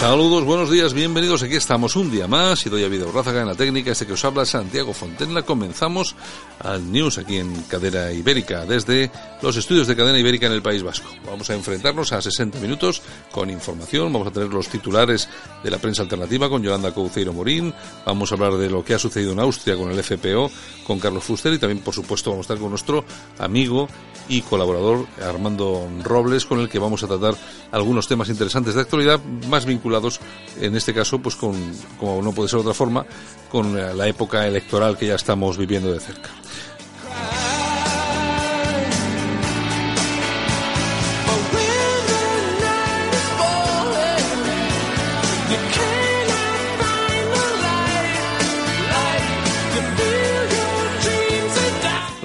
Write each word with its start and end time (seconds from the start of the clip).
Saludos, 0.00 0.44
buenos 0.44 0.70
días, 0.70 0.92
bienvenidos. 0.92 1.42
Aquí 1.42 1.56
estamos 1.56 1.96
un 1.96 2.10
día 2.10 2.28
más 2.28 2.64
y 2.66 2.68
doy 2.68 2.84
a 2.84 2.88
vida 2.88 3.06
Rázaga 3.12 3.40
en 3.40 3.48
la 3.48 3.54
técnica. 3.54 3.92
Este 3.92 4.06
que 4.06 4.12
os 4.12 4.24
habla 4.26 4.44
Santiago 4.44 4.92
Fontenla. 4.92 5.42
Comenzamos 5.42 6.14
al 6.60 6.92
News 6.92 7.16
aquí 7.16 7.38
en 7.38 7.62
Cadena 7.62 8.12
Ibérica, 8.12 8.66
desde 8.66 9.10
los 9.40 9.56
estudios 9.56 9.86
de 9.86 9.96
Cadena 9.96 10.18
Ibérica 10.18 10.46
en 10.46 10.52
el 10.52 10.60
País 10.60 10.82
Vasco. 10.82 11.08
Vamos 11.24 11.48
a 11.48 11.54
enfrentarnos 11.54 12.12
a 12.12 12.20
60 12.20 12.60
minutos 12.60 13.02
con 13.32 13.48
información. 13.48 14.12
Vamos 14.12 14.28
a 14.28 14.32
tener 14.32 14.50
los 14.50 14.68
titulares 14.68 15.30
de 15.64 15.70
la 15.70 15.78
prensa 15.78 16.02
alternativa 16.02 16.50
con 16.50 16.62
Yolanda 16.62 16.92
Couceiro 16.92 17.32
Morín. 17.32 17.72
Vamos 18.04 18.30
a 18.30 18.34
hablar 18.34 18.52
de 18.58 18.68
lo 18.68 18.84
que 18.84 18.94
ha 18.94 18.98
sucedido 18.98 19.32
en 19.32 19.40
Austria 19.40 19.76
con 19.76 19.90
el 19.90 20.04
FPO, 20.04 20.50
con 20.86 21.00
Carlos 21.00 21.24
Fuster 21.24 21.54
y 21.54 21.58
también, 21.58 21.82
por 21.82 21.94
supuesto, 21.94 22.30
vamos 22.30 22.44
a 22.44 22.52
estar 22.52 22.58
con 22.58 22.68
nuestro 22.68 23.02
amigo 23.38 23.88
y 24.28 24.42
colaborador 24.42 25.06
Armando 25.22 25.88
Robles, 26.02 26.44
con 26.44 26.60
el 26.60 26.68
que 26.68 26.78
vamos 26.78 27.02
a 27.02 27.06
tratar 27.06 27.34
algunos 27.72 28.06
temas 28.08 28.28
interesantes 28.28 28.74
de 28.74 28.80
actualidad, 28.80 29.20
más 29.48 29.64
vinculados, 29.64 29.85
en 30.60 30.76
este 30.76 30.94
caso, 30.94 31.18
pues 31.18 31.36
con, 31.36 31.54
como 31.98 32.22
no 32.22 32.32
puede 32.32 32.48
ser 32.48 32.58
de 32.58 32.62
otra 32.62 32.74
forma, 32.74 33.06
con 33.50 33.74
la 33.74 34.06
época 34.06 34.46
electoral 34.46 34.96
que 34.96 35.06
ya 35.06 35.14
estamos 35.14 35.56
viviendo 35.56 35.92
de 35.92 36.00
cerca. 36.00 36.30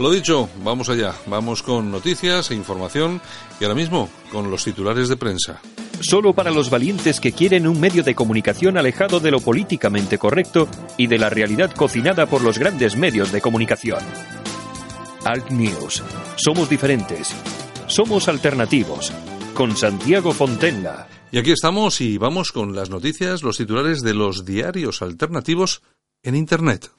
Lo 0.01 0.09
dicho, 0.09 0.49
vamos 0.63 0.89
allá, 0.89 1.13
vamos 1.27 1.61
con 1.61 1.91
noticias 1.91 2.49
e 2.49 2.55
información 2.55 3.21
y 3.59 3.65
ahora 3.65 3.75
mismo 3.75 4.09
con 4.31 4.49
los 4.49 4.63
titulares 4.63 5.09
de 5.09 5.15
prensa. 5.15 5.61
Solo 6.01 6.33
para 6.33 6.49
los 6.49 6.69
valientes 6.69 7.19
que 7.19 7.31
quieren 7.31 7.67
un 7.67 7.79
medio 7.79 8.03
de 8.03 8.15
comunicación 8.15 8.77
alejado 8.77 9.19
de 9.19 9.29
lo 9.29 9.39
políticamente 9.39 10.17
correcto 10.17 10.67
y 10.97 11.07
de 11.07 11.19
la 11.19 11.29
realidad 11.29 11.71
cocinada 11.71 12.25
por 12.25 12.41
los 12.41 12.57
grandes 12.57 12.95
medios 12.95 13.31
de 13.31 13.39
comunicación. 13.39 13.99
Alt 15.25 15.51
News. 15.51 16.03
Somos 16.37 16.69
diferentes. 16.69 17.35
Somos 17.85 18.27
alternativos. 18.27 19.13
Con 19.53 19.77
Santiago 19.77 20.31
Fontenla. 20.31 21.07
Y 21.31 21.37
aquí 21.37 21.51
estamos 21.51 22.01
y 22.01 22.17
vamos 22.17 22.51
con 22.51 22.75
las 22.75 22.89
noticias, 22.89 23.43
los 23.43 23.57
titulares 23.57 24.01
de 24.01 24.15
los 24.15 24.43
diarios 24.43 25.01
alternativos 25.01 25.83
en 26.23 26.35
Internet. 26.35 26.91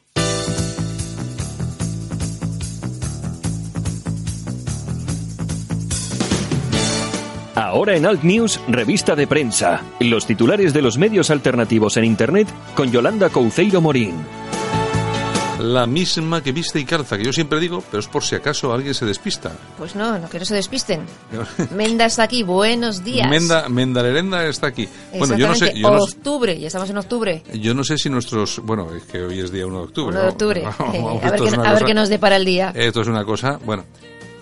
Ahora 7.63 7.97
en 7.97 8.07
Alt 8.07 8.25
News, 8.25 8.59
revista 8.67 9.15
de 9.15 9.29
prensa. 9.29 9.83
Los 10.01 10.27
titulares 10.27 10.75
de 10.75 10.83
los 10.83 10.99
medios 10.99 11.31
alternativos 11.31 11.97
en 11.97 12.05
Internet 12.05 12.49
con 12.75 12.91
Yolanda 12.91 13.31
Couceiro 13.31 13.81
Morín. 13.81 14.17
La 15.61 15.87
misma 15.87 16.43
que 16.43 16.51
viste 16.51 16.81
y 16.81 16.85
calza, 16.85 17.17
que 17.17 17.25
yo 17.25 17.33
siempre 17.33 17.61
digo, 17.61 17.85
pero 17.89 18.01
es 18.01 18.09
por 18.09 18.25
si 18.25 18.35
acaso 18.35 18.73
alguien 18.73 18.95
se 18.95 19.07
despista. 19.07 19.53
Pues 19.79 19.95
no, 19.95 20.19
no 20.19 20.29
que 20.29 20.41
no 20.41 20.45
se 20.45 20.57
despisten. 20.57 21.07
Menda 21.77 22.07
está 22.07 22.25
aquí, 22.25 22.43
buenos 22.43 23.05
días. 23.05 23.31
Menda, 23.31 23.69
Menda 23.69 24.03
Lerenda 24.03 24.45
está 24.45 24.67
aquí. 24.67 24.89
Bueno, 25.17 25.37
yo 25.37 25.47
no 25.47 25.55
sé. 25.55 25.73
Yo 25.73 25.89
no, 25.89 25.99
octubre, 25.99 26.59
ya 26.59 26.67
estamos 26.67 26.91
en 26.91 26.99
octubre. 26.99 27.45
Yo 27.55 27.75
no 27.75 27.85
sé 27.85 27.97
si 27.97 28.11
nuestros. 28.11 28.59
Bueno, 28.59 28.93
es 28.93 29.05
que 29.05 29.23
hoy 29.23 29.39
es 29.39 29.53
día 29.53 29.69
1 29.69 29.79
de 29.79 29.85
octubre. 29.85 30.17
1 30.17 30.21
de 30.21 30.29
octubre. 30.29 30.65
a, 30.67 31.31
ver 31.31 31.41
qué, 31.41 31.57
a 31.65 31.73
ver 31.75 31.85
qué 31.85 31.95
nos 31.95 32.09
depara 32.09 32.35
el 32.35 32.45
día. 32.45 32.73
Esto 32.75 33.03
es 33.03 33.07
una 33.07 33.25
cosa. 33.25 33.61
Bueno, 33.65 33.85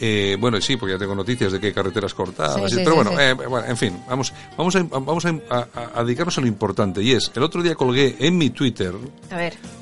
eh, 0.00 0.36
bueno, 0.40 0.60
sí, 0.62 0.76
porque 0.76 0.94
ya 0.94 0.98
tengo 0.98 1.14
noticias 1.14 1.52
de 1.52 1.60
que 1.60 1.68
hay 1.68 1.72
carreteras 1.72 2.14
cortadas. 2.14 2.72
pero 2.74 3.20
eh, 3.20 3.34
bueno, 3.34 3.66
en 3.66 3.76
fin, 3.76 4.02
vamos, 4.08 4.32
vamos, 4.56 4.74
a, 4.74 4.82
vamos 4.82 5.26
a, 5.26 6.02
dedicarnos 6.02 6.38
a 6.38 6.40
lo 6.40 6.46
importante. 6.46 7.02
Y 7.02 7.12
es, 7.12 7.30
el 7.34 7.42
otro 7.42 7.62
día 7.62 7.74
colgué 7.74 8.16
en 8.18 8.38
mi 8.38 8.48
Twitter 8.50 8.94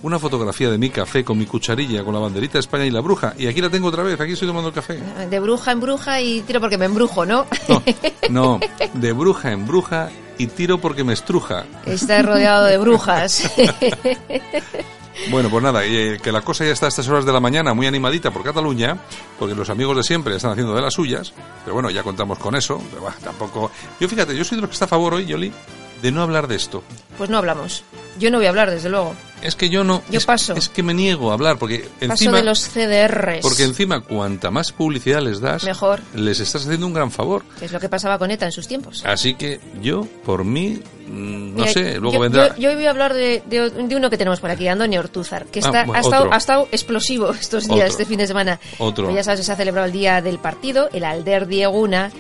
una 0.03 0.19
fotografía 0.19 0.71
de 0.71 0.79
mi 0.79 0.91
café 0.91 1.25
con 1.25 1.39
mi 1.39 1.47
cucharilla, 1.47 2.03
con 2.03 2.15
la 2.15 2.21
banderita 2.21 2.55
de 2.55 2.61
España 2.61 2.85
y 2.85 2.91
la 2.91 3.01
bruja. 3.01 3.35
Y 3.39 3.47
aquí 3.47 3.61
la 3.61 3.71
tengo 3.71 3.89
otra 3.89 4.03
vez, 4.03 4.21
aquí 4.21 4.33
estoy 4.33 4.49
tomando 4.49 4.69
el 4.69 4.75
café. 4.75 4.99
De 5.31 5.39
bruja 5.39 5.71
en 5.71 5.81
bruja 5.81 6.21
y 6.21 6.41
tiro 6.43 6.61
porque 6.61 6.79
me 6.79 6.87
embrujo, 6.87 7.25
¿no? 7.25 7.47
No, 7.69 7.83
no 8.31 8.61
de 8.95 9.13
bruja 9.13 9.53
en 9.53 9.67
bruja 9.67 10.11
y 10.37 10.49
tiro 10.49 10.79
porque 10.79 11.05
me 11.05 11.13
estruja. 11.13 11.65
Está 11.87 12.23
rodeado 12.23 12.65
de 12.65 12.79
brujas. 12.79 13.51
Bueno, 15.31 15.51
pues 15.51 15.63
nada, 15.63 15.85
eh, 15.85 16.19
que 16.23 16.33
la 16.33 16.41
cosa 16.41 16.65
ya 16.65 16.73
está 16.73 16.87
a 16.87 16.89
estas 16.89 17.07
horas 17.09 17.27
de 17.27 17.33
la 17.33 17.41
mañana 17.41 17.75
muy 17.75 17.87
animadita 17.87 18.31
por 18.31 18.43
Cataluña, 18.43 18.97
porque 19.39 19.55
los 19.55 19.69
amigos 19.69 19.97
de 19.97 20.03
siempre 20.03 20.35
están 20.35 20.53
haciendo 20.53 20.75
de 20.75 20.81
las 20.81 20.95
suyas, 20.95 21.35
pero 21.65 21.75
bueno, 21.75 21.91
ya 21.91 22.03
contamos 22.03 22.39
con 22.39 22.55
eso, 22.55 22.83
pero 22.91 23.03
bueno, 23.03 23.17
tampoco... 23.23 23.71
Yo 24.01 24.09
fíjate, 24.09 24.35
yo 24.35 24.45
soy 24.45 24.57
de 24.57 24.63
los 24.63 24.71
que 24.71 24.75
está 24.75 24.87
a 24.87 24.89
favor 24.89 25.15
hoy, 25.15 25.27
Yoli, 25.27 25.53
de 26.01 26.13
no 26.13 26.23
hablar 26.23 26.49
de 26.49 26.57
esto. 26.57 26.83
Pues 27.19 27.29
no 27.29 27.39
hablamos. 27.39 27.85
Yo 28.19 28.31
no 28.31 28.39
voy 28.39 28.47
a 28.47 28.51
hablar, 28.51 28.71
desde 28.71 28.89
luego. 28.89 29.15
Es 29.43 29.55
que 29.55 29.69
yo 29.69 29.85
no. 29.85 30.03
Yo 30.11 30.19
es, 30.19 30.27
paso. 30.27 30.55
Es 30.55 30.69
que 30.69 30.83
me 30.83 30.95
niego 30.95 31.31
a 31.31 31.35
hablar 31.35 31.59
porque 31.59 31.81
paso 31.81 32.13
encima. 32.13 32.39
de 32.39 32.45
los 32.45 32.61
CDRs. 32.61 33.41
Porque 33.43 33.65
encima, 33.65 34.01
cuanta 34.01 34.51
más 34.51 34.73
publicidad 34.73 35.21
les 35.21 35.41
das, 35.41 35.65
mejor. 35.65 36.01
Les 36.15 36.41
estás 36.41 36.65
haciendo 36.65 36.87
un 36.87 36.95
gran 36.95 37.11
favor. 37.11 37.45
es 37.61 37.73
lo 37.73 37.81
que 37.81 37.89
pasaba 37.89 38.19
con 38.19 38.31
ETA 38.31 38.47
en 38.47 38.53
sus 38.53 38.67
tiempos. 38.67 39.05
Así 39.05 39.35
que 39.35 39.61
yo, 39.81 40.07
por 40.25 40.45
mí, 40.45 40.81
mm, 41.09 41.57
no 41.57 41.67
sé, 41.67 41.99
luego 41.99 42.19
vendrá. 42.21 42.57
Yo, 42.57 42.75
voy 42.75 42.87
a 42.87 42.91
hablar 42.91 43.15
de, 43.15 43.43
de, 43.47 43.97
uno 43.97 44.11
que 44.11 44.19
tenemos 44.19 44.41
por 44.41 44.51
aquí, 44.51 44.67
Antonio 44.69 45.01
Ortúzar, 45.01 45.47
que 45.47 45.61
está, 45.61 45.87
ha, 45.93 46.01
estado, 46.01 46.33
ha, 46.33 46.37
estado, 46.37 46.69
explosivo 46.73 47.31
estos 47.31 47.69
días, 47.69 47.91
este 47.91 48.05
fin 48.05 48.19
de 48.19 48.27
semana. 48.27 48.61
Otro. 48.79 49.05
Pues 49.05 49.17
ya 49.17 49.25
sabes, 49.25 49.45
se 49.45 49.53
ha 49.53 49.57
celebrado 49.57 49.87
el 49.87 49.93
día 49.93 50.21
del 50.21 50.39
partido, 50.39 50.89
el 50.93 51.05
Alder 51.05 51.47
Dieguna 51.47 52.11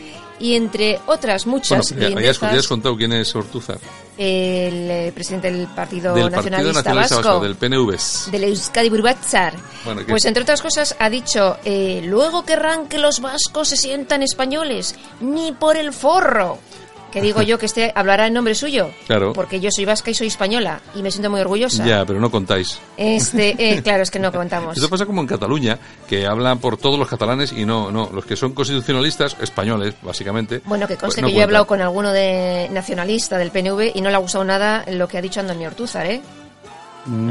y 0.41 0.55
entre 0.55 1.01
otras 1.07 1.47
muchas. 1.47 1.93
Bueno, 1.93 2.21
ya, 2.21 2.33
ya, 2.33 2.59
has 2.59 2.69
contado 2.69 2.97
quién 2.97 3.13
es 3.13 3.35
Ortúzar. 3.35 3.79
El 4.17 4.91
eh, 4.91 5.13
presidente 5.15 5.51
del 5.51 5.67
Partido 5.69 6.13
del 6.13 6.31
Nacionalista, 6.31 6.83
Partido 6.83 7.03
Nacionalista 7.05 7.17
Vasco, 7.17 7.41
del 7.41 7.55
PNV. 7.55 8.31
Del 8.33 8.45
Euskadi 8.45 8.91
Burbatzar. 8.91 9.55
Bueno, 9.85 10.03
pues 10.09 10.25
entre 10.25 10.43
otras 10.43 10.61
cosas 10.61 10.97
ha 10.99 11.09
dicho, 11.09 11.57
eh, 11.65 12.03
luego 12.05 12.45
querrán 12.45 12.89
que 12.89 12.99
los 12.99 13.21
vascos 13.21 13.69
se 13.69 13.77
sientan 13.77 14.23
españoles, 14.23 14.97
ni 15.21 15.53
por 15.53 15.77
el 15.77 15.93
forro 15.93 16.59
que 17.11 17.21
digo 17.21 17.43
yo 17.43 17.59
que 17.59 17.67
este 17.67 17.93
hablará 17.95 18.27
en 18.27 18.35
nombre 18.35 18.55
suyo. 18.55 18.91
Claro. 19.07 19.33
Porque 19.33 19.61
yo 19.61 19.71
soy 19.71 19.85
vasca 19.85 20.11
y 20.11 20.15
soy 20.15 20.27
española 20.27 20.81
y 20.95 21.03
me 21.03 21.11
siento 21.11 21.31
muy 21.31 21.41
orgullosa. 21.41 21.85
Ya, 21.85 22.05
pero 22.05 22.21
no 22.21 22.31
contáis. 22.31 22.79
Este, 22.97 23.55
eh, 23.59 23.83
claro, 23.85 24.03
es 24.03 24.11
que 24.11 24.19
no 24.19 24.33
contamos. 24.33 24.77
Eso 24.77 24.89
pasa 24.89 25.07
como 25.07 25.21
en 25.21 25.27
Cataluña, 25.27 25.79
que 26.09 26.27
hablan 26.27 26.59
por 26.59 26.77
todos 26.77 26.99
los 26.99 27.09
catalanes 27.09 27.53
y 27.53 27.65
no, 27.65 27.91
no, 27.91 28.11
los 28.13 28.25
que 28.25 28.37
son 28.37 28.53
constitucionalistas, 28.53 29.37
españoles, 29.41 29.95
básicamente. 30.03 30.61
Bueno, 30.65 30.87
que 30.87 30.97
conste 30.97 31.21
pues 31.21 31.23
no 31.23 31.29
que 31.29 31.35
yo 31.35 31.41
he 31.41 31.45
hablado 31.45 31.67
con 31.67 31.81
alguno 31.81 32.13
de 32.13 32.69
nacionalista 32.71 33.39
del 33.39 33.51
PNV 33.51 33.93
y 33.95 34.01
no 34.01 34.11
le 34.11 34.17
ha 34.17 34.19
gustado 34.19 34.45
nada 34.45 34.85
lo 34.91 35.09
que 35.09 35.19
ha 35.19 35.23
dicho 35.23 35.41
Antonio 35.41 35.69
Ortúzar, 35.69 36.07
¿eh? 36.07 36.21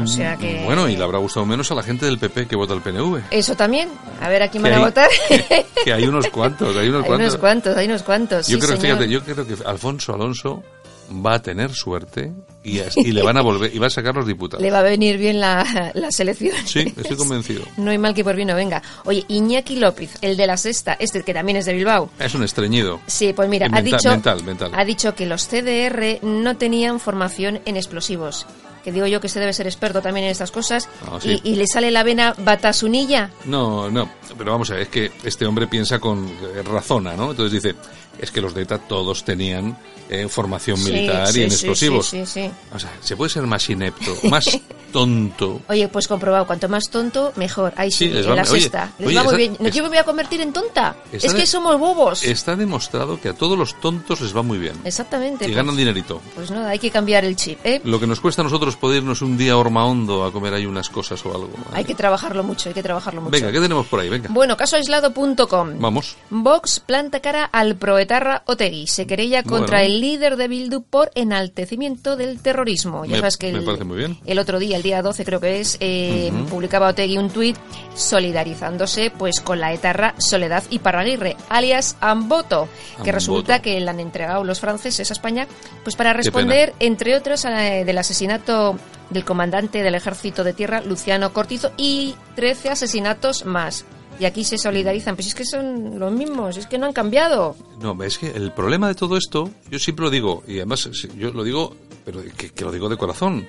O 0.02 0.06
sea 0.06 0.36
que... 0.36 0.62
Bueno, 0.64 0.88
y 0.88 0.96
le 0.96 1.02
habrá 1.02 1.18
gustado 1.18 1.46
menos 1.46 1.70
a 1.70 1.74
la 1.74 1.82
gente 1.82 2.06
del 2.06 2.18
PP 2.18 2.46
que 2.46 2.56
vota 2.56 2.74
el 2.74 2.80
PNV. 2.80 3.22
Eso 3.30 3.54
también. 3.56 3.88
A 4.20 4.28
ver 4.28 4.42
a 4.42 4.48
quién 4.48 4.62
van 4.62 4.74
a 4.74 4.80
votar. 4.80 5.08
Que, 5.28 5.66
que, 5.84 5.92
hay 5.92 6.04
unos 6.04 6.28
cuantos, 6.28 6.76
hay 6.76 6.88
unos 6.88 7.02
hay 7.04 7.08
cuantos. 7.08 7.28
Unos 7.28 7.40
cuantos, 7.40 7.76
hay 7.76 7.86
unos 7.86 8.02
cuantos. 8.02 8.48
Yo 8.48 8.56
sí, 8.56 8.62
creo, 8.62 8.76
señor. 8.76 8.98
fíjate, 8.98 9.12
yo 9.12 9.22
creo 9.22 9.46
que 9.46 9.64
Alfonso 9.64 10.14
Alonso 10.14 10.62
va 11.10 11.34
a 11.34 11.42
tener 11.42 11.72
suerte 11.72 12.32
y, 12.62 12.80
le 13.12 13.22
van 13.22 13.36
a 13.36 13.42
volver 13.42 13.74
y 13.74 13.78
va 13.78 13.86
a 13.86 13.90
sacar 13.90 14.14
los 14.14 14.26
diputados. 14.26 14.62
Le 14.62 14.70
va 14.70 14.80
a 14.80 14.82
venir 14.82 15.16
bien 15.16 15.40
la, 15.40 15.90
la 15.94 16.10
selección. 16.12 16.54
Sí, 16.66 16.92
estoy 16.96 17.16
convencido. 17.16 17.64
No 17.76 17.90
hay 17.90 17.98
mal 17.98 18.12
que 18.12 18.24
por 18.24 18.36
bien 18.36 18.48
no 18.48 18.54
venga. 18.54 18.82
Oye, 19.04 19.24
Iñaki 19.28 19.76
López, 19.76 20.18
el 20.20 20.36
de 20.36 20.46
la 20.46 20.56
sexta, 20.56 20.94
este 20.98 21.22
que 21.22 21.32
también 21.32 21.56
es 21.56 21.64
de 21.64 21.72
Bilbao. 21.72 22.10
Es 22.18 22.34
un 22.34 22.42
estreñido. 22.42 23.00
Sí, 23.06 23.32
pues 23.32 23.48
mira, 23.48 23.66
ha 23.66 23.68
mental, 23.70 23.84
dicho, 23.84 24.10
mental, 24.10 24.42
mental. 24.44 24.72
ha 24.74 24.84
dicho 24.84 25.14
que 25.14 25.26
los 25.26 25.46
CDR 25.46 26.18
no 26.22 26.56
tenían 26.56 27.00
formación 27.00 27.60
en 27.64 27.76
explosivos. 27.76 28.46
Que 28.88 28.92
digo 28.92 29.06
yo 29.06 29.20
que 29.20 29.28
se 29.28 29.38
debe 29.38 29.52
ser 29.52 29.66
experto 29.66 30.00
también 30.00 30.24
en 30.24 30.32
estas 30.32 30.50
cosas. 30.50 30.88
Ah, 31.06 31.18
sí. 31.20 31.38
y, 31.44 31.50
y 31.52 31.54
le 31.56 31.66
sale 31.66 31.90
la 31.90 32.02
vena 32.04 32.34
batasunilla. 32.38 33.30
No, 33.44 33.90
no, 33.90 34.08
pero 34.38 34.52
vamos 34.52 34.70
a 34.70 34.76
ver, 34.76 34.84
es 34.84 34.88
que 34.88 35.12
este 35.24 35.44
hombre 35.44 35.66
piensa 35.66 35.98
con 35.98 36.26
eh, 36.26 36.62
razona, 36.62 37.14
¿no? 37.14 37.32
Entonces 37.32 37.62
dice, 37.62 37.76
es 38.18 38.30
que 38.30 38.40
los 38.40 38.54
de 38.54 38.62
ETA 38.62 38.78
todos 38.78 39.24
tenían 39.24 39.76
eh, 40.08 40.26
formación 40.26 40.82
militar 40.82 41.26
sí, 41.28 41.40
y 41.40 41.42
en 41.42 41.50
explosivos. 41.50 42.06
sí, 42.06 42.24
sí, 42.24 42.44
sí. 42.44 42.50
O 42.74 42.78
sea, 42.78 42.90
se 43.02 43.14
puede 43.14 43.28
ser 43.28 43.42
más 43.42 43.68
inepto, 43.68 44.10
más 44.30 44.46
tonto. 44.92 45.60
Oye, 45.68 45.88
pues 45.88 46.08
comprobado, 46.08 46.46
cuanto 46.46 46.68
más 46.68 46.88
tonto, 46.90 47.32
mejor. 47.36 47.72
Ahí 47.76 47.90
sí, 47.90 48.06
Sí, 48.08 48.08
les 48.10 48.24
en 48.24 48.32
va- 48.32 48.36
la 48.36 48.42
oye, 48.42 48.60
sexta. 48.60 48.92
Les 48.98 49.08
oye, 49.08 49.16
va 49.16 49.24
muy 49.24 49.36
bien. 49.36 49.56
¿No 49.60 49.68
es- 49.68 49.74
yo 49.74 49.82
me 49.82 49.88
voy 49.88 49.98
a 49.98 50.04
convertir 50.04 50.40
en 50.40 50.52
tonta? 50.52 50.96
Es 51.12 51.32
que 51.32 51.40
de- 51.40 51.46
somos 51.46 51.78
bobos. 51.78 52.24
Está 52.24 52.56
demostrado 52.56 53.20
que 53.20 53.28
a 53.28 53.34
todos 53.34 53.58
los 53.58 53.78
tontos 53.80 54.20
les 54.20 54.36
va 54.36 54.42
muy 54.42 54.58
bien. 54.58 54.74
Exactamente. 54.84 55.44
Y 55.44 55.48
pues- 55.48 55.56
ganan 55.56 55.76
dinerito. 55.76 56.20
Pues 56.34 56.50
nada, 56.50 56.70
hay 56.70 56.78
que 56.78 56.90
cambiar 56.90 57.24
el 57.24 57.36
chip, 57.36 57.58
¿eh? 57.64 57.80
Lo 57.84 58.00
que 58.00 58.06
nos 58.06 58.20
cuesta 58.20 58.42
a 58.42 58.44
nosotros 58.44 58.76
poder 58.76 58.98
irnos 58.98 59.22
un 59.22 59.36
día 59.38 59.52
a 59.52 59.56
Hormahondo 59.58 60.24
a 60.24 60.32
comer 60.32 60.54
ahí 60.54 60.66
unas 60.66 60.88
cosas 60.88 61.24
o 61.24 61.30
algo. 61.34 61.50
Hay 61.72 61.84
que 61.84 61.94
trabajarlo 61.94 62.42
mucho, 62.42 62.68
hay 62.68 62.74
que 62.74 62.82
trabajarlo 62.82 63.20
mucho. 63.20 63.30
Venga, 63.32 63.52
¿qué 63.52 63.60
tenemos 63.60 63.86
por 63.86 64.00
ahí? 64.00 64.08
Venga. 64.08 64.28
Bueno, 64.32 64.56
casoaislado.com. 64.56 65.78
Vamos. 65.78 66.16
Vox 66.30 66.80
planta 66.80 67.20
cara 67.20 67.44
al 67.44 67.76
proetarra 67.76 68.42
Otegui. 68.46 68.86
Se 68.86 69.06
querella 69.06 69.42
contra 69.42 69.78
Bueno. 69.78 69.94
el 69.94 70.00
líder 70.00 70.36
de 70.36 70.48
Bildu 70.48 70.82
por 70.82 71.10
enaltecimiento 71.14 72.16
del 72.16 72.40
terrorismo. 72.40 73.04
Ya 73.04 73.12
Me- 73.12 73.18
sabes 73.18 73.36
que 73.36 73.52
me 73.52 73.58
el, 73.58 73.64
parece 73.64 73.84
muy 73.84 73.96
bien. 73.98 74.18
el 74.26 74.38
otro 74.38 74.58
día, 74.58 74.77
el 74.78 74.82
día 74.82 75.02
12 75.02 75.24
creo 75.24 75.40
que 75.40 75.60
es, 75.60 75.76
eh, 75.80 76.32
publicaba 76.50 76.88
Otegui 76.88 77.18
un 77.18 77.28
tuit 77.30 77.56
solidarizándose 77.94 79.10
pues 79.10 79.40
con 79.40 79.60
la 79.60 79.72
etarra 79.72 80.14
Soledad 80.18 80.62
Iparraguirre, 80.70 81.36
alias 81.48 81.96
Amboto, 82.00 82.68
que 82.68 82.94
Amboto. 82.96 83.12
resulta 83.12 83.60
que 83.62 83.78
le 83.78 83.88
han 83.90 84.00
entregado 84.00 84.44
los 84.44 84.60
franceses 84.60 85.10
a 85.10 85.12
España 85.12 85.46
pues 85.84 85.96
para 85.96 86.12
responder, 86.12 86.74
entre 86.80 87.16
otros, 87.16 87.44
a 87.44 87.50
la- 87.50 87.84
del 87.84 87.98
asesinato 87.98 88.78
del 89.10 89.24
comandante 89.24 89.82
del 89.82 89.94
ejército 89.94 90.44
de 90.44 90.52
tierra, 90.52 90.80
Luciano 90.82 91.32
Cortizo, 91.32 91.72
y 91.76 92.14
13 92.36 92.70
asesinatos 92.70 93.44
más. 93.46 93.84
Y 94.20 94.24
aquí 94.24 94.42
se 94.44 94.58
solidarizan, 94.58 95.14
pues 95.14 95.28
es 95.28 95.34
que 95.34 95.44
son 95.44 95.98
los 95.98 96.12
mismos, 96.12 96.56
es 96.56 96.66
que 96.66 96.76
no 96.76 96.86
han 96.86 96.92
cambiado. 96.92 97.54
No, 97.80 97.96
es 98.02 98.18
que 98.18 98.26
el 98.30 98.52
problema 98.52 98.88
de 98.88 98.94
todo 98.96 99.16
esto, 99.16 99.48
yo 99.70 99.78
siempre 99.78 100.04
lo 100.04 100.10
digo, 100.10 100.42
y 100.46 100.56
además 100.56 100.88
yo 101.16 101.30
lo 101.32 101.44
digo, 101.44 101.74
pero 102.04 102.20
que, 102.36 102.50
que 102.50 102.64
lo 102.64 102.72
digo 102.72 102.88
de 102.88 102.96
corazón. 102.96 103.46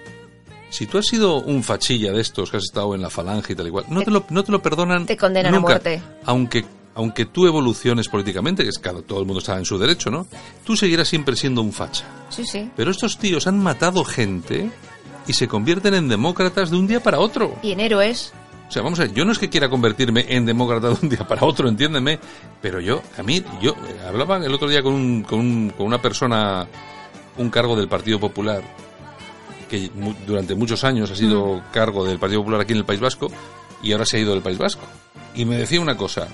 Si 0.69 0.85
tú 0.85 0.97
has 0.99 1.05
sido 1.07 1.37
un 1.41 1.63
fachilla 1.63 2.11
de 2.11 2.21
estos 2.21 2.51
que 2.51 2.57
has 2.57 2.63
estado 2.63 2.93
en 2.95 3.01
la 3.01 3.09
falange 3.09 3.53
y 3.53 3.55
tal 3.55 3.67
igual, 3.67 3.85
no 3.89 4.01
te 4.03 4.11
lo, 4.11 4.25
no 4.29 4.43
te 4.43 4.51
lo 4.51 4.61
perdonan 4.61 5.05
Te 5.05 5.17
condenan 5.17 5.53
a 5.53 5.57
nunca. 5.57 5.73
muerte. 5.73 6.01
Aunque, 6.25 6.63
aunque 6.95 7.25
tú 7.25 7.47
evoluciones 7.47 8.07
políticamente, 8.07 8.63
que 8.63 8.69
es 8.69 8.77
claro, 8.79 9.01
todo 9.01 9.19
el 9.19 9.25
mundo 9.25 9.39
está 9.39 9.57
en 9.57 9.65
su 9.65 9.77
derecho, 9.79 10.11
¿no? 10.11 10.27
Tú 10.63 10.75
seguirás 10.77 11.07
siempre 11.07 11.35
siendo 11.35 11.61
un 11.61 11.71
facha. 11.73 12.05
Sí, 12.29 12.45
sí. 12.45 12.69
Pero 12.75 12.91
estos 12.91 13.17
tíos 13.17 13.47
han 13.47 13.57
matado 13.61 14.03
gente 14.03 14.69
y 15.27 15.33
se 15.33 15.47
convierten 15.47 15.93
en 15.95 16.07
demócratas 16.07 16.69
de 16.69 16.77
un 16.77 16.85
día 16.87 17.01
para 17.01 17.19
otro. 17.19 17.55
Y 17.63 17.71
en 17.71 17.79
héroes. 17.79 18.31
O 18.67 18.71
sea, 18.71 18.83
vamos 18.83 18.99
a 18.99 19.03
ver, 19.05 19.13
yo 19.15 19.25
no 19.25 19.31
es 19.31 19.39
que 19.39 19.49
quiera 19.49 19.67
convertirme 19.69 20.25
en 20.29 20.45
demócrata 20.45 20.89
de 20.89 20.97
un 21.01 21.09
día 21.09 21.27
para 21.27 21.43
otro, 21.43 21.67
entiéndeme, 21.67 22.19
pero 22.61 22.79
yo, 22.79 23.01
a 23.17 23.23
mí, 23.23 23.43
yo 23.59 23.71
eh, 23.71 24.05
hablaba 24.07 24.37
el 24.37 24.53
otro 24.53 24.69
día 24.69 24.83
con, 24.83 24.93
un, 24.93 25.23
con, 25.23 25.39
un- 25.39 25.73
con 25.75 25.87
una 25.87 25.99
persona, 25.99 26.67
un 27.37 27.49
cargo 27.49 27.75
del 27.75 27.87
Partido 27.87 28.19
Popular, 28.19 28.61
que 29.69 29.89
mu- 29.95 30.13
durante 30.27 30.55
muchos 30.55 30.83
años 30.83 31.09
ha 31.11 31.15
sido 31.15 31.61
cargo 31.71 32.03
del 32.05 32.19
Partido 32.19 32.41
Popular 32.41 32.59
aquí 32.61 32.73
en 32.73 32.79
el 32.79 32.85
País 32.85 32.99
Vasco, 32.99 33.31
y 33.81 33.93
ahora 33.93 34.05
se 34.05 34.17
ha 34.17 34.19
ido 34.19 34.33
del 34.33 34.41
País 34.41 34.57
Vasco. 34.57 34.81
Y 35.35 35.45
me 35.45 35.57
decía 35.57 35.79
una 35.79 35.95
cosa, 35.95 36.27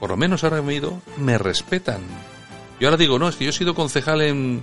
por 0.00 0.10
lo 0.10 0.16
menos 0.18 0.44
ahora 0.44 0.60
me 0.60 0.74
he 0.74 0.76
ido, 0.76 1.00
me 1.16 1.38
respetan. 1.38 2.00
Yo 2.80 2.88
ahora 2.88 2.96
digo, 2.98 3.18
no, 3.18 3.28
es 3.28 3.36
que 3.36 3.44
yo 3.44 3.50
he 3.50 3.54
sido 3.54 3.74
concejal 3.74 4.20
en, 4.20 4.62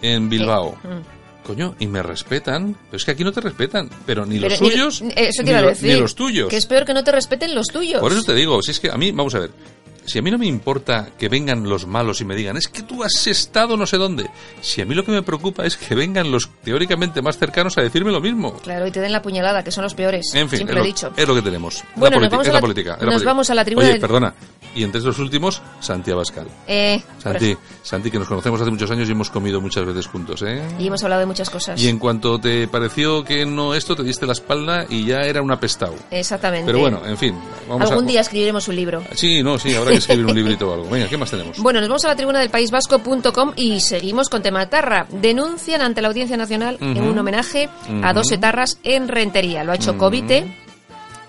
en 0.00 0.28
Bilbao. 0.30 0.76
Mm. 0.82 1.18
Coño, 1.46 1.74
y 1.78 1.86
me 1.86 2.02
respetan, 2.02 2.76
pero 2.90 2.96
es 2.98 3.04
que 3.06 3.12
aquí 3.12 3.24
no 3.24 3.32
te 3.32 3.40
respetan, 3.40 3.88
pero 4.04 4.26
ni 4.26 4.38
Pero 4.38 4.50
los 4.50 4.60
ni- 4.60 4.70
suyos, 4.70 5.02
eso 5.16 5.38
te 5.38 5.44
ni, 5.44 5.50
iba 5.50 5.58
a 5.58 5.62
lo- 5.62 5.68
decir. 5.70 5.94
ni 5.94 5.98
los 6.00 6.14
tuyos. 6.14 6.48
Que 6.50 6.58
es 6.58 6.66
peor 6.66 6.84
que 6.84 6.92
no 6.92 7.02
te 7.02 7.10
respeten 7.10 7.54
los 7.54 7.66
tuyos. 7.68 8.00
Por 8.00 8.12
eso 8.12 8.22
te 8.22 8.34
digo, 8.34 8.62
si 8.62 8.70
es 8.72 8.80
que 8.80 8.90
a 8.90 8.96
mí, 8.98 9.12
vamos 9.12 9.34
a 9.34 9.38
ver, 9.38 9.50
si 10.08 10.18
a 10.18 10.22
mí 10.22 10.30
no 10.30 10.38
me 10.38 10.46
importa 10.46 11.10
que 11.18 11.28
vengan 11.28 11.68
los 11.68 11.86
malos 11.86 12.20
y 12.20 12.24
me 12.24 12.34
digan, 12.34 12.56
es 12.56 12.68
que 12.68 12.82
tú 12.82 13.02
has 13.04 13.26
estado 13.26 13.76
no 13.76 13.86
sé 13.86 13.96
dónde, 13.96 14.28
si 14.60 14.80
a 14.80 14.86
mí 14.86 14.94
lo 14.94 15.04
que 15.04 15.12
me 15.12 15.22
preocupa 15.22 15.64
es 15.66 15.76
que 15.76 15.94
vengan 15.94 16.30
los 16.30 16.48
teóricamente 16.64 17.22
más 17.22 17.38
cercanos 17.38 17.76
a 17.78 17.82
decirme 17.82 18.10
lo 18.10 18.20
mismo. 18.20 18.54
Claro, 18.54 18.86
y 18.86 18.90
te 18.90 19.00
den 19.00 19.12
la 19.12 19.22
puñalada, 19.22 19.62
que 19.62 19.70
son 19.70 19.84
los 19.84 19.94
peores. 19.94 20.26
En 20.34 20.48
fin, 20.48 20.58
Siempre 20.58 20.76
es 20.76 20.80
lo 20.80 20.84
dicho. 20.86 21.12
es 21.16 21.28
lo 21.28 21.34
que 21.34 21.42
tenemos. 21.42 21.84
Bueno, 21.96 22.16
la 22.16 22.22
nos 22.22 22.30
vamos 22.30 22.46
es 22.46 22.52
la 22.52 22.54
la- 22.54 22.60
política. 22.60 22.92
es 22.94 22.98
la 23.00 23.04
nos 23.06 23.14
política. 23.14 23.30
vamos 23.30 23.50
a 23.50 23.54
la 23.54 23.64
tribuna 23.64 23.88
Oye, 23.88 24.00
perdona, 24.00 24.34
y 24.74 24.82
entre 24.84 25.00
los 25.00 25.18
últimos, 25.18 25.62
Santi 25.80 26.10
Abascal. 26.10 26.46
Eh, 26.66 27.02
Santi, 27.22 27.56
Santi, 27.82 28.10
que 28.10 28.18
nos 28.18 28.28
conocemos 28.28 28.60
hace 28.60 28.70
muchos 28.70 28.90
años 28.90 29.08
y 29.08 29.12
hemos 29.12 29.30
comido 29.30 29.60
muchas 29.60 29.84
veces 29.84 30.06
juntos, 30.06 30.42
¿eh? 30.42 30.62
y 30.78 30.86
hemos 30.86 31.02
hablado 31.04 31.20
de 31.20 31.26
muchas 31.26 31.50
cosas. 31.50 31.80
Y 31.80 31.88
en 31.88 31.98
cuanto 31.98 32.38
te 32.38 32.68
pareció 32.68 33.24
que 33.24 33.44
no 33.46 33.74
esto, 33.74 33.96
te 33.96 34.02
diste 34.02 34.26
la 34.26 34.32
espalda 34.32 34.86
y 34.88 35.04
ya 35.06 35.20
era 35.22 35.42
un 35.42 35.50
apestado. 35.50 35.94
Exactamente. 36.10 36.66
Pero 36.66 36.78
bueno, 36.80 37.02
en 37.06 37.16
fin. 37.16 37.34
Vamos 37.68 37.90
Algún 37.90 38.04
a... 38.04 38.08
día 38.08 38.20
escribiremos 38.20 38.68
un 38.68 38.76
libro. 38.76 39.02
Sí, 39.14 39.42
no, 39.42 39.58
sí, 39.58 39.74
habrá 39.74 39.92
escribir 39.98 40.26
un 40.26 40.34
librito 40.34 40.70
o 40.70 40.74
algo. 40.74 40.88
Venga, 40.88 41.08
¿qué 41.08 41.16
más 41.16 41.30
tenemos? 41.30 41.58
Bueno, 41.58 41.80
nos 41.80 41.88
vamos 41.88 42.04
a 42.04 42.08
la 42.08 42.16
tribuna 42.16 42.40
del 42.40 42.50
País 42.50 42.70
Vasco.com 42.70 43.52
y 43.56 43.80
seguimos 43.80 44.28
con 44.28 44.42
tema 44.42 44.68
Tarra. 44.68 45.06
Denuncian 45.10 45.82
ante 45.82 46.02
la 46.02 46.08
Audiencia 46.08 46.36
Nacional 46.36 46.78
en 46.80 47.02
un 47.02 47.18
homenaje 47.18 47.68
a 48.02 48.12
dos 48.12 48.30
etarras 48.32 48.78
en 48.82 49.08
Rentería. 49.08 49.64
Lo 49.64 49.72
ha 49.72 49.76
hecho 49.76 49.96
Covite. 49.98 50.67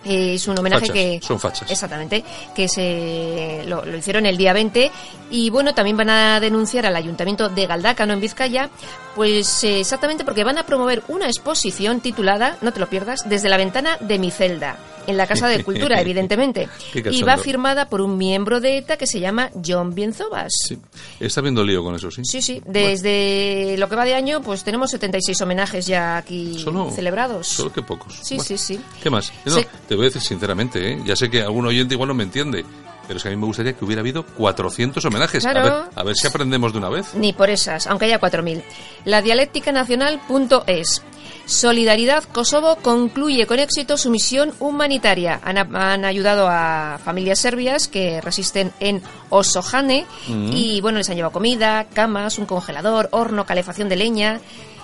Eh, 0.09 0.33
es 0.33 0.47
un 0.47 0.57
homenaje 0.57 0.87
Fachas, 0.87 0.93
que 0.93 1.19
son 1.21 1.39
fachas. 1.39 1.69
exactamente 1.71 2.23
que 2.55 2.67
se 2.67 3.63
lo, 3.67 3.85
lo 3.85 3.95
hicieron 3.97 4.25
el 4.25 4.37
día 4.37 4.53
20 4.53 4.91
y 5.29 5.49
bueno 5.51 5.73
también 5.75 5.95
van 5.97 6.09
a 6.09 6.39
denunciar 6.39 6.85
al 6.87 6.95
ayuntamiento 6.95 7.47
de 7.49 7.67
Galdácano 7.67 8.13
en 8.13 8.19
Vizcaya 8.19 8.69
pues 9.15 9.63
eh, 9.63 9.81
exactamente 9.81 10.25
porque 10.25 10.43
van 10.43 10.57
a 10.57 10.65
promover 10.65 11.03
una 11.09 11.27
exposición 11.27 12.01
titulada 12.01 12.57
no 12.61 12.73
te 12.73 12.79
lo 12.79 12.87
pierdas 12.89 13.29
desde 13.29 13.49
la 13.49 13.57
ventana 13.57 13.97
de 13.99 14.17
mi 14.17 14.31
celda 14.31 14.77
en 15.07 15.17
la 15.17 15.27
casa 15.27 15.47
de 15.47 15.63
cultura 15.63 15.99
evidentemente 16.01 16.69
y 16.93 17.21
va 17.23 17.37
firmada 17.37 17.87
por 17.89 18.01
un 18.01 18.17
miembro 18.17 18.59
de 18.59 18.77
ETA 18.77 18.97
que 18.97 19.05
se 19.07 19.19
llama 19.19 19.49
John 19.65 19.93
Bienzobas 19.93 20.51
Sí. 20.67 20.77
Está 21.19 21.41
viendo 21.41 21.63
lío 21.63 21.83
con 21.83 21.95
eso, 21.95 22.09
sí. 22.11 22.21
Sí, 22.23 22.41
sí. 22.41 22.61
Desde 22.65 23.75
lo 23.77 23.89
que 23.89 23.95
va 23.95 24.05
de 24.05 24.13
año, 24.15 24.41
pues 24.41 24.63
tenemos 24.63 24.91
76 24.91 25.39
homenajes 25.41 25.85
ya 25.85 26.17
aquí 26.17 26.57
Solo- 26.63 26.91
celebrados. 26.91 27.47
Solo 27.47 27.71
que 27.73 27.81
pocos. 27.81 28.13
Sí, 28.21 28.35
Bueno, 28.35 28.47
sí, 28.47 28.57
sí. 28.57 28.79
¿Qué 29.01 29.09
más? 29.09 29.31
No, 29.45 29.55
Sí. 29.55 29.65
Te 29.87 29.95
voy 29.99 30.05
a 30.07 30.09
decir 30.09 30.21
sinceramente, 30.21 30.93
¿eh? 30.93 31.01
ya 31.05 31.15
sé 31.15 31.29
que 31.29 31.41
algún 31.41 31.65
oyente 31.65 31.93
igual 31.93 32.07
no 32.09 32.13
me 32.13 32.23
entiende, 32.23 32.65
pero 33.07 33.17
es 33.17 33.23
que 33.23 33.29
a 33.29 33.31
mí 33.31 33.37
me 33.37 33.45
gustaría 33.45 33.73
que 33.73 33.83
hubiera 33.85 34.01
habido 34.01 34.25
400 34.25 35.03
homenajes. 35.05 35.45
A, 35.45 35.51
Claro. 35.51 35.63
ver, 35.81 35.83
a 35.95 36.03
ver 36.03 36.15
si 36.15 36.27
aprendemos 36.27 36.71
de 36.73 36.77
una 36.79 36.89
vez. 36.89 37.13
Ni 37.15 37.33
por 37.33 37.49
esas, 37.49 37.87
aunque 37.87 38.05
haya 38.05 38.19
4.000. 38.19 38.61
La 39.05 39.21
dialéctica 39.21 39.71
nacional.es. 39.71 41.01
Solidaridad 41.45 42.23
Kosovo 42.25 42.75
concluye 42.75 43.47
con 43.47 43.57
éxito 43.57 43.97
su 43.97 44.11
misión 44.11 44.53
humanitaria. 44.59 45.39
Han, 45.43 45.57
han 45.75 46.05
ayudado 46.05 46.47
a 46.47 46.99
familias 47.03 47.39
serbias 47.39 47.87
que 47.87 48.21
resisten 48.21 48.71
en 48.79 49.01
Osohane 49.31 50.05
y 50.27 50.79
bueno, 50.81 50.99
les 50.99 51.09
han 51.09 51.15
llevado 51.15 51.31
comida, 51.33 51.85
camas, 51.91 52.37
un 52.37 52.45
congelador, 52.45 53.09
horno, 53.11 53.45
calefacción 53.47 53.89
de 53.89 53.95
leña. 53.95 54.39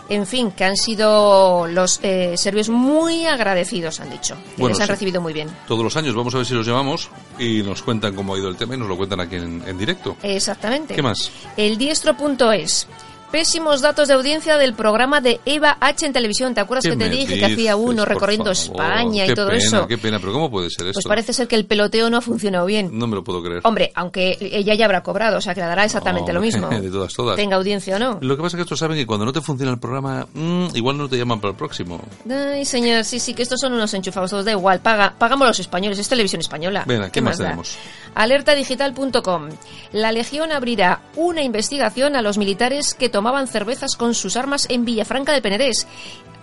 En 0.08 0.28
fin, 0.28 0.52
que 0.52 0.64
han 0.64 0.78
sido 0.78 1.66
los 1.68 2.00
eh, 2.04 2.36
serbios 2.38 2.70
muy 2.70 3.26
agradecidos, 3.26 4.00
han 4.00 4.12
dicho. 4.12 4.36
Que 4.56 4.62
Bueno, 4.62 4.74
les 4.74 4.82
han 4.82 4.88
sí. 4.88 4.92
recibido 4.94 5.20
muy 5.22 5.34
bien. 5.34 5.50
Todos 5.68 5.84
los 5.84 5.98
años 5.98 6.14
vamos 6.16 6.34
a 6.36 6.38
ver 6.38 6.46
si 6.46 6.54
los 6.54 6.66
llamamos 6.68 7.10
y 7.40 7.64
nos 7.64 7.82
cuentan 7.82 8.14
cómo 8.16 8.36
ha 8.36 8.38
ido 8.38 8.48
el 8.50 8.56
tema 8.56 8.76
y 8.76 8.78
nos 8.78 8.88
lo 8.88 8.98
cuentan 8.98 9.20
aquí 9.22 9.36
en, 9.38 9.64
en 9.68 9.78
directo. 9.78 10.16
Exactamente. 10.22 10.94
¿Qué 10.96 11.02
más? 11.02 11.32
El 11.58 11.78
diestro.es. 11.78 12.88
Pésimos 13.36 13.82
datos 13.82 14.08
de 14.08 14.14
audiencia 14.14 14.58
del 14.58 14.76
programa 14.76 15.20
de 15.20 15.42
Eva 15.44 15.76
H 15.82 16.06
en 16.06 16.14
televisión. 16.14 16.54
¿Te 16.54 16.62
acuerdas 16.62 16.86
¿Qué 16.86 16.92
que 16.92 16.96
te 16.96 17.10
dije 17.10 17.38
que 17.38 17.44
hacía 17.44 17.76
uno 17.76 18.06
recorriendo 18.06 18.56
favor? 18.56 18.82
España 18.82 19.26
y 19.26 19.28
Qué 19.28 19.36
todo 19.36 19.48
pena, 19.48 19.58
eso? 19.58 19.88
Qué 19.88 19.98
pena, 19.98 20.20
pero 20.20 20.32
¿cómo 20.32 20.50
puede 20.50 20.70
ser 20.70 20.88
esto? 20.88 20.94
Pues 20.94 21.06
parece 21.06 21.34
ser 21.34 21.46
que 21.50 21.58
el 21.58 21.66
peloteo 21.66 22.10
no 22.10 22.16
ha 22.16 22.22
funcionado 22.22 22.66
bien. 22.66 22.98
No 22.98 23.08
me 23.08 23.16
lo 23.16 23.26
puedo 23.26 23.44
creer. 23.44 23.60
Hombre, 23.66 23.92
aunque 23.94 24.38
ella 24.40 24.74
ya 24.76 24.86
habrá 24.86 25.04
cobrado, 25.04 25.40
o 25.40 25.42
sea 25.42 25.54
que 25.54 25.60
le 25.60 25.68
dará 25.68 25.84
exactamente 25.84 26.32
lo 26.32 26.40
mismo. 26.40 26.70
De 26.80 26.90
todas, 26.90 27.14
todas. 27.14 27.36
Tenga 27.36 27.58
audiencia 27.58 27.98
o 27.98 28.00
no. 28.00 28.20
Lo 28.22 28.38
que 28.38 28.42
pasa 28.42 28.56
es 28.56 28.60
que 28.60 28.62
estos 28.62 28.80
saben 28.80 28.96
que 28.96 29.06
cuando 29.06 29.26
no 29.26 29.34
te 29.34 29.42
funciona 29.42 29.74
el 29.74 29.80
programa, 29.80 30.26
mm, 30.34 30.68
igual 30.74 30.98
no 30.98 31.10
te 31.10 31.18
llaman 31.18 31.42
para 31.42 31.52
el 31.52 31.58
próximo. 31.58 32.00
Ay, 32.30 32.64
señor, 32.64 33.04
sí, 33.04 33.20
sí, 33.20 33.34
que 33.34 33.44
estos 33.44 33.60
son 33.60 33.74
unos 33.74 33.94
enchufados, 33.94 34.32
todos 34.32 34.46
da 34.46 34.52
igual, 34.52 34.80
paga, 34.80 35.14
pagamos 35.20 35.46
los 35.46 35.60
españoles, 35.60 36.00
es 36.00 36.08
televisión 36.08 36.40
española. 36.40 36.86
Venga, 36.88 37.10
¿qué 37.10 37.20
más 37.20 37.38
da? 37.38 37.48
tenemos? 37.48 37.78
Alertadigital.com. 38.16 39.50
La 39.92 40.14
Legión 40.14 40.54
abrirá 40.54 41.02
una 41.18 41.44
investigación 41.44 42.16
a 42.16 42.22
los 42.22 42.38
militares 42.38 42.94
que 42.94 43.10
tomaban 43.26 43.48
cervezas 43.48 43.96
con 43.96 44.14
sus 44.14 44.38
armas 44.38 44.68
en 44.70 44.86
Villafranca 44.86 45.32
del 45.32 45.42
Penedés. 45.42 45.88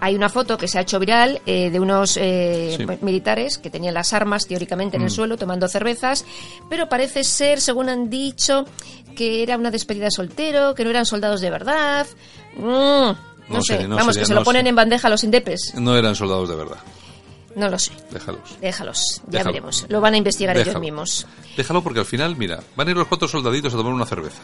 hay 0.00 0.16
una 0.16 0.28
foto 0.28 0.58
que 0.58 0.66
se 0.66 0.78
ha 0.78 0.80
hecho 0.80 0.98
viral 0.98 1.40
eh, 1.46 1.70
de 1.70 1.78
unos 1.78 2.16
eh, 2.20 2.74
Sí. 2.76 2.84
militares 3.02 3.56
que 3.58 3.70
tenían 3.70 3.94
las 3.94 4.12
armas 4.12 4.48
teóricamente 4.48 4.96
en 4.96 5.02
el 5.04 5.10
Mm. 5.10 5.14
suelo 5.14 5.36
tomando 5.36 5.68
cervezas, 5.68 6.24
pero 6.68 6.88
parece 6.88 7.22
ser, 7.22 7.60
según 7.60 7.88
han 7.88 8.10
dicho, 8.10 8.64
que 9.14 9.44
era 9.44 9.56
una 9.56 9.70
despedida 9.70 10.06
de 10.06 10.10
soltero, 10.10 10.74
que 10.74 10.82
no 10.82 10.90
eran 10.90 11.06
soldados 11.06 11.40
de 11.40 11.50
verdad. 11.50 12.04
Mm, 12.56 12.62
no, 12.64 13.16
No 13.48 13.62
sé, 13.62 13.86
no 13.86 13.94
vamos, 13.94 14.16
que 14.18 14.24
se 14.24 14.34
no 14.34 14.40
lo 14.40 14.44
ponen 14.44 14.64
sé. 14.64 14.70
en 14.70 14.74
bandeja 14.74 15.06
a 15.06 15.10
los 15.12 15.22
indepes. 15.22 15.72
No 15.76 15.96
eran 15.96 16.16
soldados 16.16 16.48
de 16.48 16.56
verdad. 16.56 16.78
No 17.54 17.68
lo 17.68 17.78
sé. 17.78 17.92
Déjalos. 18.10 18.40
Déjalos, 18.60 19.00
ya 19.26 19.30
Déjalo. 19.38 19.50
veremos. 19.52 19.86
Lo 19.88 20.00
van 20.00 20.14
a 20.14 20.16
investigar 20.16 20.56
ellos 20.56 20.80
mismos. 20.80 21.28
Déjalo 21.56 21.80
porque 21.80 22.00
al 22.00 22.06
final, 22.06 22.34
mira, 22.34 22.58
van 22.74 22.88
a 22.88 22.90
ir 22.90 22.96
los 22.96 23.06
cuatro 23.06 23.28
soldaditos 23.28 23.72
a 23.72 23.76
tomar 23.76 23.92
una 23.92 24.06
cerveza. 24.06 24.40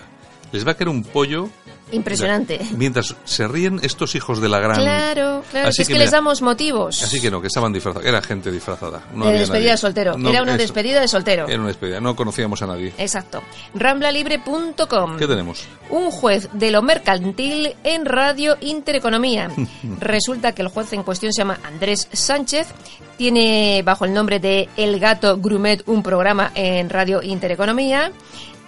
Les 0.53 0.67
va 0.67 0.73
a 0.73 0.75
caer 0.75 0.89
un 0.89 1.03
pollo. 1.05 1.49
Impresionante. 1.91 2.61
Mientras 2.77 3.17
se 3.25 3.49
ríen 3.49 3.81
estos 3.83 4.15
hijos 4.15 4.43
de 4.43 4.49
la 4.51 4.59
gran. 4.61 4.77
Claro, 4.77 5.43
claro, 5.51 5.69
Así 5.69 5.81
es 5.83 5.89
que 5.89 5.95
que, 5.95 5.99
mira, 5.99 6.05
les 6.05 6.11
damos 6.13 6.43
motivos. 6.43 7.03
Así 7.03 7.19
que 7.19 7.31
no, 7.31 7.41
que 7.41 7.47
estaban 7.47 7.73
disfrazados. 7.73 8.07
Era 8.07 8.21
gente 8.21 8.51
disfrazada. 8.51 9.05
No 9.15 9.25
de 9.25 9.31
había 9.31 9.41
despedida 9.41 9.59
nadie. 9.61 9.71
de 9.71 9.77
soltero. 9.79 10.19
No, 10.19 10.29
Era 10.29 10.43
una 10.43 10.53
eso. 10.53 10.63
despedida 10.63 11.01
de 11.01 11.09
soltero. 11.09 11.49
Era 11.49 11.57
una 11.59 11.69
despedida. 11.69 11.99
No 12.01 12.15
conocíamos 12.15 12.61
a 12.61 12.67
nadie. 12.67 12.93
Exacto. 12.99 13.43
Ramblalibre.com. 13.75 15.17
¿Qué 15.19 15.27
tenemos? 15.27 15.65
Un 15.91 16.11
juez 16.11 16.49
de 16.53 16.71
lo 16.71 16.83
mercantil 16.83 17.75
en 17.85 18.05
Radio 18.05 18.57
Intereconomía. 18.61 19.49
Resulta 20.01 20.53
que 20.53 20.63
el 20.63 20.69
juez 20.69 20.93
en 20.93 21.03
cuestión 21.03 21.33
se 21.33 21.41
llama 21.41 21.59
Andrés 21.65 22.09
Sánchez. 22.13 22.69
Tiene 23.17 23.83
bajo 23.85 24.05
el 24.05 24.13
nombre 24.13 24.41
de 24.41 24.69
El 24.77 25.01
Gato 25.01 25.39
Grumet 25.39 25.83
un 25.87 26.03
programa 26.03 26.53
en 26.55 26.91
Radio 26.91 27.23
Intereconomía. 27.23 28.13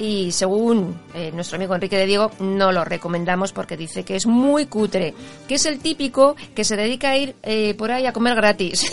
Y 0.00 0.32
según 0.32 0.98
eh, 1.12 1.30
nuestro 1.34 1.56
amigo 1.56 1.74
Enrique 1.74 1.98
de 1.98 2.06
Diego, 2.06 2.30
no 2.40 2.72
lo 2.72 2.86
recomendamos 2.86 3.52
porque 3.52 3.76
dice 3.76 4.02
que 4.02 4.16
es 4.16 4.26
muy 4.26 4.64
cutre, 4.64 5.12
que 5.46 5.56
es 5.56 5.66
el 5.66 5.78
típico 5.78 6.36
que 6.54 6.64
se 6.64 6.74
dedica 6.74 7.10
a 7.10 7.18
ir 7.18 7.36
eh, 7.42 7.74
por 7.74 7.92
ahí 7.92 8.06
a 8.06 8.12
comer 8.14 8.34
gratis. 8.34 8.90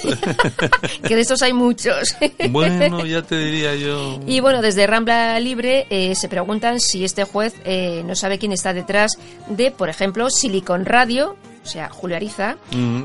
que 1.08 1.16
de 1.16 1.22
estos 1.22 1.42
hay 1.44 1.54
muchos. 1.54 2.14
Bueno, 2.50 3.06
ya 3.06 3.22
te 3.22 3.38
diría 3.38 3.74
yo. 3.76 4.20
Y 4.28 4.42
bueno, 4.42 4.62
desde 4.62 4.86
Rambla 4.86 5.40
Libre 5.40 5.88
eh, 5.90 6.14
se 6.14 6.28
preguntan 6.28 6.82
si 6.82 7.06
este 7.06 7.24
juez 7.24 7.56
eh, 7.64 8.04
no 8.06 8.14
sabe 8.14 8.38
quién 8.38 8.52
está 8.52 8.74
detrás 8.74 9.12
de, 9.48 9.72
por 9.72 9.88
ejemplo, 9.88 10.30
Silicon 10.30 10.86
Radio, 10.86 11.38
o 11.64 11.68
sea, 11.68 11.90
Julio 11.90 12.18
Ariza, 12.18 12.58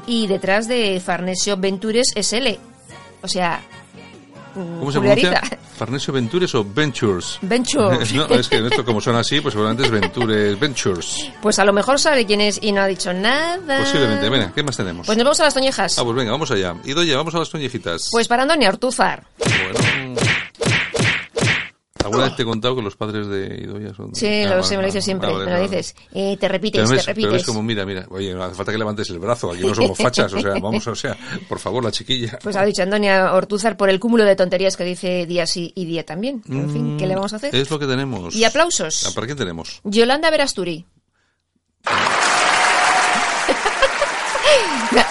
y 0.08 0.26
detrás 0.26 0.66
de 0.66 1.00
Farnesio 1.04 1.56
Ventures 1.56 2.08
SL, 2.16 2.58
o 3.22 3.28
sea, 3.28 3.62
¿Cómo 4.54 4.92
se 4.92 5.00
pronuncia? 5.00 5.42
¿Farnesio 5.76 6.12
Ventures 6.12 6.54
o 6.54 6.64
Ventures? 6.64 7.38
Ventures. 7.42 8.12
no, 8.14 8.26
es 8.26 8.48
que 8.48 8.58
esto 8.58 8.84
como 8.84 9.00
suena 9.00 9.20
así, 9.20 9.40
pues 9.40 9.52
seguramente 9.52 9.84
es 9.84 9.90
Ventures, 9.90 10.58
Ventures. 10.58 11.30
Pues 11.40 11.58
a 11.58 11.64
lo 11.64 11.72
mejor 11.72 11.98
sabe 11.98 12.26
quién 12.26 12.40
es 12.40 12.58
y 12.62 12.72
no 12.72 12.82
ha 12.82 12.86
dicho 12.86 13.12
nada. 13.12 13.80
Posiblemente. 13.80 14.28
Venga, 14.28 14.52
¿qué 14.54 14.62
más 14.62 14.76
tenemos? 14.76 15.06
Pues 15.06 15.16
nos 15.18 15.24
vamos 15.24 15.40
a 15.40 15.44
las 15.44 15.54
toñejas. 15.54 15.98
Ah, 15.98 16.04
pues 16.04 16.16
venga, 16.16 16.32
vamos 16.32 16.50
allá. 16.50 16.76
Y 16.84 16.92
doña, 16.92 17.16
vamos 17.16 17.34
a 17.34 17.38
las 17.38 17.50
toñejitas. 17.50 18.08
Pues 18.10 18.28
para 18.28 18.42
Antonio 18.42 18.68
Ortúzar. 18.68 19.24
Bueno. 19.38 20.20
¿Alguna 22.04 22.24
vez 22.24 22.36
te 22.36 22.42
he 22.42 22.44
contado 22.44 22.76
que 22.76 22.82
los 22.82 22.96
padres 22.96 23.26
de 23.26 23.62
Idoia 23.64 23.94
son... 23.94 24.14
Sí, 24.14 24.26
Ah, 24.26 24.44
lo 24.44 24.50
vale, 24.56 24.62
sé, 24.64 24.76
me 24.76 24.82
lo 24.82 24.86
dices 24.86 25.04
siempre, 25.04 25.32
vale, 25.32 25.44
me 25.46 25.50
lo 25.52 25.62
dices. 25.62 25.94
Eh, 26.12 26.36
te 26.38 26.48
repites, 26.48 26.80
Pero 26.80 26.88
te 26.88 26.94
ves, 26.96 27.04
pero 27.06 27.16
ves 27.16 27.24
repites. 27.24 27.46
como, 27.46 27.62
mira, 27.62 27.84
mira, 27.86 28.06
oye, 28.10 28.34
no 28.34 28.42
hace 28.44 28.54
falta 28.54 28.72
que 28.72 28.78
levantes 28.78 29.08
el 29.10 29.18
brazo, 29.18 29.50
aquí 29.52 29.62
no 29.66 29.74
somos 29.74 29.96
fachas, 29.98 30.32
o 30.32 30.40
sea, 30.40 30.52
vamos, 30.60 30.86
o 30.86 30.94
sea, 30.94 31.16
por 31.48 31.58
favor, 31.58 31.84
la 31.84 31.90
chiquilla. 31.92 32.38
Pues 32.42 32.56
ha 32.56 32.64
dicho 32.64 32.82
Antonia 32.82 33.32
Ortúzar 33.34 33.76
por 33.76 33.88
el 33.90 34.00
cúmulo 34.00 34.24
de 34.24 34.36
tonterías 34.36 34.76
que 34.76 34.84
dice 34.84 35.26
día 35.26 35.46
sí 35.46 35.72
y 35.74 35.84
día 35.84 36.04
también. 36.04 36.42
En 36.48 36.70
fin, 36.70 36.96
¿qué 36.98 37.06
le 37.06 37.14
vamos 37.14 37.32
a 37.32 37.36
hacer? 37.36 37.52
Mm, 37.52 37.56
Es 37.56 37.70
lo 37.70 37.78
que 37.78 37.86
tenemos. 37.86 38.34
Y 38.34 38.44
aplausos. 38.44 39.06
Ah, 39.06 39.10
¿Para 39.14 39.26
quién 39.26 39.38
tenemos? 39.38 39.80
Yolanda 39.84 40.30
Verasturi. 40.30 40.84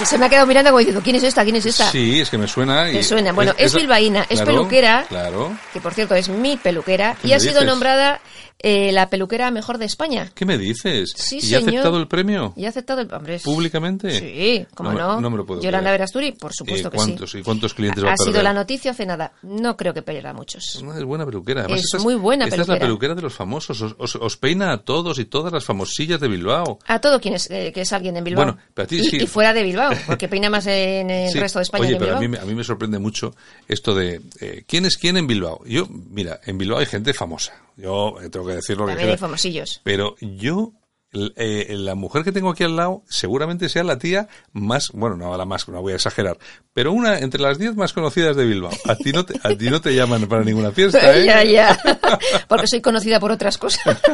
Se 0.05 0.17
me 0.17 0.25
ha 0.25 0.29
quedado 0.29 0.47
mirando 0.47 0.69
como 0.69 0.79
diciendo, 0.79 1.01
¿quién 1.03 1.15
es 1.15 1.23
esta? 1.23 1.43
¿Quién 1.43 1.55
es 1.55 1.65
esta? 1.65 1.89
Sí, 1.91 2.19
es 2.21 2.29
que 2.29 2.37
me 2.37 2.47
suena. 2.47 2.89
Y 2.89 2.93
Te 2.93 3.03
suena. 3.03 3.31
Bueno, 3.31 3.53
es 3.57 3.73
la- 3.73 3.79
bilbaína, 3.79 4.21
es 4.23 4.39
Claro, 4.41 4.45
peluquera. 4.45 5.05
Claro. 5.07 5.51
Que 5.73 5.79
por 5.81 5.93
cierto 5.93 6.15
es 6.15 6.29
mi 6.29 6.57
peluquera. 6.57 7.15
¿Qué 7.21 7.27
Y 7.27 7.29
me 7.31 7.35
ha 7.35 7.39
sido 7.39 7.63
nombrada 7.63 8.19
eh, 8.63 8.91
la 8.91 9.09
peluquera 9.09 9.49
mejor 9.51 9.77
de 9.77 9.85
España. 9.85 10.31
¿Qué 10.33 10.45
me 10.45 10.57
dices? 10.57 11.13
Sí, 11.15 11.39
¿Y 11.41 11.53
ha 11.55 11.59
aceptado 11.59 11.97
el 11.97 12.07
premio? 12.07 12.53
Y 12.55 12.65
ha 12.65 12.69
aceptado 12.69 13.01
el... 13.01 13.13
Hombre, 13.13 13.39
¿Públicamente? 13.39 14.11
Sí, 14.19 14.65
cómo 14.75 14.91
No 14.93 14.99
no. 14.99 15.21
no 15.21 15.29
me 15.29 15.37
lo 15.37 15.45
puedo 15.45 15.61
Yolanda. 15.61 15.91
Verasturi, 15.91 16.31
por 16.33 16.53
supuesto 16.53 16.87
Eh, 16.87 16.91
que 16.91 16.97
sí. 16.97 17.03
¿Cuántos 17.05 17.35
y 17.35 17.41
cuántos 17.43 17.73
clientes 17.73 18.03
va 18.03 18.09
a 18.11 18.13
Ha 18.13 18.17
sido 18.17 18.41
la 18.43 18.53
noticia 18.53 18.91
hace 18.91 19.05
nada. 19.05 19.33
No 19.43 19.75
creo 19.77 19.93
que 19.93 20.01
pierda 20.01 20.33
muchos. 20.33 20.81
No, 20.83 20.95
es 20.95 21.03
buena 21.03 21.25
peluquera. 21.25 21.61
Además, 21.61 21.79
Es 21.79 21.85
esta 21.93 22.03
muy 22.03 22.15
buena 22.15 22.45
esta 22.45 22.55
es 22.55 22.59
la 22.59 22.65
peluquera. 22.75 22.87
peluquera 22.87 23.15
de 23.15 23.21
los 23.21 23.33
famosos. 23.33 23.81
Os, 23.81 23.95
os- 23.97 24.15
os 24.15 24.37
peina 24.37 24.71
a 24.73 24.77
todos 24.83 25.19
y 25.19 25.25
todas 25.25 25.51
las 25.51 25.65
famosillas 25.65 26.19
de 26.19 26.27
Bilbao. 26.27 26.79
A 26.87 26.99
todo 26.99 27.19
quien 27.19 27.33
es, 27.35 27.49
eh, 27.51 27.71
que 27.73 27.81
es 27.81 27.93
alguien 27.93 28.15
en 28.17 28.23
Bilbao. 28.23 28.45
Bueno, 28.45 28.59
pero 28.73 28.83
a 28.85 28.87
ti 28.87 28.97
y, 28.97 29.03
sí. 29.03 29.17
y 29.17 29.27
fuera 29.27 29.53
de 29.53 29.63
Bilbao, 29.63 29.91
porque 30.07 30.27
peina 30.27 30.49
más 30.49 30.65
en 30.67 31.09
el 31.09 31.31
Sí. 31.31 31.39
resto 31.39 31.59
de 31.59 31.63
España 31.63 31.81
Oye, 31.83 31.89
que 31.91 31.95
en 31.95 31.99
pero 32.03 32.17
a 32.17 32.19
mí, 32.19 32.27
me- 32.27 32.37
a 32.37 32.45
mí 32.45 32.53
me 32.55 32.63
sorprende 32.63 32.99
mucho 32.99 33.33
esto 33.67 33.95
de 33.95 34.21
eh, 34.39 34.63
quién 34.67 34.85
es 34.85 34.97
quién 34.97 35.17
en 35.17 35.27
Bilbao. 35.27 35.61
Yo, 35.65 35.87
mira, 35.89 36.39
en 36.45 36.57
Bilbao 36.57 36.79
hay 36.79 36.85
gente 36.85 37.13
famosa. 37.13 37.53
Yo 37.81 38.21
eh, 38.21 38.29
tengo 38.29 38.45
que 38.47 38.55
decirlo. 38.55 38.85
que 38.85 38.91
También 38.91 39.09
hay 39.09 39.15
queda- 39.15 39.21
famosillos. 39.27 39.81
Pero 39.83 40.15
yo, 40.21 40.73
eh, 41.13 41.67
la 41.77 41.95
mujer 41.95 42.23
que 42.23 42.31
tengo 42.31 42.49
aquí 42.51 42.63
al 42.63 42.75
lado, 42.75 43.03
seguramente 43.09 43.67
sea 43.69 43.83
la 43.83 43.97
tía 43.97 44.27
más, 44.53 44.91
bueno, 44.93 45.17
no 45.17 45.35
la 45.35 45.45
más, 45.45 45.67
no 45.67 45.81
voy 45.81 45.93
a 45.93 45.95
exagerar, 45.95 46.37
pero 46.73 46.91
una 46.93 47.19
entre 47.19 47.41
las 47.41 47.57
diez 47.57 47.75
más 47.75 47.91
conocidas 47.93 48.35
de 48.35 48.45
Bilbao. 48.45 48.71
A 48.85 48.95
ti 48.95 49.11
no 49.11 49.25
te, 49.25 49.33
a 49.43 49.55
ti 49.55 49.69
no 49.69 49.81
te 49.81 49.93
llaman 49.95 50.27
para 50.27 50.43
ninguna 50.43 50.71
fiesta, 50.71 50.99
¿eh? 51.17 51.25
ya, 51.25 51.43
ya. 51.43 51.79
Porque 52.47 52.67
soy 52.67 52.81
conocida 52.81 53.19
por 53.19 53.31
otras 53.31 53.57
cosas. 53.57 53.99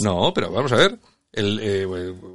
No, 0.00 0.32
pero 0.32 0.52
vamos 0.52 0.70
a 0.70 0.76
ver. 0.76 0.96
El, 1.30 1.60
eh, 1.60 1.84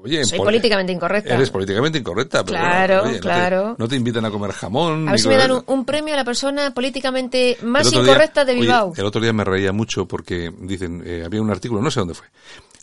oye, 0.03 0.23
Soy 0.23 0.38
pol- 0.38 0.45
políticamente 0.47 0.93
incorrecta. 0.93 1.33
Eres 1.33 1.50
políticamente 1.50 1.97
incorrecta. 1.97 2.43
Pero 2.45 2.57
Claro, 2.59 2.93
bueno, 2.95 3.09
oye, 3.09 3.13
no 3.17 3.21
te- 3.21 3.21
claro. 3.21 3.75
No 3.79 3.88
te, 3.88 3.95
invitan 3.95 4.25
a 4.25 4.29
comer 4.31 4.51
jamón. 4.51 5.07
A 5.09 5.12
ver 5.12 5.19
si 5.19 5.27
me 5.27 5.35
dan 5.38 5.51
un, 5.51 5.63
un 5.65 5.83
premio 5.85 6.13
a 6.13 6.17
la 6.17 6.23
persona 6.23 6.71
políticamente 6.73 7.57
más 7.63 7.89
día- 7.89 8.01
incorrecta 8.01 8.45
de 8.45 8.51
oye, 8.51 8.62
Bilbao. 8.62 8.93
el 8.95 9.05
otro 9.05 9.19
día 9.19 9.33
me 9.33 9.43
reía 9.43 9.71
mucho 9.71 10.07
porque 10.07 10.51
dicen, 10.59 11.01
eh, 11.05 11.23
había 11.25 11.41
un 11.41 11.50
artículo, 11.50 11.81
no 11.81 11.89
sé 11.89 12.00
dónde 12.01 12.13
fue. 12.13 12.27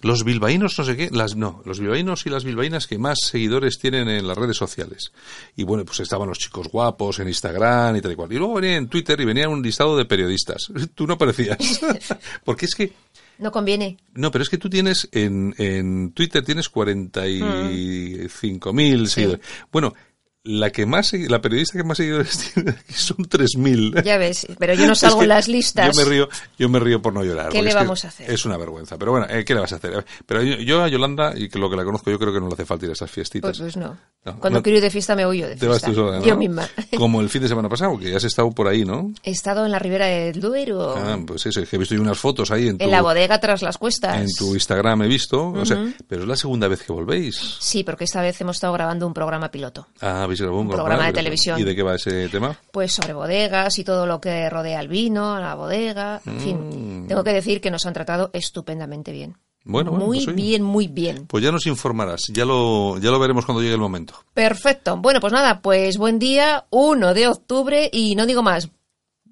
Los 0.03 0.25
bilbaínos, 0.25 0.75
no 0.79 0.85
sé 0.85 0.97
qué, 0.97 1.11
las 1.13 1.37
no, 1.37 1.63
los 1.67 1.79
bilbaínos 1.79 2.25
y 2.27 2.31
las 2.31 2.43
bilbaínas 2.43 2.87
que 2.87 2.97
más 2.99 3.19
seguidores 3.23 3.79
tienen 3.79 4.09
en 4.09 4.27
las 4.27 4.37
redes 4.37 4.57
sociales. 4.57 5.13
Y 5.57 5.63
bueno, 5.65 5.85
pues 5.85 6.01
estaban 6.01 6.27
los 6.27 6.39
chicos 6.39 6.69
guapos 6.69 7.19
en 7.21 7.29
Instagram 7.29 7.97
y 7.97 8.01
tal 8.01 8.13
y 8.13 8.15
cual. 8.17 8.33
Y 8.33 8.37
luego 8.37 8.55
venía 8.55 8.77
en 8.77 8.89
Twitter 8.89 9.21
y 9.21 9.27
venía 9.27 9.49
un 9.49 9.63
listado 9.63 9.97
de 9.99 10.07
periodistas. 10.07 10.73
Tú 10.95 11.07
no 11.07 11.15
aparecías. 11.15 11.59
porque 12.45 12.65
es 12.65 12.75
que, 12.75 12.93
No 13.41 13.51
conviene. 13.53 13.97
no, 14.15 14.31
pero 14.31 14.43
es 14.43 14.49
que 14.51 14.59
tú 14.59 14.69
tienes 14.71 15.09
en, 15.13 15.55
en 15.59 16.13
Twitter 16.13 16.45
tienes 16.45 16.71
45.000 16.71 19.07
seguidores. 19.07 19.47
Bueno, 19.73 19.95
la 20.43 20.71
que 20.71 20.87
más, 20.87 21.13
la 21.13 21.41
periodista 21.43 21.77
que 21.77 21.85
más 21.85 21.99
seguidores 21.99 22.53
tiene 22.55 22.71
aquí 22.71 22.95
son 22.95 23.19
3.000. 23.19 24.03
Ya 24.03 24.17
ves, 24.17 24.47
pero 24.59 24.73
yo 24.75 24.87
no 24.87 24.93
Es 24.95 25.01
salgo 25.01 25.19
que 25.19 25.25
en 25.25 25.29
las 25.29 25.49
listas. 25.49 25.95
Yo 25.95 26.03
me 26.03 26.09
río, 26.09 26.29
yo 26.59 26.69
me 26.71 26.79
río 26.81 27.03
por 27.03 27.13
no 27.13 27.23
llorar. 27.23 27.51
¿Qué 27.51 27.63
le 27.63 27.69
es 27.71 27.75
vamos 27.75 28.05
a 28.05 28.09
hacer? 28.09 28.31
Es 28.31 28.45
una 28.47 28.57
vergüenza. 28.57 28.97
Pero 28.97 29.13
bueno, 29.13 29.27
eh, 29.29 29.45
¿qué 29.45 29.55
le 29.55 29.61
vas 29.61 29.73
a 29.73 29.77
hacer? 29.77 30.05
Pero 30.25 30.43
yo, 30.43 30.57
yo 30.57 30.83
a 30.83 30.89
Yolanda, 30.89 31.35
y 31.37 31.49
que 31.49 31.59
lo 31.59 31.69
que 31.69 31.77
la 31.77 31.85
conozco, 31.85 32.11
yo 32.11 32.19
creo 32.19 32.33
que 32.33 32.41
no 32.41 32.47
le 32.49 32.55
hace 32.55 32.65
falta 32.65 32.87
ir 32.87 32.91
a 32.91 32.95
esas 32.95 33.11
fiestitas. 33.11 33.59
Pues, 33.59 33.75
pues 33.75 33.77
no. 33.77 33.99
No, 34.25 34.39
Cuando 34.39 34.59
no- 34.59 34.63
quiero 34.63 34.77
ir 34.79 34.83
de 34.83 34.91
fiesta 34.91 35.17
me 35.17 35.27
huyo 35.27 35.47
de 35.49 35.57
Te 35.57 35.67
vas 35.67 35.79
fiesta. 35.79 35.89
tú 35.89 35.95
sola, 36.07 36.19
¿no? 36.19 36.25
Yo 36.25 36.37
misma. 36.37 36.69
Como 36.97 37.21
el 37.21 37.29
fin 37.31 37.41
de 37.43 37.49
semana 37.49 37.69
pasado, 37.71 37.99
que 37.99 38.15
has 38.15 38.25
estado 38.25 38.51
por 38.51 38.69
ahí, 38.69 38.85
¿no? 38.85 39.13
He 39.23 39.31
estado 39.31 39.65
en 39.65 39.73
la 39.73 39.79
ribera 39.79 40.07
del 40.07 40.41
Duero, 40.41 40.95
Ah, 40.97 41.19
pues 41.27 41.47
eso, 41.47 41.61
es 41.61 41.69
que 41.69 41.77
he 41.77 41.79
visto 41.79 41.95
yo 41.95 42.03
unas 42.03 42.19
fotos 42.19 42.51
ahí 42.51 42.69
en 42.69 42.77
tu, 42.79 42.85
en 42.85 42.91
la 42.91 43.01
bodega 43.03 43.41
tras 43.41 43.63
las 43.63 43.79
cuestas. 43.79 44.21
en 44.21 44.29
tu 44.35 44.55
Instagram, 44.55 45.03
he 45.03 45.09
visto. 45.09 45.49
O 45.51 45.65
sea, 45.67 45.85
pero 46.09 46.23
es 46.23 46.29
la 46.29 46.37
segunda 46.37 46.69
vez 46.69 46.83
que 46.83 46.93
volvéis. 46.93 47.57
Sí, 47.61 47.83
porque 47.83 48.05
esta 48.05 48.21
vez 48.21 48.39
hemos 48.41 48.57
estado 48.57 48.73
grabando 48.75 49.07
un 49.07 49.15
programa 49.15 49.51
piloto. 49.51 49.87
Ah, 50.03 50.27
habéis 50.31 50.41
grabado 50.41 50.61
un, 50.61 50.67
Un 50.69 50.73
programa 50.75 51.07
de 51.07 51.13
televisión. 51.13 51.61
¿Y 51.61 51.65
de 51.65 51.75
qué 51.77 51.83
va 51.83 51.95
ese 51.97 52.29
tema? 52.29 52.57
Pues 52.73 52.93
sobre 52.93 53.13
bodegas 53.13 53.79
y 53.79 53.85
todo 53.85 54.07
lo 54.07 54.21
que 54.21 54.49
rodea 54.49 54.79
al 54.79 54.89
vino, 54.89 55.35
a 55.35 55.41
la 55.41 55.55
bodega. 55.55 56.21
En 56.25 56.37
Mm. 56.37 56.41
fin, 56.41 57.05
tengo 57.09 57.23
que 57.25 57.33
decir 57.33 57.61
que 57.61 57.71
nos 57.71 57.85
han 57.87 57.93
tratado 57.93 58.31
estupendamente 58.33 59.13
bien. 59.13 59.37
Bueno, 59.63 59.91
bueno, 59.91 60.07
muy 60.07 60.25
pues 60.25 60.35
bien, 60.37 60.63
muy 60.63 60.87
bien. 60.89 61.27
Pues 61.27 61.45
ya 61.45 61.53
nos 61.53 61.67
informarás, 61.67 62.23
ya 62.33 62.47
lo, 62.47 62.97
ya 62.99 63.11
lo 63.11 63.19
veremos 63.19 63.45
cuando 63.45 63.61
llegue 63.61 63.75
el 63.75 63.81
momento. 63.81 64.15
Perfecto. 64.33 64.97
Bueno, 64.97 65.21
pues 65.21 65.33
nada, 65.35 65.61
pues 65.61 65.99
buen 65.99 66.19
día, 66.19 66.65
1 66.71 67.13
de 67.13 67.29
octubre 67.29 67.91
y 67.93 68.15
no 68.15 68.25
digo 68.25 68.43
más. 68.43 68.71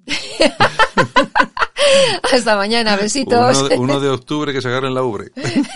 Hasta 2.31 2.57
mañana, 2.57 2.97
besitos. 2.97 3.59
Uno 3.59 3.69
de, 3.69 3.79
uno 3.79 4.01
de 4.01 4.09
octubre 4.11 4.53
que 4.53 4.61
se 4.61 4.69
agarre 4.69 4.89
en 4.89 4.95
la 4.95 5.03
ubre. 5.03 5.31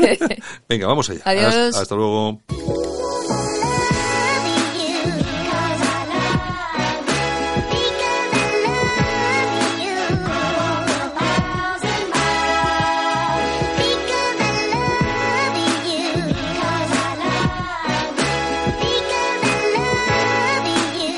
Venga, 0.69 0.87
vamos 0.87 1.09
allá. 1.09 1.21
Adiós. 1.25 1.55
Hasta, 1.55 1.81
hasta 1.83 1.95
luego. 1.95 2.41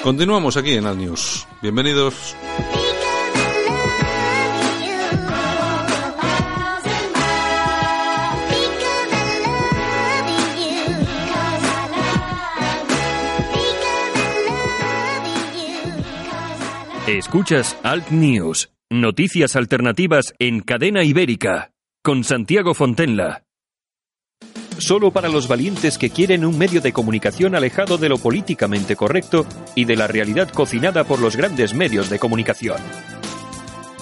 Continuamos 0.04 0.58
aquí 0.58 0.74
en 0.74 0.84
Al 0.84 0.98
News. 0.98 1.48
Bienvenidos. 1.62 2.36
Escuchas 17.06 17.74
Alt 17.82 18.10
News, 18.10 18.74
noticias 18.90 19.56
alternativas 19.56 20.34
en 20.38 20.60
cadena 20.60 21.02
ibérica, 21.02 21.72
con 22.02 22.24
Santiago 22.24 22.74
Fontenla. 22.74 23.43
Solo 24.78 25.10
para 25.10 25.28
los 25.28 25.48
valientes 25.48 25.98
que 25.98 26.10
quieren 26.10 26.44
un 26.44 26.58
medio 26.58 26.80
de 26.80 26.92
comunicación 26.92 27.54
alejado 27.54 27.98
de 27.98 28.08
lo 28.08 28.18
políticamente 28.18 28.96
correcto 28.96 29.46
y 29.74 29.84
de 29.84 29.96
la 29.96 30.06
realidad 30.06 30.48
cocinada 30.48 31.04
por 31.04 31.20
los 31.20 31.36
grandes 31.36 31.74
medios 31.74 32.10
de 32.10 32.18
comunicación. 32.18 32.78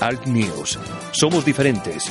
Alt 0.00 0.26
News. 0.26 0.78
Somos 1.12 1.44
diferentes. 1.44 2.10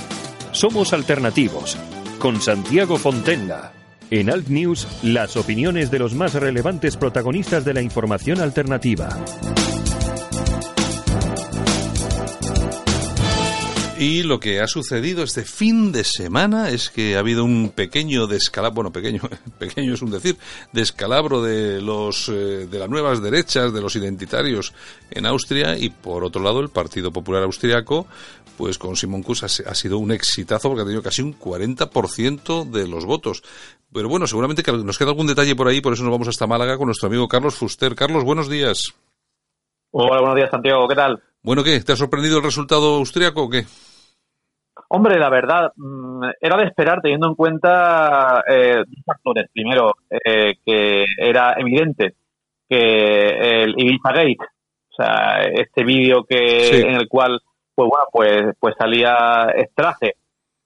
Somos 0.52 0.94
alternativos. 0.94 1.78
Con 2.20 2.40
Santiago 2.40 2.98
Fontenla. 2.98 3.74
En 4.10 4.30
Alt 4.30 4.48
News, 4.50 4.88
las 5.04 5.38
opiniones 5.38 5.90
de 5.90 6.00
los 6.00 6.14
más 6.14 6.34
relevantes 6.34 6.98
protagonistas 6.98 7.66
de 7.66 7.74
la 7.74 7.82
información 7.82 8.42
alternativa. 8.42 9.10
Y 14.02 14.24
lo 14.24 14.40
que 14.40 14.62
ha 14.62 14.68
sucedido 14.68 15.22
este 15.22 15.44
fin 15.44 15.92
de 15.92 16.04
semana 16.04 16.70
es 16.70 16.90
que 16.90 17.16
ha 17.16 17.20
habido 17.20 17.44
un 17.44 17.70
pequeño 17.70 18.26
descalabro, 18.26 18.74
bueno, 18.74 18.92
pequeño, 18.92 19.22
pequeño 19.60 19.94
es 19.94 20.02
un 20.02 20.10
decir, 20.10 20.38
descalabro 20.72 21.44
de 21.44 21.80
los 21.84 22.28
eh, 22.30 22.66
de 22.66 22.80
las 22.80 22.90
nuevas 22.90 23.22
derechas, 23.22 23.72
de 23.72 23.80
los 23.80 23.96
identitarios 23.96 24.74
en 25.12 25.28
Austria 25.28 25.78
y 25.78 25.92
por 25.92 26.24
otro 26.24 26.42
lado 26.42 26.62
el 26.62 26.70
Partido 26.70 27.12
Popular 27.12 27.44
Austriaco, 27.44 28.08
pues 28.58 28.80
con 28.80 28.96
Simon 28.96 29.22
Kuss 29.22 29.44
ha, 29.44 29.70
ha 29.70 29.76
sido 29.76 30.00
un 30.00 30.12
exitazo 30.12 30.70
porque 30.70 30.82
ha 30.82 30.86
tenido 30.86 31.04
casi 31.04 31.22
un 31.22 31.38
40% 31.38 32.72
de 32.72 32.88
los 32.88 33.06
votos. 33.06 33.44
Pero 33.94 34.10
bueno, 34.10 34.26
seguramente 34.26 34.64
que 34.64 34.72
nos 34.72 34.98
queda 34.98 35.10
algún 35.10 35.28
detalle 35.28 35.56
por 35.56 35.68
ahí, 35.68 35.80
por 35.80 35.94
eso 35.94 36.02
nos 36.02 36.12
vamos 36.12 36.28
hasta 36.28 36.48
Málaga 36.48 36.76
con 36.76 36.88
nuestro 36.88 37.06
amigo 37.06 37.28
Carlos 37.28 37.54
Fuster. 37.54 37.94
Carlos, 37.94 38.24
buenos 38.24 38.50
días. 38.50 38.96
Hola, 39.92 40.22
buenos 40.22 40.38
días, 40.38 40.50
Santiago. 40.50 40.88
¿Qué 40.88 40.96
tal? 40.96 41.22
Bueno, 41.44 41.64
¿qué? 41.64 41.80
¿Te 41.82 41.92
ha 41.92 41.96
sorprendido 41.96 42.38
el 42.38 42.44
resultado 42.44 42.96
austriaco 42.96 43.44
o 43.44 43.50
qué? 43.52 43.68
Hombre, 44.94 45.18
la 45.18 45.30
verdad, 45.30 45.72
mm, 45.78 46.24
era 46.42 46.58
de 46.58 46.66
esperar 46.66 47.02
teniendo 47.02 47.28
en 47.30 47.36
cuenta 47.36 48.44
eh, 48.46 48.84
dos 48.86 49.06
factores. 49.06 49.50
Primero, 49.54 49.94
eh, 50.10 50.56
que 50.66 51.06
era 51.18 51.54
evidente 51.58 52.16
que 52.68 53.64
el 53.64 53.74
Ibiza 53.80 54.12
Gate, 54.12 54.38
o 54.90 54.94
sea, 54.94 55.44
este 55.44 55.86
vídeo 55.86 56.26
que 56.26 56.60
Sí. 56.66 56.82
en 56.82 56.96
el 56.96 57.08
cual, 57.08 57.40
pues 57.74 57.88
bueno, 57.90 58.06
pues, 58.12 58.54
pues 58.60 58.76
salía 58.78 59.48
Strache 59.72 60.16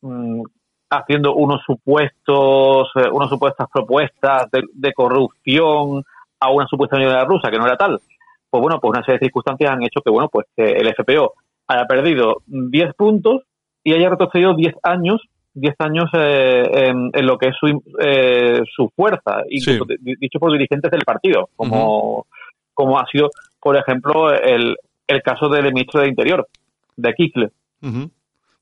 mm, 0.01 0.41
haciendo 0.89 1.35
unos 1.35 1.61
supuestos, 1.63 2.89
eh, 2.95 3.07
unas 3.11 3.29
supuestas 3.29 3.67
propuestas 3.71 4.49
de, 4.49 4.63
de 4.73 4.93
corrupción 4.93 6.03
a 6.39 6.49
una 6.51 6.65
supuesta 6.65 6.95
unidad 6.95 7.25
rusa 7.27 7.51
que 7.51 7.59
no 7.59 7.67
era 7.67 7.77
tal. 7.77 8.01
Pues 8.49 8.61
bueno, 8.61 8.79
pues 8.79 8.89
una 8.89 9.03
serie 9.05 9.19
de 9.19 9.25
circunstancias 9.27 9.69
han 9.69 9.83
hecho 9.83 10.01
que, 10.01 10.09
bueno, 10.09 10.29
pues 10.29 10.47
que 10.55 10.63
el 10.63 10.87
FPO 10.95 11.33
haya 11.67 11.85
perdido 11.85 12.41
10 12.47 12.93
puntos 12.95 13.43
y 13.85 13.93
haya 13.93 14.09
retrocedido 14.09 14.53
10 14.55 14.75
años 14.83 15.21
10 15.55 15.73
años 15.79 16.09
eh, 16.13 16.63
en, 16.89 17.11
en 17.13 17.25
lo 17.25 17.37
que 17.37 17.47
es 17.47 17.55
su, 17.57 17.81
eh, 18.01 18.59
su 18.75 18.89
fuerza, 18.93 19.37
incluso 19.49 19.85
Sí. 19.85 20.15
dicho 20.19 20.37
por 20.37 20.51
dirigentes 20.51 20.91
del 20.91 21.05
partido, 21.05 21.47
como, 21.55 22.25
como 22.73 22.99
ha 22.99 23.05
sido, 23.07 23.29
por 23.61 23.77
ejemplo, 23.77 24.33
el, 24.33 24.75
el 25.07 25.21
caso 25.21 25.47
del 25.47 25.71
ministro 25.73 26.01
de 26.01 26.09
Interior, 26.09 26.45
de 26.97 27.13
Kikle. 27.13 27.49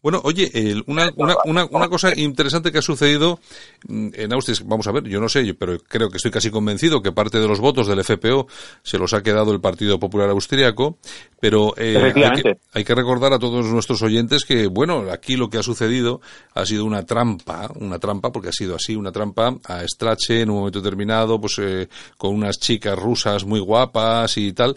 Bueno, 0.03 0.19
oye, 0.25 0.51
el- 0.53 0.83
una, 0.85 1.09
una, 1.15 1.35
una, 1.45 1.65
una 1.65 1.87
cosa 1.89 2.11
interesante 2.15 2.71
que 2.71 2.79
ha 2.79 2.81
sucedido 2.81 3.39
mm, 3.87 4.09
en 4.13 4.33
Austria, 4.33 4.57
vamos 4.65 4.85
a 4.85 4.91
ver, 4.91 5.05
yo 5.05 5.19
no 5.21 5.29
sé, 5.29 5.53
pero 5.55 5.79
creo 5.79 6.09
que 6.09 6.17
estoy 6.17 6.29
casi 6.29 6.51
convencido 6.51 7.01
que 7.01 7.13
parte 7.13 7.39
de 7.39 7.47
los 7.47 7.59
votos 7.61 7.87
del 7.87 8.03
FPO 8.03 8.45
se 8.83 8.97
los 8.99 9.13
ha 9.13 9.23
quedado 9.23 9.53
el 9.53 9.61
Partido 9.61 9.97
Popular 9.99 10.29
Austriaco, 10.29 10.97
pero 11.39 11.73
eh, 11.77 11.87
hay, 11.87 11.93
que, 11.93 12.19
Efectivamente. 12.19 12.59
hay 12.73 12.83
que 12.83 12.95
recordar 12.95 13.31
a 13.33 13.39
todos 13.39 13.65
nuestros 13.67 14.01
oyentes 14.01 14.43
que, 14.43 14.67
bueno, 14.67 15.05
aquí 15.09 15.37
lo 15.37 15.49
que 15.49 15.57
ha 15.57 15.63
sucedido 15.63 16.19
ha 16.53 16.65
sido 16.65 16.83
una 16.83 17.05
trampa, 17.05 17.71
una 17.75 17.97
trampa, 17.97 18.29
porque 18.33 18.49
ha 18.49 18.53
sido 18.53 18.75
así, 18.75 18.97
una 18.97 19.13
trampa 19.13 19.55
a 19.63 19.87
Strache 19.87 20.41
en 20.41 20.49
un 20.49 20.57
momento 20.57 20.81
determinado, 20.81 21.39
pues 21.39 21.57
eh, 21.59 21.87
con 22.17 22.35
unas 22.35 22.59
chicas 22.59 22.99
rusas 22.99 23.45
muy 23.45 23.61
guapas 23.61 24.37
y 24.37 24.51
tal. 24.51 24.75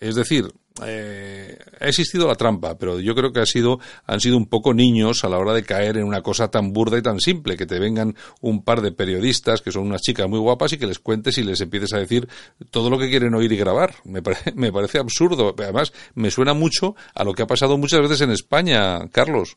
Es 0.00 0.16
decir, 0.16 0.52
eh, 0.84 1.56
ha 1.80 1.86
existido 1.88 2.26
la 2.26 2.34
trampa, 2.34 2.76
pero 2.76 2.98
yo 2.98 3.14
creo 3.14 3.32
que 3.32 3.40
ha 3.40 3.46
sido, 3.46 3.78
han 4.06 4.20
sido 4.20 4.36
un 4.36 4.46
poco 4.46 4.74
niños 4.74 5.22
a 5.24 5.28
la 5.28 5.38
hora 5.38 5.52
de 5.54 5.62
caer 5.62 5.96
en 5.98 6.04
una 6.04 6.22
cosa 6.22 6.48
tan 6.50 6.72
burda 6.72 6.98
y 6.98 7.02
tan 7.02 7.20
simple, 7.20 7.56
que 7.56 7.66
te 7.66 7.78
vengan 7.78 8.16
un 8.40 8.64
par 8.64 8.80
de 8.80 8.90
periodistas 8.92 9.62
que 9.62 9.70
son 9.70 9.86
unas 9.86 10.00
chicas 10.02 10.28
muy 10.28 10.38
guapas 10.40 10.72
y 10.72 10.78
que 10.78 10.86
les 10.86 10.98
cuentes 10.98 11.38
y 11.38 11.44
les 11.44 11.60
empieces 11.60 11.92
a 11.92 11.98
decir 11.98 12.28
todo 12.70 12.90
lo 12.90 12.98
que 12.98 13.08
quieren 13.08 13.34
oír 13.34 13.52
y 13.52 13.56
grabar. 13.56 13.94
Me, 14.04 14.20
pare- 14.22 14.38
me 14.56 14.72
parece 14.72 14.98
absurdo. 14.98 15.54
Además, 15.56 15.92
me 16.14 16.30
suena 16.30 16.54
mucho 16.54 16.96
a 17.14 17.22
lo 17.24 17.34
que 17.34 17.42
ha 17.42 17.46
pasado 17.46 17.78
muchas 17.78 18.00
veces 18.00 18.20
en 18.22 18.30
España, 18.30 19.08
Carlos. 19.12 19.56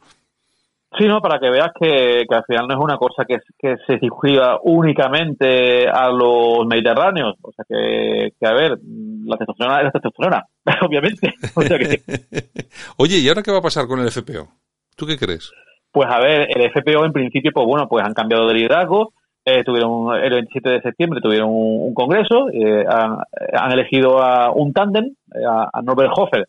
Sí, 0.97 1.05
no, 1.05 1.19
para 1.21 1.39
que 1.39 1.49
veas 1.49 1.71
que, 1.79 2.23
que 2.29 2.35
al 2.35 2.45
final 2.45 2.67
no 2.67 2.75
es 2.75 2.79
una 2.79 2.97
cosa 2.97 3.25
que, 3.25 3.37
que 3.59 3.75
se 3.85 3.99
circunscriba 3.99 4.59
únicamente 4.63 5.87
a 5.89 6.09
los 6.09 6.65
mediterráneos. 6.65 7.35
O 7.41 7.51
sea 7.51 7.65
que, 7.67 8.31
que 8.39 8.47
a 8.47 8.53
ver, 8.53 8.77
la 9.25 9.37
testosterona 9.37 9.79
es 9.79 9.83
la 9.85 9.91
testosterona, 9.91 10.45
obviamente. 10.87 11.33
O 11.55 11.61
sea 11.61 11.77
que, 11.77 12.01
Oye, 12.97 13.17
¿y 13.17 13.27
ahora 13.27 13.43
qué 13.43 13.51
va 13.51 13.59
a 13.59 13.63
pasar 13.63 13.87
con 13.87 13.99
el 13.99 14.11
FPO? 14.11 14.47
¿Tú 14.95 15.05
qué 15.05 15.17
crees? 15.17 15.51
pues 15.97 16.09
a 16.11 16.19
ver, 16.19 16.47
el 16.55 16.69
FPO 16.69 17.05
en 17.05 17.11
principio, 17.11 17.51
pues 17.51 17.65
bueno, 17.65 17.87
pues 17.89 18.05
han 18.05 18.13
cambiado 18.13 18.47
de 18.47 18.53
liderazgo. 18.53 19.13
Eh, 19.43 19.63
tuvieron 19.63 20.13
el 20.15 20.29
27 20.29 20.69
de 20.69 20.81
septiembre 20.81 21.21
tuvieron 21.21 21.49
un, 21.49 21.87
un 21.87 21.93
congreso, 21.93 22.49
eh, 22.51 22.85
han, 22.87 23.17
han 23.53 23.71
elegido 23.71 24.21
a 24.21 24.51
un 24.51 24.73
tándem, 24.73 25.05
eh, 25.05 25.45
a, 25.49 25.69
a 25.73 25.81
Norbert 25.81 26.11
Hofer 26.15 26.47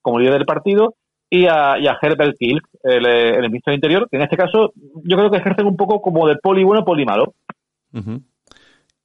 como 0.00 0.18
líder 0.18 0.34
del 0.34 0.44
partido 0.44 0.94
y 1.42 1.46
a, 1.46 1.78
y 1.78 1.86
a 1.86 1.98
Herbert 2.00 2.36
Kiel, 2.38 2.60
el, 2.82 3.06
eh, 3.06 3.36
el 3.36 3.42
ministro 3.50 3.70
de 3.72 3.76
Interior, 3.76 4.08
que 4.10 4.16
en 4.16 4.22
este 4.22 4.36
caso 4.36 4.72
yo 5.04 5.16
creo 5.16 5.30
que 5.30 5.38
ejercen 5.38 5.66
un 5.66 5.76
poco 5.76 6.00
como 6.00 6.26
de 6.28 6.36
poli 6.36 6.64
bueno, 6.64 6.84
poli 6.84 7.04
malo. 7.04 7.34
Ujú. 7.92 8.20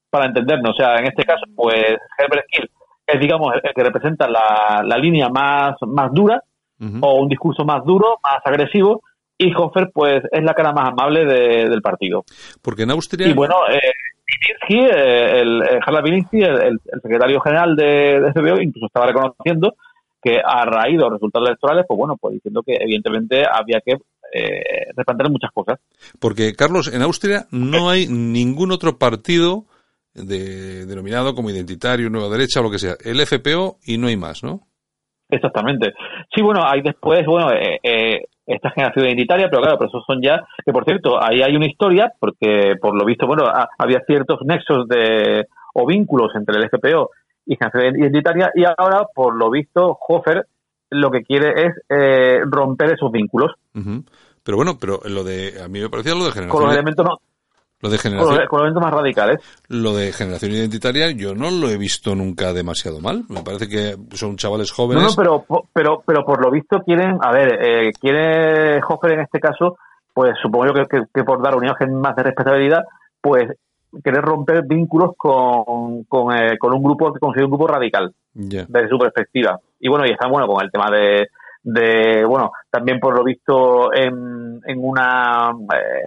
para 0.10 0.26
entendernos. 0.26 0.72
O 0.72 0.76
sea, 0.78 0.98
en 0.98 1.06
este 1.06 1.24
caso, 1.24 1.44
pues 1.56 1.86
Herbert 2.18 2.46
Kiel 2.50 2.70
es, 3.06 3.20
digamos, 3.20 3.54
el 3.54 3.62
que 3.74 3.84
representa 3.84 4.28
la, 4.28 4.82
la 4.84 4.98
línea 4.98 5.30
más, 5.30 5.76
más 5.82 6.12
dura 6.12 6.42
Ujú. 6.80 6.98
o 7.02 7.22
un 7.22 7.28
discurso 7.30 7.64
más 7.66 7.84
duro, 7.86 8.18
más 8.24 8.40
agresivo, 8.44 9.02
y 9.38 9.54
Hofer, 9.56 9.90
pues, 9.94 10.24
es 10.32 10.44
la 10.44 10.54
cara 10.54 10.72
más 10.74 10.90
amable 10.90 11.26
de- 11.26 11.70
del 11.70 11.82
partido. 11.82 12.24
Porque 12.62 12.84
en 12.84 12.92
Austria... 12.92 13.28
Y 13.28 13.34
bueno, 13.34 13.56
eh, 13.70 13.80
Vilinski, 14.28 14.90
eh, 14.92 15.42
el, 15.42 15.64
Vilinski, 16.04 16.42
el, 16.42 16.62
el- 16.62 16.80
secretario 17.02 17.40
general 17.42 17.76
de, 17.76 18.20
de 18.22 18.32
FBO, 18.34 18.62
incluso 18.62 18.88
estaba 18.88 19.08
reconociendo 19.08 19.76
que 20.22 20.38
a 20.44 20.66
raíz 20.66 20.98
de 20.98 21.04
los 21.04 21.14
resultados 21.14 21.48
electorales, 21.50 21.86
pues 21.88 21.98
bueno, 21.98 22.16
pues 22.20 22.34
diciendo 22.36 22.62
que 22.66 22.76
evidentemente 22.80 23.44
había 23.52 23.80
que 23.82 23.94
eh, 24.34 24.92
replantear 24.96 25.32
muchas 25.32 25.52
cosas. 25.52 25.80
Porque, 26.20 26.54
Carlos, 26.54 26.94
en 26.94 27.02
Austria 27.02 27.46
no 27.52 27.90
hay 27.90 28.08
ningún 28.08 28.72
otro 28.72 28.98
partido 28.98 29.66
de- 30.14 30.86
denominado 30.86 31.34
como 31.36 31.50
identitario, 31.50 32.10
nueva 32.10 32.30
derecha 32.30 32.60
o 32.60 32.64
lo 32.64 32.72
que 32.72 32.80
sea. 32.80 32.96
El 33.04 33.20
FPO 33.22 33.78
y 33.86 33.98
no 33.98 34.08
hay 34.08 34.18
más, 34.18 34.44
¿no? 34.44 34.62
Exactamente. 35.30 35.94
Sí, 36.34 36.42
bueno, 36.42 36.62
hay 36.66 36.82
después, 36.82 37.26
bueno, 37.26 37.52
eh, 37.52 37.80
eh, 37.84 38.24
esta 38.48 38.72
generación 38.72 39.06
identitaria, 39.06 39.48
pero 39.50 39.62
claro, 39.62 39.78
pero 39.78 39.90
esos 39.90 40.04
son 40.06 40.22
ya, 40.24 40.42
que 40.66 40.72
por 40.72 40.84
cierto, 40.86 41.22
ahí 41.24 41.42
hay 41.44 41.56
una 41.56 41.68
historia, 41.68 42.12
porque 42.20 42.74
por 42.82 42.98
lo 42.98 43.06
visto, 43.06 43.28
bueno, 43.28 43.44
ha- 43.46 43.70
había 43.78 44.00
ciertos 44.08 44.40
nexos 44.44 44.88
de, 44.88 45.46
o 45.76 45.86
vínculos 45.86 46.32
entre 46.36 46.58
el 46.58 46.64
FPO 46.66 47.12
y 47.52 47.56
generación 47.58 48.00
identitaria, 48.00 48.52
y 48.56 48.64
ahora, 48.66 49.06
por 49.14 49.36
lo 49.36 49.50
visto, 49.50 49.98
Hofer 50.08 50.46
lo 50.92 51.12
que 51.12 51.24
quiere 51.24 51.50
es 51.66 51.74
eh, 51.90 52.40
romper 52.46 52.94
esos 52.94 53.12
vínculos. 53.12 53.52
Pero 54.44 54.56
bueno, 54.58 54.78
pero 54.80 55.00
lo 55.06 55.24
de... 55.24 55.62
A 55.64 55.68
mí 55.68 55.80
me 55.82 55.90
parecía 55.90 56.14
lo 56.16 56.26
de 56.26 56.32
con 56.32 56.42
los 56.44 56.52
generación... 56.52 56.72
elementos, 56.72 57.06
no- 57.06 57.18
Lo 57.82 57.90
de 57.90 57.98
con 57.98 58.04
generación... 58.04 58.38
los, 58.40 58.48
con 58.50 58.60
los 58.60 58.66
elementos 58.68 58.84
más 58.92 59.00
radicales. 59.00 59.42
Lo 59.68 59.96
de 59.96 60.12
generación 60.14 60.52
identitaria 60.52 61.12
yo 61.12 61.36
no 61.36 61.52
lo 61.52 61.70
he 61.70 61.78
visto 61.78 62.16
nunca 62.16 62.54
demasiado 62.54 63.02
mal. 63.02 63.24
Me 63.30 63.42
parece 63.44 63.68
que 63.68 63.96
son 64.16 64.36
chavales 64.38 64.70
No, 64.72 64.76
jóvenes. 64.76 65.04
no, 65.04 65.10
pero, 65.16 65.46
pero, 65.74 66.04
pero 66.06 66.26
por 66.26 66.44
lo 66.44 66.50
visto 66.52 66.80
quieren, 66.86 67.18
a 67.22 67.32
ver, 67.32 67.60
eh, 67.64 67.92
quiere 68.00 68.80
Hofer 68.88 69.12
en 69.14 69.22
este 69.22 69.40
caso, 69.40 69.78
pues 70.14 70.32
supongo 70.42 70.68
yo 70.68 70.74
que, 70.74 70.86
que- 70.88 71.06
que 71.14 71.24
por 71.24 71.42
dar 71.44 71.56
una 71.56 71.68
imagen 71.68 71.94
más 72.02 72.16
de 72.16 72.24
respetabilidad, 72.24 72.84
pues 73.22 73.46
querer 74.04 74.22
romper 74.22 74.64
vínculos 74.66 75.12
con, 75.18 76.04
con, 76.06 76.36
eh, 76.36 76.58
con 76.58 76.74
un 76.74 76.84
grupo 76.84 77.12
que 77.14 77.20
considera 77.20 77.46
un 77.48 77.52
grupo 77.52 77.68
radical 77.68 78.14
Ya. 78.34 78.66
desde 78.68 78.90
su 78.90 78.98
perspectiva. 78.98 79.60
Y 79.80 79.90
bueno, 79.90 80.06
y 80.06 80.12
está 80.12 80.28
bueno 80.28 80.48
con 80.48 80.64
el 80.64 80.72
tema 80.72 80.90
de, 80.92 81.28
de 81.64 82.24
bueno, 82.26 82.52
también 82.70 83.00
por 83.00 83.16
lo 83.18 83.24
visto 83.24 83.94
en, 83.94 84.62
en 84.66 84.78
una 84.84 85.52
eh, 85.76 86.06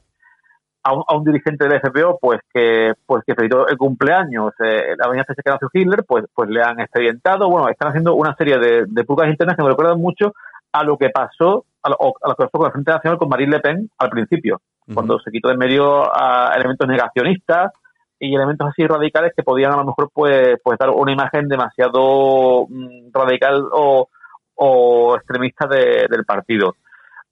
a, 0.84 0.92
un, 0.94 1.04
a 1.06 1.16
un 1.16 1.24
dirigente 1.24 1.66
del 1.68 1.80
FPO, 1.80 2.18
pues 2.20 2.40
que 2.52 2.92
pues 3.06 3.22
que 3.26 3.34
felicitó 3.34 3.66
el 3.68 3.76
cumpleaños, 3.76 4.52
eh, 4.64 4.94
la 4.98 5.08
mañana 5.08 5.24
que 5.26 5.50
nació 5.50 5.68
Hitler, 5.72 6.04
pues 6.06 6.24
pues 6.34 6.50
le 6.50 6.62
han 6.62 6.80
expedientado. 6.80 7.48
Bueno, 7.48 7.68
están 7.68 7.88
haciendo 7.88 8.14
una 8.14 8.34
serie 8.36 8.58
de, 8.58 8.84
de 8.86 9.04
purgas 9.04 9.28
internas 9.30 9.56
que 9.56 9.62
me 9.62 9.68
recuerdan 9.70 10.00
mucho 10.00 10.34
a 10.72 10.84
lo 10.84 10.96
que 10.96 11.10
pasó 11.10 11.64
a 11.82 11.88
lo, 11.90 11.96
a 12.22 12.28
lo 12.28 12.34
que 12.34 12.44
pasó 12.44 12.50
con 12.58 12.64
la 12.66 12.70
Frente 12.72 12.92
Nacional 12.92 13.18
con 13.18 13.28
Marine 13.28 13.52
Le 13.52 13.60
Pen 13.60 13.90
al 13.98 14.08
principio, 14.10 14.60
Cuando 14.94 15.18
se 15.20 15.30
quitó 15.30 15.48
de 15.48 15.56
medio 15.56 16.04
a 16.14 16.52
elementos 16.54 16.86
negacionistas 16.88 17.72
y 18.18 18.34
elementos 18.34 18.68
así 18.68 18.86
radicales 18.86 19.32
que 19.36 19.42
podían 19.42 19.72
a 19.72 19.76
lo 19.76 19.84
mejor 19.84 20.10
pues 20.12 20.56
pues 20.62 20.78
dar 20.78 20.90
una 20.90 21.12
imagen 21.12 21.48
demasiado 21.48 22.66
mm, 22.68 23.10
radical 23.12 23.64
o, 23.72 24.08
o 24.54 25.16
extremista 25.16 25.66
del 25.66 26.24
partido. 26.24 26.76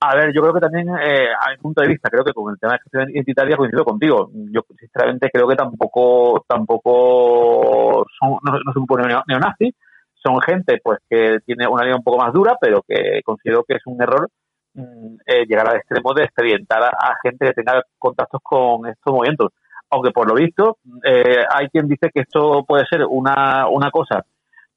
A 0.02 0.16
ver, 0.16 0.32
yo 0.34 0.40
creo 0.40 0.54
que 0.54 0.60
también, 0.60 0.88
eh, 0.88 1.28
a 1.38 1.50
mi 1.50 1.58
punto 1.58 1.82
de 1.82 1.88
vista, 1.88 2.08
creo 2.08 2.24
que 2.24 2.32
con 2.32 2.50
el 2.50 2.58
tema 2.58 2.72
de 2.72 2.78
cuestión 2.78 3.10
identitaria 3.10 3.56
coincido 3.56 3.84
contigo. 3.84 4.30
Yo, 4.50 4.62
sinceramente, 4.78 5.28
creo 5.30 5.46
que 5.46 5.56
tampoco 5.56 6.42
tampoco 6.48 8.06
son, 8.18 8.38
no, 8.42 8.52
no 8.64 8.72
se 8.72 8.80
supone 8.80 9.14
neonazis. 9.28 9.74
Son 10.14 10.40
gente 10.40 10.80
pues 10.82 11.00
que 11.08 11.38
tiene 11.44 11.68
una 11.68 11.82
línea 11.82 11.96
un 11.96 12.02
poco 12.02 12.18
más 12.18 12.32
dura, 12.32 12.56
pero 12.58 12.82
que 12.82 13.20
considero 13.22 13.62
que 13.64 13.74
es 13.74 13.82
un 13.84 14.00
error 14.00 14.30
eh, 14.74 15.46
llegar 15.46 15.68
al 15.68 15.76
extremo 15.76 16.14
de 16.14 16.24
experimentar 16.24 16.82
a, 16.84 17.14
gente 17.22 17.46
que 17.46 17.52
tenga 17.54 17.82
contactos 17.98 18.40
con 18.42 18.86
estos 18.86 19.12
movimientos. 19.12 19.52
Aunque 19.90 20.12
por 20.12 20.28
lo 20.28 20.34
visto, 20.34 20.78
eh, 21.04 21.42
hay 21.52 21.68
quien 21.68 21.88
dice 21.88 22.10
que 22.14 22.20
esto 22.20 22.64
puede 22.64 22.86
ser 22.86 23.04
una, 23.04 23.66
una 23.68 23.90
cosa 23.90 24.24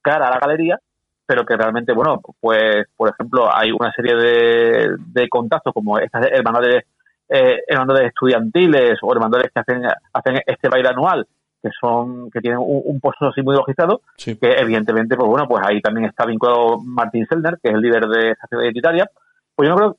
cara 0.01 0.27
a 0.27 0.32
la 0.32 0.39
galería, 0.39 0.79
pero 1.25 1.45
que 1.45 1.56
realmente, 1.56 1.93
bueno, 1.93 2.19
pues, 2.39 2.88
por 2.95 3.10
ejemplo, 3.10 3.47
hay 3.56 3.71
una 3.71 3.91
serie 3.93 4.15
de, 4.15 4.95
de 4.97 5.29
contactos 5.29 5.73
como 5.73 5.99
estas 5.99 6.25
hermandades, 6.32 6.86
eh, 7.29 7.60
hermandades 7.67 8.08
estudiantiles 8.08 8.97
o 9.01 9.13
hermandades 9.13 9.51
que 9.53 9.60
hacen, 9.60 9.84
hacen 10.13 10.41
este 10.45 10.67
baile 10.67 10.89
anual, 10.89 11.27
que 11.62 11.69
son 11.79 12.29
que 12.32 12.41
tienen 12.41 12.60
un, 12.60 12.82
un 12.84 12.99
puesto 12.99 13.27
así 13.27 13.41
muy 13.41 13.56
logizado, 13.56 14.01
que 14.17 14.38
evidentemente, 14.41 15.15
pues 15.15 15.29
bueno, 15.29 15.47
pues 15.47 15.63
ahí 15.65 15.79
también 15.79 16.08
está 16.08 16.25
vinculado 16.25 16.79
Martín 16.79 17.25
Selner, 17.27 17.60
que 17.62 17.69
es 17.69 17.75
el 17.75 17.82
líder 17.82 18.08
de 18.08 18.32
esta 18.32 18.47
ciudad 18.47 18.63
identitaria. 18.63 19.10
Pues 19.56 19.70
yo 19.70 19.76
creo, 19.76 19.98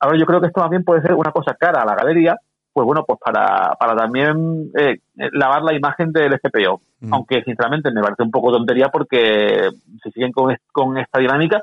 ahora 0.00 0.18
yo 0.18 0.26
creo 0.26 0.40
que 0.40 0.46
esto 0.48 0.60
también 0.60 0.84
puede 0.84 1.02
ser 1.02 1.14
una 1.14 1.32
cosa 1.32 1.54
cara 1.54 1.82
a 1.82 1.86
la 1.86 1.94
galería, 1.94 2.36
pues 2.72 2.86
bueno, 2.86 3.04
pues 3.04 3.18
para, 3.18 3.74
para 3.78 3.94
también 3.94 4.70
eh, 4.78 4.98
lavar 5.32 5.62
la 5.62 5.74
imagen 5.74 6.12
del 6.12 6.38
FPO. 6.38 6.80
Aunque 7.10 7.42
sinceramente 7.42 7.90
me 7.90 8.00
parece 8.00 8.22
un 8.22 8.30
poco 8.30 8.52
tontería 8.52 8.88
porque 8.88 9.70
si 10.02 10.10
siguen 10.12 10.30
con, 10.30 10.56
con 10.70 10.96
esta 10.98 11.18
dinámica, 11.18 11.60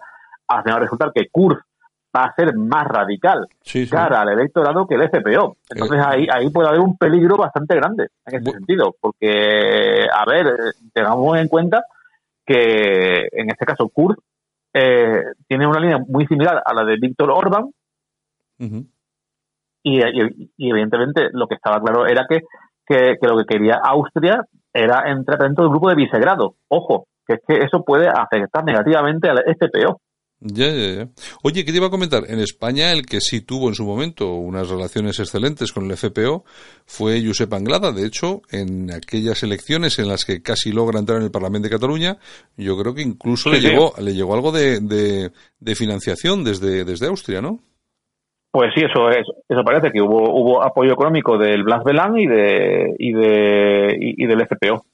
al 0.47 0.63
final 0.63 0.81
resultar 0.81 1.13
que 1.13 1.29
Kurz 1.31 1.59
va 2.15 2.25
a 2.25 2.35
ser 2.35 2.55
más 2.55 2.85
radical 2.85 3.47
cara 3.89 4.21
al 4.21 4.29
electorado 4.29 4.85
que 4.85 4.95
el 4.95 5.09
FPO. 5.09 5.57
Entonces 5.69 5.97
eh. 5.97 6.03
ahí, 6.05 6.27
ahí 6.31 6.49
puede 6.49 6.67
haber 6.67 6.81
un 6.81 6.97
peligro 6.97 7.37
bastante 7.37 7.75
grande 7.75 8.07
en 8.25 8.41
ese 8.41 8.51
sentido, 8.51 8.95
porque, 8.99 10.07
a 10.13 10.25
ver, 10.25 10.53
tengamos 10.93 11.37
en 11.37 11.47
cuenta 11.47 11.85
que 12.45 13.27
en 13.31 13.49
este 13.49 13.65
caso 13.65 13.89
Kurz 13.89 14.17
eh, 14.73 15.23
tiene 15.47 15.67
una 15.67 15.79
línea 15.79 15.97
muy 16.07 16.25
similar 16.27 16.61
a 16.65 16.73
la 16.73 16.85
de 16.85 16.97
Víctor 16.97 17.31
Orban, 17.31 17.69
y, 19.83 20.01
evidentemente 20.57 21.29
lo 21.31 21.47
que 21.47 21.55
estaba 21.55 21.81
claro 21.81 22.05
era 22.05 22.25
que, 22.27 22.41
que, 22.85 23.17
lo 23.21 23.37
que 23.37 23.45
quería 23.45 23.75
Austria 23.75 24.45
era 24.73 25.09
entrar 25.09 25.39
dentro 25.39 25.63
del 25.63 25.71
grupo 25.71 25.89
de 25.89 25.95
Visegrado. 25.95 26.55
Ojo, 26.67 27.07
que 27.25 27.35
es 27.35 27.41
que 27.47 27.57
eso 27.63 27.83
puede 27.83 28.07
afectar 28.07 28.63
negativamente 28.63 29.29
al 29.29 29.43
SPO. 29.45 30.01
Ya, 30.41 30.67
ya, 30.67 30.95
ya. 30.95 31.07
Oye, 31.43 31.65
¿qué 31.65 31.71
te 31.71 31.77
iba 31.77 31.87
a 31.87 31.91
comentar? 31.91 32.23
En 32.29 32.39
España, 32.39 32.93
el 32.93 33.05
que 33.05 33.19
sí 33.19 33.41
tuvo 33.41 33.67
en 33.67 33.75
su 33.75 33.83
momento 33.83 34.35
unas 34.35 34.69
relaciones 34.69 35.19
excelentes 35.19 35.73
con 35.73 35.85
el 35.85 35.97
FPO 35.97 36.45
fue 36.85 37.21
Josep 37.25 37.53
Anglada. 37.53 37.91
De 37.91 38.05
hecho, 38.05 38.41
en 38.49 38.89
aquellas 38.89 39.43
elecciones 39.43 39.99
en 39.99 40.07
las 40.07 40.23
que 40.23 40.41
casi 40.41 40.71
logra 40.71 40.99
entrar 40.99 41.17
en 41.17 41.25
el 41.25 41.31
Parlamento 41.31 41.67
de 41.67 41.75
Cataluña, 41.75 42.17
yo 42.55 42.77
creo 42.77 42.95
que 42.95 43.01
incluso 43.01 43.49
le, 43.49 43.59
llegó, 43.59 43.93
le 43.99 44.13
llegó 44.13 44.33
algo 44.33 44.53
de, 44.53 44.79
de, 44.79 45.31
de, 45.59 45.75
financiación 45.75 46.45
desde, 46.45 46.85
desde 46.85 47.07
Austria, 47.07 47.41
¿no? 47.41 47.59
Pues 48.51 48.71
sí, 48.73 48.81
eso 48.81 49.09
es, 49.09 49.27
eso 49.47 49.63
parece 49.63 49.91
que 49.91 50.01
hubo 50.01 50.33
hubo 50.33 50.63
apoyo 50.63 50.93
económico 50.93 51.37
del 51.37 51.63
Blas 51.63 51.83
Belán 51.83 52.17
y 52.17 52.25
de 52.25 52.95
y 52.97 53.11
de 53.11 53.95
y, 53.99 54.25
del 54.25 54.47
FPO. 54.47 54.85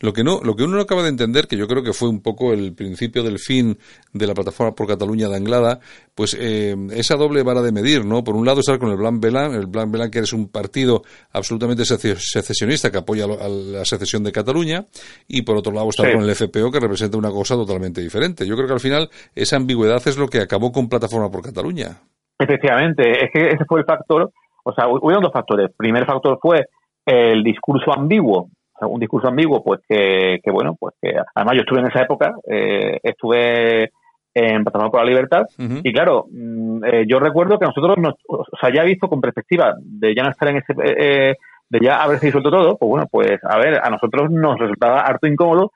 Lo 0.00 0.12
que 0.12 0.22
no, 0.22 0.40
lo 0.40 0.54
que 0.54 0.62
uno 0.62 0.76
no 0.76 0.82
acaba 0.82 1.02
de 1.02 1.08
entender, 1.08 1.48
que 1.48 1.56
yo 1.56 1.66
creo 1.66 1.82
que 1.82 1.92
fue 1.92 2.08
un 2.08 2.22
poco 2.22 2.52
el 2.52 2.74
principio 2.74 3.24
del 3.24 3.40
fin 3.40 3.76
de 4.12 4.26
la 4.28 4.34
plataforma 4.34 4.72
por 4.72 4.86
Cataluña 4.86 5.28
de 5.28 5.36
Anglada, 5.36 5.80
pues 6.14 6.36
eh, 6.38 6.76
esa 6.92 7.16
doble 7.16 7.42
vara 7.42 7.60
de 7.60 7.72
medir, 7.72 8.04
¿no? 8.04 8.22
Por 8.22 8.36
un 8.36 8.46
lado 8.46 8.60
estar 8.60 8.78
con 8.78 8.90
el 8.90 8.96
Blanc 8.96 9.20
Belán, 9.20 9.54
el 9.54 9.66
Blanc 9.66 10.12
que 10.12 10.20
es 10.20 10.32
un 10.32 10.48
partido 10.48 11.02
absolutamente 11.32 11.84
secesionista 11.84 12.92
que 12.92 12.98
apoya 12.98 13.24
a 13.24 13.48
la 13.48 13.84
secesión 13.84 14.22
de 14.22 14.30
Cataluña, 14.30 14.86
y 15.26 15.42
por 15.42 15.56
otro 15.56 15.72
lado 15.72 15.88
estar 15.88 16.12
con 16.12 16.22
el 16.22 16.34
FPO 16.36 16.70
que 16.70 16.78
representa 16.78 17.18
una 17.18 17.30
cosa 17.30 17.56
totalmente 17.56 18.00
diferente. 18.00 18.46
Yo 18.46 18.54
creo 18.54 18.68
que 18.68 18.74
al 18.74 18.80
final 18.80 19.10
esa 19.34 19.56
ambigüedad 19.56 20.00
es 20.06 20.16
lo 20.16 20.28
que 20.28 20.38
acabó 20.38 20.70
con 20.70 20.88
plataforma 20.88 21.30
por 21.30 21.42
Cataluña. 21.42 21.98
Efectivamente, 22.38 23.24
es 23.24 23.30
que 23.32 23.48
ese 23.48 23.64
fue 23.66 23.80
el 23.80 23.86
factor, 23.86 24.30
o 24.62 24.72
sea, 24.72 24.86
hubo 24.86 25.10
dos 25.20 25.32
factores. 25.32 25.66
El 25.70 25.74
primer 25.76 26.06
factor 26.06 26.38
fue 26.40 26.66
el 27.04 27.42
discurso 27.42 27.92
ambiguo, 27.92 28.48
un 28.80 29.00
discurso 29.00 29.28
ambiguo, 29.28 29.62
pues 29.62 29.80
que, 29.88 30.40
que, 30.42 30.50
bueno, 30.50 30.76
pues 30.78 30.94
que 31.00 31.14
además 31.34 31.54
yo 31.54 31.60
estuve 31.60 31.80
en 31.80 31.86
esa 31.86 32.02
época, 32.02 32.34
eh, 32.50 32.98
estuve 33.02 33.92
en 34.34 34.64
Plataforma 34.64 34.90
por 34.90 35.00
la 35.00 35.06
Libertad, 35.06 35.44
y 35.58 35.92
claro, 35.92 36.26
mm, 36.30 36.84
eh, 36.84 37.04
yo 37.06 37.20
recuerdo 37.20 37.58
que 37.58 37.66
nosotros, 37.66 37.98
nos, 37.98 38.14
o 38.26 38.44
sea, 38.60 38.72
ya 38.72 38.82
visto 38.82 39.08
con 39.08 39.20
perspectiva 39.20 39.74
de 39.78 40.14
ya 40.14 40.22
no 40.22 40.30
estar 40.30 40.48
en 40.48 40.56
ese, 40.56 40.74
eh, 40.84 41.36
de 41.68 41.80
ya 41.80 42.02
haberse 42.02 42.26
disuelto 42.26 42.50
todo, 42.50 42.76
pues 42.76 42.88
bueno, 42.88 43.06
pues 43.10 43.38
a 43.44 43.58
ver, 43.58 43.78
a 43.82 43.90
nosotros 43.90 44.30
nos 44.30 44.58
resultaba 44.58 45.00
harto 45.00 45.26
incómodo 45.26 45.72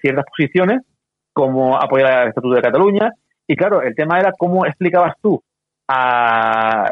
ciertas 0.00 0.26
posiciones, 0.26 0.82
como 1.32 1.76
apoyar 1.76 2.22
el 2.22 2.28
Estatuto 2.28 2.54
de 2.54 2.62
Cataluña, 2.62 3.12
y 3.46 3.56
claro, 3.56 3.82
el 3.82 3.94
tema 3.94 4.18
era 4.18 4.32
cómo 4.32 4.66
explicabas 4.66 5.14
tú 5.20 5.42
a, 5.88 6.90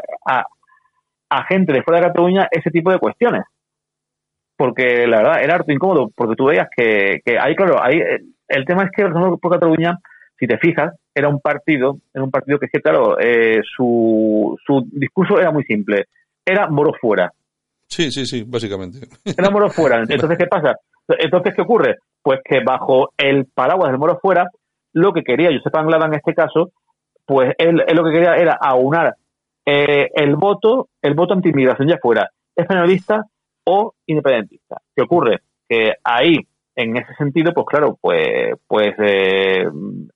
a, 1.29 1.43
gente 1.45 1.73
de 1.73 1.81
fuera 1.83 1.99
de 1.99 2.07
Cataluña 2.07 2.47
ese 2.51 2.69
tipo 2.69 2.91
de 2.91 2.99
cuestiones. 2.99 3.43
Porque 4.61 5.07
la 5.07 5.17
verdad 5.17 5.43
era 5.43 5.55
harto 5.55 5.71
incómodo, 5.71 6.11
porque 6.15 6.35
tú 6.35 6.45
veías 6.45 6.67
que, 6.75 7.19
que 7.25 7.39
ahí, 7.39 7.55
claro, 7.55 7.83
ahí 7.83 7.99
el 8.47 8.65
tema 8.65 8.83
es 8.83 8.91
que 8.95 9.03
por 9.09 9.51
Cataluña, 9.51 9.97
si 10.37 10.45
te 10.45 10.59
fijas, 10.59 10.93
era 11.15 11.29
un 11.29 11.39
partido, 11.39 11.97
era 12.13 12.23
un 12.23 12.29
partido 12.29 12.59
que 12.59 12.67
es 12.67 12.71
que, 12.71 12.79
claro, 12.79 13.19
eh, 13.19 13.63
su, 13.75 14.55
su 14.63 14.87
discurso 14.91 15.39
era 15.39 15.49
muy 15.49 15.63
simple. 15.63 16.05
Era 16.45 16.67
moro 16.67 16.91
fuera. 16.93 17.31
Sí, 17.87 18.11
sí, 18.11 18.27
sí, 18.27 18.43
básicamente. 18.45 18.99
Era 19.25 19.49
moro 19.49 19.67
fuera. 19.71 20.03
Entonces, 20.07 20.37
¿qué 20.37 20.45
pasa? 20.45 20.75
Entonces, 21.07 21.55
¿qué 21.55 21.63
ocurre? 21.63 21.97
Pues 22.21 22.41
que 22.45 22.59
bajo 22.63 23.13
el 23.17 23.45
paraguas 23.45 23.89
del 23.89 23.97
moro 23.97 24.19
fuera, 24.21 24.45
lo 24.93 25.11
que 25.11 25.23
quería 25.23 25.49
Josep 25.49 25.75
Anglada 25.75 26.05
en 26.05 26.13
este 26.13 26.35
caso 26.35 26.71
pues 27.25 27.55
él, 27.57 27.77
lo 27.95 28.03
que 28.03 28.11
quería 28.11 28.35
era 28.35 28.57
aunar 28.61 29.15
eh, 29.65 30.09
el 30.13 30.35
voto, 30.35 30.89
el 31.01 31.15
voto 31.15 31.33
anti-inmigración 31.33 31.87
ya 31.87 31.97
fuera 31.97 32.29
españolista 32.55 33.25
o 33.65 33.93
independentista. 34.05 34.81
¿Qué 34.95 35.03
ocurre? 35.03 35.39
Que 35.67 35.93
ahí, 36.03 36.35
en 36.75 36.97
ese 36.97 37.13
sentido, 37.15 37.53
pues 37.53 37.65
claro, 37.67 37.97
pues, 38.01 38.55
pues 38.67 38.93
eh, 38.99 39.65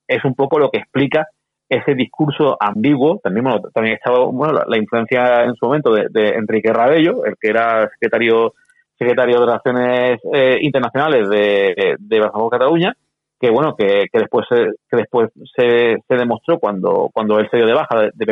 es 0.06 0.24
un 0.24 0.34
poco 0.34 0.58
lo 0.58 0.70
que 0.70 0.78
explica 0.78 1.28
ese 1.68 1.94
discurso 1.94 2.56
ambiguo. 2.60 3.18
También, 3.22 3.44
bueno, 3.44 3.60
también 3.72 3.96
estaba 3.96 4.24
bueno, 4.26 4.60
la, 4.66 4.78
influencia 4.78 5.44
en 5.44 5.54
su 5.54 5.66
momento 5.66 5.92
de, 5.92 6.28
Enrique 6.30 6.72
Rabello, 6.72 7.24
el 7.24 7.34
que 7.40 7.48
era 7.48 7.88
secretario 7.90 8.54
secretario 8.98 9.40
de 9.40 9.46
Relaciones 9.46 10.20
eh, 10.32 10.58
Internacionales 10.62 11.28
de, 11.28 11.74
de, 11.76 11.96
de 11.98 12.30
Cataluña, 12.50 12.94
que 13.38 13.50
bueno 13.50 13.76
que, 13.76 14.06
que 14.10 14.18
después 14.20 14.46
se, 14.48 14.70
que 14.90 14.96
después 14.96 15.28
se, 15.54 15.96
se, 16.08 16.14
demostró 16.14 16.58
cuando 16.58 17.10
cuando 17.12 17.38
él 17.38 17.46
se 17.50 17.58
dio 17.58 17.66
de 17.66 17.74
baja 17.74 18.00
de, 18.00 18.10
de 18.14 18.26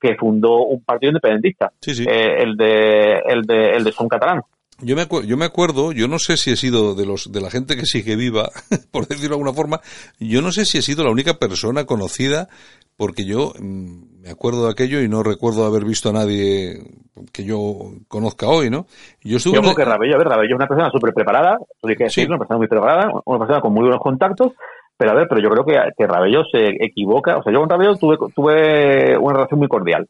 que 0.00 0.16
fundó 0.16 0.64
un 0.64 0.82
partido 0.82 1.10
independentista 1.10 1.72
eh, 1.86 2.42
el 2.42 2.56
de 2.56 3.18
el 3.26 3.42
de 3.42 3.76
el 3.76 3.84
de 3.84 3.92
Son 3.92 4.08
Catalán 4.08 4.42
yo 4.80 4.94
me, 4.94 5.06
yo 5.26 5.36
me 5.36 5.44
acuerdo, 5.44 5.90
yo 5.90 6.06
no 6.06 6.20
sé 6.20 6.36
si 6.36 6.52
he 6.52 6.56
sido 6.56 6.94
de 6.94 7.04
los 7.04 7.32
de 7.32 7.40
la 7.40 7.50
gente 7.50 7.74
que 7.74 7.84
sigue 7.84 8.14
viva, 8.14 8.48
por 8.92 9.08
decirlo 9.08 9.30
de 9.30 9.34
alguna 9.34 9.52
forma, 9.52 9.80
yo 10.20 10.40
no 10.40 10.52
sé 10.52 10.64
si 10.64 10.78
he 10.78 10.82
sido 10.82 11.02
la 11.02 11.10
única 11.10 11.34
persona 11.34 11.84
conocida 11.84 12.48
porque 12.96 13.24
yo 13.24 13.54
mm, 13.58 14.22
me 14.22 14.30
acuerdo 14.30 14.66
de 14.66 14.72
aquello 14.72 15.00
y 15.00 15.08
no 15.08 15.22
recuerdo 15.22 15.64
haber 15.64 15.84
visto 15.84 16.10
a 16.10 16.12
nadie 16.12 16.80
que 17.32 17.44
yo 17.44 17.92
conozca 18.06 18.46
hoy, 18.46 18.70
¿no? 18.70 18.86
Yo 19.22 19.38
estuve... 19.38 19.56
Yo 19.56 19.62
creo 19.62 19.74
que 19.74 19.84
Rabello, 19.84 20.14
a 20.14 20.18
ver, 20.18 20.28
Rabello 20.28 20.54
es 20.54 20.56
una 20.56 20.68
persona 20.68 20.90
súper 20.90 21.12
preparada, 21.12 21.58
sí. 22.08 22.24
una 22.24 22.38
persona 22.38 22.58
muy 22.58 22.68
preparada, 22.68 23.10
una 23.24 23.38
persona 23.38 23.60
con 23.60 23.72
muy 23.72 23.82
buenos 23.82 24.00
contactos, 24.00 24.52
pero 24.98 25.12
a 25.12 25.14
ver, 25.14 25.28
pero 25.28 25.40
yo 25.40 25.48
creo 25.48 25.64
que, 25.64 25.92
que 25.96 26.06
Rabello 26.06 26.44
se 26.52 26.66
equivoca, 26.84 27.38
o 27.38 27.42
sea, 27.42 27.52
yo 27.52 27.60
con 27.60 27.70
Rabello 27.70 27.96
tuve, 27.96 28.18
tuve 28.34 29.16
una 29.16 29.34
relación 29.34 29.58
muy 29.58 29.68
cordial, 29.68 30.06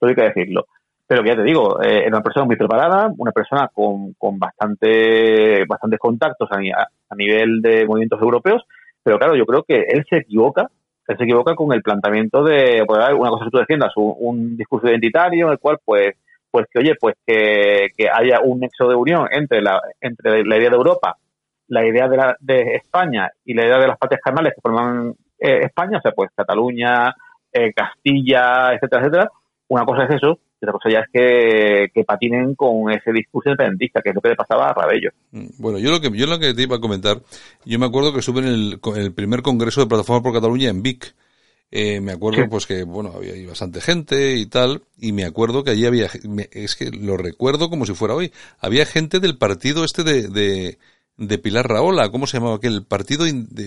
hay 0.00 0.14
que 0.14 0.22
decirlo. 0.22 0.66
Pero 1.06 1.22
que 1.22 1.28
ya 1.30 1.36
te 1.36 1.42
digo, 1.42 1.80
eh, 1.82 2.00
era 2.00 2.16
una 2.16 2.22
persona 2.22 2.46
muy 2.46 2.56
preparada, 2.56 3.10
una 3.16 3.32
persona 3.32 3.70
con, 3.72 4.14
con 4.14 4.38
bastante, 4.38 5.64
bastantes 5.66 5.98
contactos 5.98 6.48
a, 6.50 6.56
a 6.56 7.14
nivel 7.14 7.62
de 7.62 7.86
movimientos 7.86 8.20
europeos, 8.20 8.62
pero 9.02 9.18
claro, 9.18 9.36
yo 9.36 9.46
creo 9.46 9.62
que 9.62 9.84
él 9.88 10.04
se 10.08 10.18
equivoca 10.18 10.68
se 11.06 11.24
equivoca 11.24 11.54
con 11.54 11.72
el 11.72 11.82
planteamiento 11.82 12.44
de, 12.44 12.84
pues, 12.86 13.00
una 13.14 13.30
cosa 13.30 13.44
que 13.44 13.50
tú 13.50 13.58
defiendas, 13.58 13.92
un, 13.96 14.56
discurso 14.56 14.88
identitario 14.88 15.46
en 15.46 15.52
el 15.52 15.58
cual, 15.58 15.78
pues, 15.84 16.14
pues 16.50 16.66
que, 16.70 16.78
oye, 16.78 16.94
pues 17.00 17.16
que, 17.26 17.88
que 17.96 18.08
haya 18.08 18.40
un 18.40 18.60
nexo 18.60 18.88
de 18.88 18.94
unión 18.94 19.26
entre 19.30 19.62
la, 19.62 19.80
entre 20.00 20.44
la 20.44 20.56
idea 20.58 20.70
de 20.70 20.76
Europa, 20.76 21.16
la 21.68 21.86
idea 21.86 22.08
de, 22.08 22.16
la, 22.16 22.36
de 22.40 22.76
España 22.76 23.30
y 23.44 23.54
la 23.54 23.64
idea 23.66 23.78
de 23.78 23.88
las 23.88 23.98
partes 23.98 24.20
carnales 24.22 24.54
que 24.54 24.60
forman 24.60 25.14
eh, 25.38 25.60
España, 25.64 25.98
o 25.98 26.00
sea, 26.00 26.12
pues 26.12 26.30
Cataluña, 26.36 27.14
eh, 27.52 27.72
Castilla, 27.72 28.72
etcétera, 28.74 29.02
etcétera. 29.02 29.30
Una 29.68 29.84
cosa 29.84 30.04
es 30.04 30.16
eso, 30.16 30.38
y 30.60 30.64
otra 30.64 30.72
cosa 30.72 30.90
ya 30.90 31.00
es 31.00 31.06
que, 31.12 31.88
que, 31.94 32.04
patinen 32.04 32.54
con 32.54 32.90
ese 32.90 33.10
discurso 33.12 33.50
independentista, 33.50 34.00
que 34.02 34.10
es 34.10 34.14
lo 34.14 34.20
que 34.20 34.28
le 34.28 34.36
pasaba 34.36 34.68
a 34.68 34.74
Rabello. 34.74 35.10
Mm, 35.30 35.46
bueno, 35.58 35.78
yo 35.78 35.90
lo 35.90 36.00
que 36.00 36.10
yo 36.16 36.26
lo 36.26 36.38
que 36.38 36.52
te 36.54 36.62
iba 36.62 36.76
a 36.76 36.80
comentar, 36.80 37.18
yo 37.64 37.78
me 37.78 37.86
acuerdo 37.86 38.12
que 38.12 38.20
estuve 38.20 38.40
en 38.40 38.46
el, 38.46 38.80
el 38.96 39.14
primer 39.14 39.42
congreso 39.42 39.80
de 39.80 39.86
Plataforma 39.86 40.22
por 40.22 40.34
Cataluña 40.34 40.68
en 40.68 40.82
Vic, 40.82 41.14
eh, 41.74 42.02
me 42.02 42.12
acuerdo 42.12 42.46
pues 42.50 42.66
que, 42.66 42.84
bueno, 42.84 43.12
había 43.16 43.32
ahí 43.32 43.46
bastante 43.46 43.80
gente 43.80 44.36
y 44.36 44.44
tal, 44.44 44.82
y 44.98 45.12
me 45.12 45.24
acuerdo 45.24 45.64
que 45.64 45.70
allí 45.70 45.86
había, 45.86 46.06
es 46.50 46.76
que 46.76 46.90
lo 46.90 47.16
recuerdo 47.16 47.70
como 47.70 47.86
si 47.86 47.94
fuera 47.94 48.14
hoy, 48.14 48.30
había 48.60 48.84
gente 48.84 49.20
del 49.20 49.38
partido 49.38 49.82
este 49.82 50.04
de, 50.04 50.28
de 50.28 50.78
de 51.16 51.38
Pilar 51.38 51.68
Raola, 51.68 52.08
¿cómo 52.10 52.26
se 52.26 52.38
llamaba 52.38 52.56
aquel? 52.56 52.84
Partido 52.86 53.24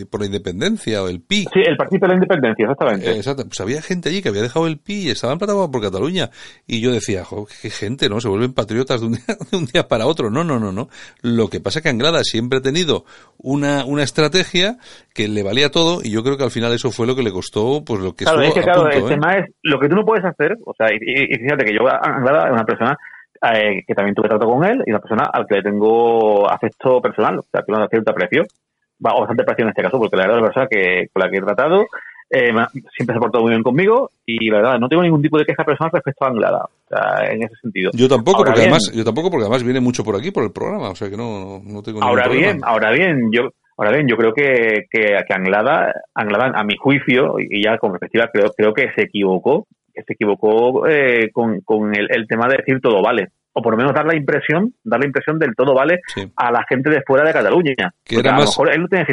por 0.09 0.19
la 0.19 0.25
Independencia 0.25 1.03
o 1.03 1.07
el 1.07 1.21
PI. 1.21 1.47
Sí, 1.53 1.61
el 1.65 1.77
Partido 1.77 2.01
por 2.01 2.09
la 2.09 2.15
Independencia, 2.15 2.63
exactamente. 2.63 3.11
Eh, 3.11 3.15
exacto. 3.17 3.43
Pues 3.45 3.59
había 3.61 3.81
gente 3.81 4.09
allí 4.09 4.21
que 4.21 4.29
había 4.29 4.41
dejado 4.41 4.67
el 4.67 4.79
PI 4.79 5.07
y 5.07 5.09
estaban 5.09 5.37
plataforma 5.37 5.71
por 5.71 5.81
Cataluña. 5.81 6.29
Y 6.67 6.81
yo 6.81 6.91
decía, 6.91 7.23
jo, 7.23 7.47
qué 7.61 7.69
gente, 7.69 8.09
¿no? 8.09 8.19
Se 8.19 8.27
vuelven 8.29 8.53
patriotas 8.53 9.01
de 9.01 9.07
un, 9.07 9.13
día, 9.13 9.23
de 9.51 9.57
un 9.57 9.65
día 9.65 9.87
para 9.87 10.07
otro. 10.07 10.29
No, 10.29 10.43
no, 10.43 10.59
no, 10.59 10.71
no. 10.71 10.89
Lo 11.21 11.47
que 11.49 11.59
pasa 11.59 11.79
es 11.79 11.83
que 11.83 11.89
Anglada 11.89 12.23
siempre 12.23 12.59
ha 12.59 12.61
tenido 12.61 13.05
una, 13.37 13.85
una 13.85 14.03
estrategia 14.03 14.77
que 15.13 15.27
le 15.27 15.43
valía 15.43 15.69
todo 15.69 16.01
y 16.03 16.11
yo 16.11 16.23
creo 16.23 16.37
que 16.37 16.43
al 16.43 16.51
final 16.51 16.73
eso 16.73 16.91
fue 16.91 17.07
lo 17.07 17.15
que 17.15 17.23
le 17.23 17.31
costó, 17.31 17.83
pues 17.85 18.01
lo 18.01 18.15
que 18.15 18.25
Claro, 18.25 18.41
es 18.41 18.53
que 18.53 18.61
claro, 18.61 18.89
el 18.89 19.03
¿eh? 19.03 19.07
tema 19.07 19.33
es 19.37 19.45
lo 19.61 19.79
que 19.79 19.87
tú 19.87 19.95
no 19.95 20.03
puedes 20.03 20.25
hacer, 20.25 20.57
o 20.65 20.73
sea, 20.75 20.87
y, 20.91 20.97
y 20.97 21.37
fíjate 21.37 21.65
que 21.65 21.73
yo, 21.73 21.87
Anglada, 21.87 22.47
es 22.47 22.53
una 22.53 22.65
persona 22.65 22.97
eh, 23.41 23.83
que 23.85 23.93
también 23.93 24.15
tuve 24.15 24.29
trato 24.29 24.47
con 24.47 24.63
él 24.63 24.83
y 24.85 24.91
una 24.91 24.99
persona 24.99 25.29
al 25.31 25.45
que 25.47 25.55
le 25.55 25.63
tengo 25.63 26.49
afecto 26.49 27.01
personal, 27.01 27.39
o 27.39 27.43
sea, 27.43 27.61
que 27.61 27.71
lo 27.71 27.87
cierto 27.87 28.11
aprecio, 28.11 28.43
o 28.43 29.19
bastante 29.19 29.43
aprecio 29.43 29.63
en 29.63 29.69
este 29.69 29.83
caso, 29.83 29.97
porque 29.97 30.15
la 30.15 30.23
verdad 30.23 30.37
es 30.37 30.41
la 30.41 30.47
persona 30.47 30.67
que, 30.69 31.07
con 31.11 31.23
la 31.23 31.29
que 31.29 31.37
he 31.37 31.41
tratado 31.41 31.85
eh, 32.29 32.51
siempre 32.95 33.13
se 33.13 33.17
ha 33.17 33.19
portado 33.19 33.43
muy 33.43 33.51
bien 33.51 33.61
conmigo 33.61 34.09
y 34.25 34.49
la 34.49 34.57
verdad 34.57 34.79
no 34.79 34.89
tengo 34.89 35.03
ningún 35.03 35.21
tipo 35.21 35.37
de 35.37 35.45
queja 35.45 35.63
personal 35.63 35.91
respecto 35.93 36.25
a 36.25 36.29
Anglada, 36.29 36.65
o 36.65 36.87
sea, 36.89 37.31
en 37.31 37.43
ese 37.43 37.55
sentido. 37.61 37.91
Yo 37.93 38.07
tampoco, 38.07 38.39
ahora 38.39 38.49
porque 38.49 38.61
bien, 38.61 38.73
además, 38.73 38.91
yo 38.93 39.03
tampoco 39.03 39.29
porque 39.29 39.43
además 39.43 39.63
viene 39.63 39.79
mucho 39.79 40.03
por 40.03 40.15
aquí 40.15 40.31
por 40.31 40.43
el 40.43 40.51
programa, 40.51 40.89
o 40.89 40.95
sea 40.95 41.09
que 41.09 41.17
no, 41.17 41.61
no 41.63 41.83
tengo 41.83 41.99
ningún 41.99 42.03
Ahora 42.03 42.23
problema. 42.23 42.51
bien, 42.53 42.61
ahora 42.63 42.91
bien, 42.91 43.31
yo 43.31 43.49
Ahora 43.77 43.91
bien, 43.91 44.07
yo 44.07 44.15
creo 44.15 44.33
que, 44.33 44.85
que, 44.89 45.17
que 45.27 45.33
Anglada, 45.33 45.91
Anglada, 46.13 46.53
a 46.55 46.63
mi 46.63 46.77
juicio, 46.77 47.35
y 47.39 47.61
ya 47.61 47.77
con 47.77 47.91
perspectiva, 47.91 48.29
creo, 48.31 48.51
creo 48.55 48.73
que 48.73 48.93
se 48.95 49.03
equivocó, 49.03 49.67
se 50.03 50.13
equivocó 50.13 50.87
eh, 50.87 51.29
con, 51.31 51.61
con 51.61 51.95
el, 51.95 52.07
el, 52.09 52.27
tema 52.27 52.47
de 52.47 52.57
decir 52.57 52.79
todo 52.81 53.01
vale 53.01 53.29
o 53.57 53.61
por 53.61 53.73
lo 53.73 53.77
menos 53.77 53.93
dar 53.93 54.05
la 54.05 54.15
impresión, 54.15 54.73
dar 54.83 54.99
la 54.99 55.05
impresión 55.05 55.39
del 55.39 55.55
todo 55.55 55.73
vale 55.73 56.01
sí. 56.13 56.29
a 56.35 56.51
la 56.51 56.65
gente 56.67 56.89
de 56.89 57.01
fuera 57.03 57.25
de 57.25 57.31
Cataluña. 57.31 57.93
Que 58.03 58.19
era 58.19 58.31
a 58.31 58.33
más, 58.33 58.43
lo 58.43 58.49
mejor 58.49 58.73
él 58.73 58.81
no 58.81 58.87
tiene 58.89 59.05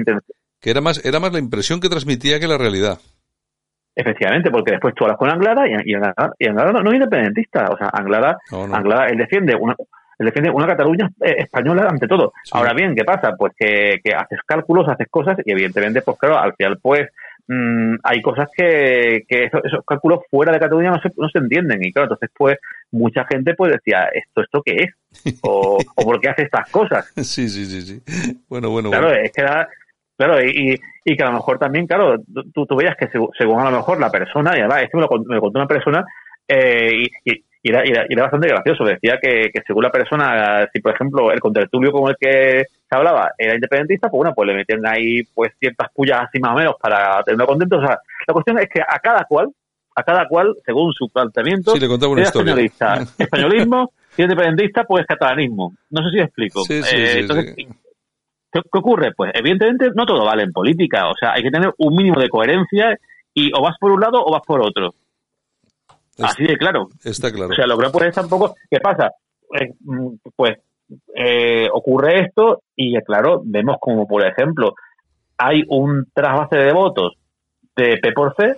que 0.62 0.70
era 0.70 0.80
más, 0.80 1.04
era 1.04 1.18
más 1.18 1.32
la 1.32 1.40
impresión 1.40 1.80
que 1.80 1.88
transmitía 1.88 2.38
que 2.38 2.46
la 2.46 2.56
realidad. 2.56 2.98
Efectivamente, 3.94 4.50
porque 4.50 4.72
después 4.72 4.94
tú 4.94 5.04
hablas 5.04 5.18
con 5.18 5.30
Anglada 5.30 5.66
y, 5.68 5.90
y 5.90 5.94
Anglada, 5.94 6.32
y 6.38 6.46
Anglada 6.46 6.72
no, 6.72 6.82
no, 6.82 6.90
es 6.90 6.94
independentista, 6.94 7.66
o 7.70 7.76
sea, 7.76 7.90
Anglada, 7.92 8.38
no, 8.50 8.66
no. 8.66 8.74
Anglada 8.74 9.06
él 9.08 9.18
defiende 9.18 9.54
una 9.54 9.74
él 10.18 10.26
defiende 10.26 10.50
una 10.50 10.66
Cataluña 10.66 11.10
eh, 11.20 11.34
española 11.38 11.88
ante 11.90 12.06
todo. 12.06 12.32
Sí. 12.44 12.52
Ahora 12.54 12.74
bien, 12.74 12.94
¿qué 12.94 13.04
pasa? 13.04 13.32
Pues 13.36 13.52
que, 13.58 14.00
que 14.02 14.14
haces 14.14 14.38
cálculos, 14.46 14.88
haces 14.88 15.08
cosas 15.10 15.36
y 15.44 15.50
evidentemente, 15.50 16.00
pues 16.02 16.16
claro, 16.18 16.38
al 16.38 16.54
final 16.54 16.78
pues 16.80 17.10
mmm, 17.52 17.96
hay 18.02 18.20
cosas 18.22 18.48
que, 18.56 19.24
que 19.28 19.44
esos, 19.44 19.64
esos, 19.64 19.84
cálculos 19.86 20.20
fuera 20.30 20.52
de 20.52 20.60
Cataluña 20.60 20.90
no 20.90 21.00
se, 21.00 21.10
no 21.16 21.28
se 21.28 21.38
entienden 21.38 21.84
y 21.84 21.92
claro, 21.92 22.06
entonces 22.06 22.30
pues 22.36 22.58
mucha 22.90 23.24
gente 23.24 23.54
pues 23.54 23.72
decía, 23.72 24.08
¿esto 24.12 24.42
esto 24.42 24.62
qué 24.64 24.76
es? 24.84 24.90
O, 25.42 25.78
o 25.94 26.04
¿por 26.04 26.20
qué 26.20 26.30
hace 26.30 26.42
estas 26.42 26.70
cosas? 26.70 27.12
Sí, 27.16 27.48
sí, 27.48 27.66
sí, 27.66 27.82
sí. 27.82 28.02
Bueno, 28.48 28.70
bueno, 28.70 28.90
Claro, 28.90 29.08
bueno. 29.08 29.22
es 29.22 29.32
que 29.32 29.42
era, 29.42 29.68
Claro, 30.16 30.40
y, 30.44 30.78
y 31.04 31.16
que 31.16 31.22
a 31.22 31.26
lo 31.26 31.32
mejor 31.32 31.58
también, 31.58 31.86
claro, 31.86 32.16
tú, 32.54 32.66
tú 32.66 32.76
veías 32.76 32.96
que 32.96 33.08
según 33.36 33.60
a 33.60 33.70
lo 33.70 33.78
mejor 33.78 33.98
la 33.98 34.10
persona, 34.10 34.56
y 34.56 34.60
además, 34.60 34.82
esto 34.84 34.98
me 34.98 35.02
lo, 35.02 35.24
me 35.24 35.34
lo 35.34 35.40
contó 35.40 35.58
una 35.58 35.66
persona, 35.66 36.04
eh, 36.46 37.08
y, 37.24 37.32
y, 37.32 37.44
y, 37.62 37.70
era, 37.70 37.86
y, 37.86 37.90
era, 37.90 38.06
y, 38.08 38.12
era, 38.14 38.22
bastante 38.22 38.48
gracioso. 38.48 38.84
Decía 38.84 39.18
que, 39.22 39.50
que, 39.52 39.62
según 39.66 39.84
la 39.84 39.90
persona, 39.90 40.68
si 40.72 40.80
por 40.80 40.94
ejemplo 40.94 41.30
el 41.30 41.40
contertulio 41.40 41.92
con 41.92 42.10
el 42.10 42.16
que 42.18 42.64
se 42.88 42.96
hablaba 42.96 43.30
era 43.38 43.54
independentista, 43.54 44.08
pues 44.08 44.18
bueno, 44.18 44.34
pues 44.34 44.48
le 44.48 44.54
metían 44.54 44.84
ahí 44.86 45.22
pues 45.34 45.52
ciertas 45.58 45.88
pullas 45.94 46.22
así 46.22 46.40
más 46.40 46.52
o 46.52 46.56
menos 46.56 46.74
para 46.80 47.22
tenerlo 47.22 47.46
contento. 47.46 47.78
O 47.78 47.86
sea, 47.86 47.98
la 48.26 48.34
cuestión 48.34 48.58
es 48.58 48.68
que 48.68 48.80
a 48.80 48.98
cada 48.98 49.24
cual, 49.24 49.48
a 49.94 50.02
cada 50.02 50.26
cual, 50.26 50.54
según 50.66 50.92
su 50.92 51.08
planteamiento, 51.08 51.72
sí, 51.72 51.80
le 51.80 51.88
contaba 51.88 52.12
una 52.12 52.22
historia. 52.22 52.50
españolista, 52.50 53.06
españolismo, 53.18 53.92
y 54.16 54.22
independentista, 54.22 54.84
pues 54.84 55.06
catalanismo. 55.06 55.74
No 55.90 56.02
sé 56.02 56.16
si 56.16 56.20
explico. 56.20 56.64
Sí, 56.64 56.82
sí, 56.82 56.96
eh, 56.96 57.06
sí, 57.06 57.18
entonces, 57.20 57.54
sí. 57.56 57.68
¿Qué, 58.50 58.60
¿Qué 58.60 58.78
ocurre? 58.78 59.12
Pues 59.16 59.30
evidentemente 59.34 59.90
no 59.94 60.04
todo 60.04 60.24
vale 60.24 60.42
en 60.42 60.52
política, 60.52 61.08
o 61.08 61.14
sea, 61.18 61.32
hay 61.32 61.42
que 61.42 61.50
tener 61.50 61.72
un 61.78 61.96
mínimo 61.96 62.20
de 62.20 62.28
coherencia 62.28 62.98
y 63.32 63.50
o 63.54 63.62
vas 63.62 63.76
por 63.78 63.92
un 63.92 64.00
lado 64.00 64.22
o 64.22 64.32
vas 64.32 64.42
por 64.46 64.60
otro. 64.60 64.94
Así 66.18 66.44
de 66.44 66.56
claro. 66.56 66.88
Está 67.04 67.30
claro. 67.32 67.50
O 67.52 67.54
sea, 67.54 67.66
lo 67.66 67.76
que 67.78 67.84
no 67.86 67.92
puedes 67.92 68.14
tampoco, 68.14 68.54
¿qué 68.70 68.78
pasa? 68.80 69.10
Eh, 69.58 69.72
pues 70.36 70.58
eh, 71.14 71.68
ocurre 71.72 72.20
esto 72.26 72.62
y 72.76 72.94
claro, 73.02 73.42
vemos 73.44 73.76
como 73.80 74.06
por 74.06 74.26
ejemplo 74.26 74.74
hay 75.38 75.62
un 75.68 76.06
trasvase 76.14 76.56
de 76.58 76.72
votos 76.72 77.14
de 77.76 77.96
P 77.96 78.12
por 78.12 78.34
C 78.36 78.54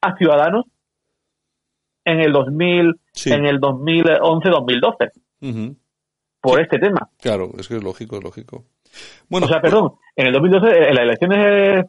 a 0.00 0.16
Ciudadanos 0.16 0.64
en 2.04 2.20
el 2.20 2.32
2000, 2.32 2.94
Sí. 3.12 3.32
en 3.32 3.46
el 3.46 3.60
2011-2012 3.60 5.10
Ujú. 5.42 5.76
por 6.40 6.60
este 6.60 6.78
tema. 6.78 7.08
Claro, 7.20 7.50
es 7.58 7.68
que 7.68 7.76
es 7.76 7.82
lógico, 7.82 8.16
es 8.16 8.24
lógico. 8.24 8.64
Bueno, 9.28 9.46
o 9.46 9.48
sea, 9.48 9.60
perdón, 9.60 9.92
en 10.14 10.28
el 10.28 10.32
2012, 10.32 10.88
en 10.88 10.94
las 10.94 11.02
elecciones 11.04 11.38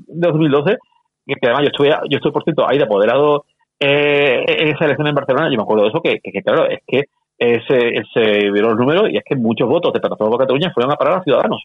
de 0.08 0.28
2012, 0.28 0.78
que 1.26 1.36
que 1.36 1.48
además 1.48 1.64
yo 1.64 1.68
estuve, 1.68 1.90
yo 2.10 2.18
estoy 2.18 2.32
por 2.32 2.44
cierto 2.44 2.68
ahí 2.68 2.78
de 2.78 2.84
apoderado 2.86 3.46
eh, 3.80 4.44
en 4.48 4.68
esa 4.70 4.86
elección 4.86 5.08
en 5.08 5.16
Barcelona, 5.16 5.50
yo 5.50 5.58
me 5.58 5.64
acuerdo 5.64 5.84
de 5.84 5.90
eso, 5.90 6.02
que, 6.02 6.20
que, 6.24 6.32
que 6.32 6.42
claro, 6.42 6.68
es 6.70 6.80
que 6.86 7.04
ese, 7.38 8.02
se 8.14 8.52
vieron 8.52 8.72
los 8.72 8.80
números 8.80 9.10
y 9.12 9.18
es 9.18 9.24
que 9.24 9.36
muchos 9.36 9.70
votos 9.70 9.94
de 9.94 10.00
Plataforma 10.00 10.32
por 10.32 10.42
Cataluña 10.42 10.72
fueron 10.74 10.92
a 10.92 10.96
parar 10.96 11.20
a 11.20 11.24
Ciudadanos. 11.24 11.64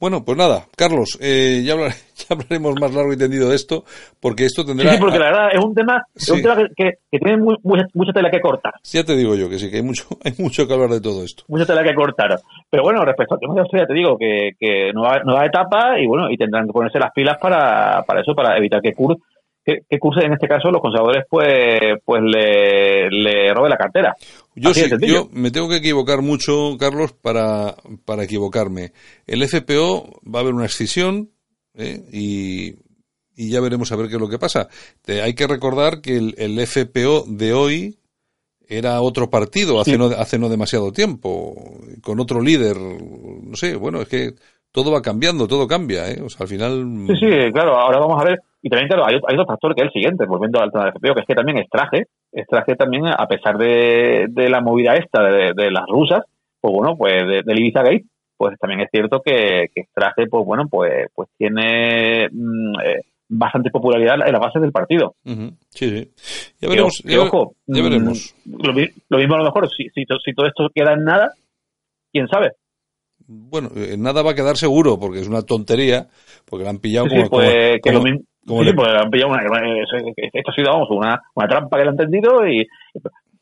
Bueno, 0.00 0.24
pues 0.24 0.36
nada, 0.36 0.64
Carlos, 0.76 1.16
eh, 1.20 1.62
ya, 1.64 1.74
hablar, 1.74 1.92
ya, 2.16 2.34
hablaremos 2.34 2.74
más 2.80 2.92
largo 2.92 3.12
y 3.12 3.16
tendido 3.16 3.48
de 3.48 3.54
esto, 3.54 3.84
porque 4.20 4.46
esto 4.46 4.64
tendrá... 4.64 4.90
Sí, 4.90 4.96
sí 4.96 5.00
porque 5.00 5.20
la 5.20 5.26
verdad 5.26 5.48
es 5.52 5.64
un 5.64 5.74
tema, 5.76 6.02
sí. 6.16 6.32
es 6.32 6.36
un 6.38 6.42
tema 6.42 6.56
que, 6.56 6.66
que, 6.74 6.90
que 7.08 7.18
tiene 7.20 7.36
muy, 7.40 7.54
mucha, 7.62 7.84
mucha, 7.94 8.12
tela 8.12 8.28
que 8.28 8.40
cortar. 8.40 8.74
Ya 8.82 9.04
te 9.04 9.14
digo 9.14 9.36
yo 9.36 9.48
que 9.48 9.60
sí, 9.60 9.70
que 9.70 9.76
hay 9.76 9.82
mucho, 9.84 10.08
hay 10.24 10.32
mucho 10.38 10.66
que 10.66 10.74
hablar 10.74 10.90
de 10.90 11.00
todo 11.00 11.22
esto. 11.22 11.44
Mucha 11.46 11.66
tela 11.66 11.84
que 11.84 11.94
cortar. 11.94 12.36
Pero 12.68 12.82
bueno, 12.82 13.04
respecto 13.04 13.34
al 13.34 13.40
tema 13.40 13.54
de 13.54 13.60
Australia, 13.60 13.86
te 13.86 13.94
digo 13.94 14.18
que, 14.18 14.50
que 14.58 14.92
nueva, 14.92 15.20
nueva 15.24 15.46
etapa 15.46 16.00
y 16.00 16.06
bueno, 16.08 16.28
y 16.32 16.36
tendrán 16.36 16.66
que 16.66 16.72
ponerse 16.72 16.98
las 16.98 17.12
pilas 17.12 17.38
para, 17.40 18.02
para 18.02 18.22
eso, 18.22 18.34
para 18.34 18.58
evitar 18.58 18.82
que 18.82 18.94
Kurz 18.94 19.18
que, 19.64 19.80
que 19.88 19.98
Kurz 19.98 20.22
en 20.24 20.32
este 20.32 20.48
caso 20.48 20.70
los 20.70 20.80
conservadores 20.80 21.24
pues 21.28 21.54
pues 22.04 22.22
le, 22.22 23.08
le 23.10 23.54
robe 23.54 23.68
la 23.68 23.76
cartera. 23.76 24.14
Yo 24.54 24.74
sí, 24.74 24.90
yo 25.00 25.28
me 25.32 25.50
tengo 25.50 25.68
que 25.68 25.76
equivocar 25.76 26.20
mucho, 26.20 26.76
Carlos, 26.78 27.12
para, 27.12 27.74
para 28.04 28.24
equivocarme. 28.24 28.92
El 29.26 29.46
FPO 29.46 30.20
va 30.22 30.40
a 30.40 30.42
haber 30.42 30.54
una 30.54 30.66
escisión 30.66 31.30
¿eh? 31.74 32.00
y, 32.12 32.74
y 33.34 33.50
ya 33.50 33.60
veremos 33.60 33.90
a 33.92 33.96
ver 33.96 34.08
qué 34.08 34.16
es 34.16 34.20
lo 34.20 34.28
que 34.28 34.38
pasa. 34.38 34.68
Te, 35.02 35.22
hay 35.22 35.34
que 35.34 35.46
recordar 35.46 36.00
que 36.02 36.16
el, 36.16 36.34
el, 36.36 36.66
FPO 36.66 37.24
de 37.28 37.54
hoy 37.54 37.98
era 38.68 39.00
otro 39.00 39.30
partido 39.30 39.80
hace, 39.80 39.92
sí. 39.92 39.98
no, 39.98 40.06
hace 40.06 40.38
no 40.38 40.48
demasiado 40.48 40.92
tiempo, 40.92 41.54
con 42.02 42.20
otro 42.20 42.40
líder, 42.40 42.76
no 42.78 43.54
sé, 43.54 43.76
bueno, 43.76 44.00
es 44.00 44.08
que 44.08 44.32
todo 44.70 44.90
va 44.90 45.02
cambiando, 45.02 45.46
todo 45.46 45.66
cambia, 45.66 46.10
¿eh? 46.10 46.20
O 46.22 46.30
sea, 46.30 46.44
al 46.44 46.48
final... 46.48 47.06
Sí, 47.08 47.14
sí, 47.20 47.52
claro, 47.52 47.78
ahora 47.78 47.98
vamos 47.98 48.20
a 48.20 48.24
ver 48.24 48.38
y 48.62 48.70
también, 48.70 48.88
claro, 48.88 49.04
hay, 49.06 49.14
hay, 49.14 49.34
otro 49.34 49.46
factor 49.46 49.74
que 49.74 49.82
es 49.82 49.86
el 49.88 49.92
siguiente, 49.92 50.24
volviendo 50.24 50.60
al 50.60 50.70
tema 50.70 50.84
del 50.84 50.92
FPO, 50.92 51.14
que 51.14 51.20
es 51.20 51.26
que 51.26 51.34
también 51.34 51.58
Estraje, 51.58 52.06
Estraje 52.30 52.76
también, 52.76 53.06
a 53.06 53.26
pesar 53.26 53.58
de, 53.58 54.26
de 54.28 54.48
la 54.48 54.60
movida 54.60 54.94
esta 54.94 55.22
de, 55.24 55.52
de, 55.54 55.70
las 55.72 55.84
rusas, 55.88 56.22
pues 56.60 56.72
bueno, 56.72 56.96
pues 56.96 57.24
de, 57.44 57.54
Ibiza 57.56 57.82
Gate, 57.82 58.04
pues 58.36 58.56
también 58.60 58.80
es 58.80 58.88
cierto 58.92 59.20
que, 59.20 59.66
que 59.74 59.80
Estraje, 59.82 60.28
pues 60.30 60.46
bueno, 60.46 60.68
pues, 60.70 61.08
pues 61.12 61.28
tiene 61.36 62.28
mmm, 62.30 62.80
eh, 62.84 63.00
bastante 63.28 63.70
popularidad 63.70 64.24
en 64.24 64.32
la 64.32 64.38
base 64.38 64.60
del 64.60 64.70
partido. 64.70 65.16
Uh 65.24 65.30
-huh. 65.30 65.56
Sí, 65.70 65.90
sí. 65.90 66.10
Ya 66.60 66.68
veremos. 66.68 67.02
Que, 67.02 67.08
que, 67.08 67.18
ojo, 67.18 67.54
ya 67.66 67.82
veremos. 67.82 68.34
Lo, 68.46 68.72
lo, 68.72 69.18
mismo 69.18 69.34
a 69.34 69.38
lo 69.38 69.44
mejor, 69.44 69.68
si, 69.76 69.88
si, 69.88 70.04
si 70.24 70.34
todo 70.34 70.46
esto 70.46 70.68
queda 70.72 70.92
en 70.92 71.04
nada, 71.04 71.32
quién 72.12 72.28
sabe 72.28 72.52
bueno, 73.26 73.70
en 73.74 74.02
nada 74.02 74.22
va 74.22 74.32
a 74.32 74.34
quedar 74.34 74.56
seguro, 74.56 74.98
porque 74.98 75.20
es 75.20 75.28
una 75.28 75.42
tontería, 75.42 76.08
porque 76.44 76.64
la 76.64 76.70
han 76.70 76.78
pillado 76.78 77.06
sí, 77.08 77.16
como, 77.16 77.30
pues, 77.30 77.80
como, 77.82 78.00
como, 78.00 78.10
como 78.46 78.60
sí, 78.60 78.66
le... 78.66 78.74
pues 78.74 78.88
han 78.88 79.10
pillado 79.10 79.32
una, 79.32 79.42
esto 79.42 80.50
ha 80.50 80.54
sido 80.54 80.72
vamos, 80.72 80.90
una, 80.90 81.20
una 81.34 81.48
trampa 81.48 81.78
que 81.78 81.84
le 81.84 81.90
han 81.90 81.96
tendido 81.96 82.46
y, 82.46 82.66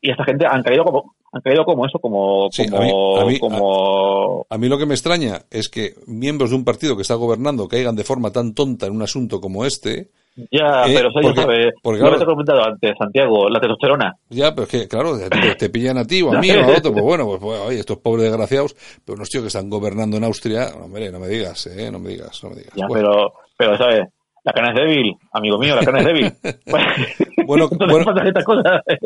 y 0.01 0.11
esta 0.11 0.23
gente 0.23 0.45
han 0.45 0.63
caído 0.63 0.83
como 0.83 1.15
han 1.33 1.41
caído 1.41 1.63
como 1.63 1.85
eso, 1.85 1.97
como, 1.99 2.49
sí, 2.51 2.67
como, 2.67 2.81
a 2.81 2.85
mí, 2.85 3.21
a 3.21 3.25
mí, 3.25 3.39
como... 3.39 4.45
A, 4.49 4.55
a, 4.55 4.57
mí 4.57 4.67
lo 4.67 4.77
que 4.77 4.85
me 4.85 4.93
extraña 4.93 5.39
es 5.49 5.69
que 5.69 5.93
miembros 6.05 6.49
de 6.49 6.57
un 6.57 6.65
partido 6.65 6.95
que 6.95 7.03
está 7.03 7.15
gobernando 7.15 7.69
caigan 7.69 7.95
de 7.95 8.03
forma 8.03 8.31
tan 8.31 8.53
tonta 8.53 8.87
en 8.87 8.93
un 8.93 9.01
asunto 9.01 9.39
como 9.39 9.63
este. 9.63 10.09
Ya, 10.49 10.85
eh, 10.85 10.93
pero 10.95 11.09
o 11.09 11.11
sea, 11.11 11.21
porque, 11.21 11.41
sabe, 11.41 11.73
porque, 11.81 11.99
claro, 11.99 12.13
lo 12.13 12.19
que 12.19 12.25
te 12.25 12.31
he 12.31 12.33
comentado 12.33 12.65
antes, 12.65 12.93
Santiago, 12.97 13.49
la 13.49 13.59
testosterona. 13.59 14.15
Ya, 14.29 14.53
pero 14.53 14.63
es 14.63 14.69
que, 14.69 14.87
claro, 14.87 15.17
te, 15.17 15.55
te 15.55 15.69
pillan 15.69 15.97
a 15.97 16.05
ti 16.05 16.21
o 16.21 16.33
a 16.33 16.39
mí 16.41 16.51
o 16.51 16.63
a 16.63 16.77
otro, 16.77 16.91
pues 16.91 17.03
bueno, 17.03 17.25
pues, 17.25 17.39
pues 17.39 17.59
oye, 17.61 17.79
estos 17.79 17.97
pobres 17.99 18.25
desgraciados, 18.25 18.75
pero 19.05 19.15
unos 19.15 19.29
tíos 19.29 19.43
que 19.43 19.47
están 19.47 19.69
gobernando 19.69 20.17
en 20.17 20.25
Austria, 20.25 20.67
hombre, 20.81 21.11
no 21.11 21.19
me 21.19 21.27
digas, 21.27 21.67
eh, 21.67 21.89
no 21.91 21.99
me 21.99 22.09
digas, 22.09 22.43
no 22.43 22.49
me 22.49 22.57
digas. 22.57 22.73
Ya, 22.75 22.87
bueno. 22.87 23.09
pero, 23.09 23.33
pero, 23.57 23.77
¿sabes? 23.77 24.07
La 24.43 24.53
carne 24.53 24.69
es 24.69 24.75
débil, 24.75 25.15
amigo 25.33 25.59
mío, 25.59 25.75
la 25.75 25.85
carne 25.85 25.99
es 25.99 26.05
débil. 26.05 26.33
bueno, 27.45 27.69
bueno, 27.87 28.05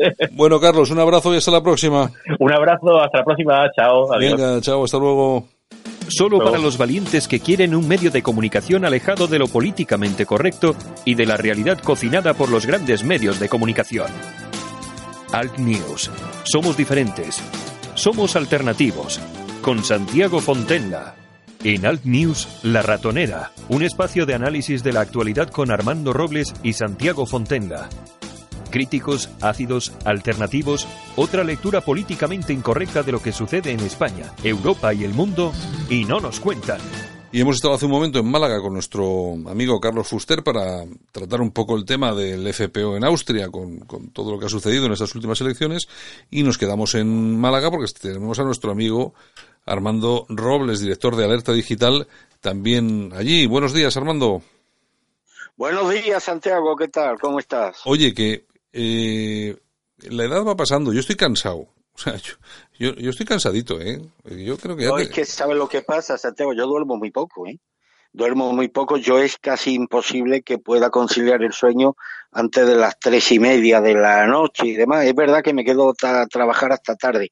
bueno, 0.32 0.60
Carlos, 0.60 0.90
un 0.90 0.98
abrazo 0.98 1.34
y 1.34 1.36
hasta 1.36 1.50
la 1.50 1.62
próxima. 1.62 2.10
Un 2.38 2.52
abrazo, 2.52 3.00
hasta 3.00 3.18
la 3.18 3.24
próxima, 3.24 3.70
chao. 3.76 4.12
Adiós. 4.12 4.32
Venga, 4.32 4.60
chao, 4.60 4.84
hasta 4.84 4.98
luego. 4.98 5.48
Solo 6.08 6.38
para 6.38 6.58
los 6.58 6.78
valientes 6.78 7.26
que 7.26 7.40
quieren 7.40 7.74
un 7.74 7.86
medio 7.86 8.10
de 8.10 8.22
comunicación 8.22 8.84
alejado 8.84 9.26
de 9.26 9.40
lo 9.40 9.48
políticamente 9.48 10.24
correcto 10.24 10.74
y 11.04 11.16
de 11.16 11.26
la 11.26 11.36
realidad 11.36 11.78
cocinada 11.80 12.32
por 12.34 12.48
los 12.48 12.64
grandes 12.64 13.02
medios 13.02 13.40
de 13.40 13.48
comunicación. 13.48 14.06
Alt 15.32 15.58
News. 15.58 16.10
Somos 16.44 16.76
diferentes. 16.76 17.42
Somos 17.94 18.36
alternativos. 18.36 19.20
Con 19.60 19.82
Santiago 19.82 20.38
Fontenla. 20.40 21.25
En 21.66 21.84
Alt 21.84 22.04
News, 22.04 22.46
La 22.62 22.80
Ratonera, 22.80 23.50
un 23.68 23.82
espacio 23.82 24.24
de 24.24 24.34
análisis 24.34 24.84
de 24.84 24.92
la 24.92 25.00
actualidad 25.00 25.50
con 25.50 25.72
Armando 25.72 26.12
Robles 26.12 26.54
y 26.62 26.74
Santiago 26.74 27.26
Fontenla 27.26 27.88
críticos, 28.70 29.30
ácidos, 29.40 29.92
alternativos, 30.04 30.86
otra 31.16 31.42
lectura 31.42 31.80
políticamente 31.80 32.52
incorrecta 32.52 33.02
de 33.02 33.10
lo 33.10 33.22
que 33.22 33.32
sucede 33.32 33.72
en 33.72 33.80
España, 33.80 34.32
Europa 34.44 34.92
y 34.92 35.02
el 35.02 35.14
mundo, 35.14 35.52
y 35.88 36.04
no 36.04 36.20
nos 36.20 36.40
cuentan. 36.40 36.78
Y 37.32 37.40
hemos 37.40 37.56
estado 37.56 37.74
hace 37.74 37.86
un 37.86 37.92
momento 37.92 38.18
en 38.18 38.30
Málaga 38.30 38.60
con 38.60 38.74
nuestro 38.74 39.32
amigo 39.48 39.80
Carlos 39.80 40.06
Fuster 40.06 40.42
para 40.42 40.84
tratar 41.10 41.40
un 41.40 41.52
poco 41.52 41.76
el 41.76 41.84
tema 41.84 42.14
del 42.14 42.52
FPO 42.52 42.96
en 42.96 43.04
Austria, 43.04 43.48
con, 43.48 43.78
con, 43.80 44.10
todo 44.10 44.32
lo 44.32 44.38
que 44.38 44.46
ha 44.46 44.50
sucedido 44.50 44.86
en 44.86 44.92
estas 44.92 45.14
últimas 45.14 45.40
elecciones, 45.40 45.88
y 46.30 46.42
nos 46.42 46.58
quedamos 46.58 46.94
en 46.96 47.38
Málaga 47.40 47.70
porque 47.70 47.90
tenemos 48.00 48.38
a 48.38 48.44
nuestro 48.44 48.72
amigo 48.72 49.14
Armando 49.66 50.26
Robles, 50.28 50.80
director 50.80 51.16
de 51.16 51.24
Alerta 51.24 51.52
Digital, 51.52 52.06
también 52.40 53.12
allí. 53.14 53.46
Buenos 53.46 53.72
días, 53.74 53.96
Armando. 53.96 54.42
Buenos 55.56 55.90
días, 55.90 56.22
Santiago, 56.22 56.76
¿qué 56.76 56.88
tal? 56.88 57.18
¿Cómo 57.18 57.40
estás? 57.40 57.80
Oye, 57.84 58.14
que 58.14 58.46
eh, 58.72 59.56
la 60.08 60.24
edad 60.24 60.44
va 60.44 60.56
pasando, 60.56 60.92
yo 60.92 61.00
estoy 61.00 61.16
cansado. 61.16 61.66
O 61.96 61.98
sea, 61.98 62.14
yo, 62.78 62.94
yo, 62.94 63.08
estoy 63.08 63.24
cansadito, 63.24 63.80
¿eh? 63.80 63.98
Yo 64.26 64.58
creo 64.58 64.76
que 64.76 64.82
ya 64.82 64.90
No, 64.90 64.98
es 64.98 65.08
que 65.08 65.24
sabes 65.24 65.56
lo 65.56 65.66
que 65.66 65.80
pasa, 65.80 66.18
Santiago, 66.18 66.52
yo 66.52 66.66
duermo 66.66 66.98
muy 66.98 67.10
poco, 67.10 67.46
¿eh? 67.46 67.58
Duermo 68.12 68.52
muy 68.52 68.68
poco, 68.68 68.98
yo 68.98 69.18
es 69.18 69.38
casi 69.38 69.72
imposible 69.72 70.42
que 70.42 70.58
pueda 70.58 70.90
conciliar 70.90 71.42
el 71.42 71.54
sueño 71.54 71.96
antes 72.32 72.66
de 72.66 72.74
las 72.74 72.98
tres 72.98 73.32
y 73.32 73.38
media 73.38 73.80
de 73.80 73.94
la 73.94 74.26
noche 74.26 74.66
y 74.66 74.74
demás. 74.74 75.06
Es 75.06 75.14
verdad 75.14 75.42
que 75.42 75.54
me 75.54 75.64
quedo 75.64 75.94
a 76.02 76.26
trabajar 76.26 76.72
hasta 76.72 76.96
tarde 76.96 77.30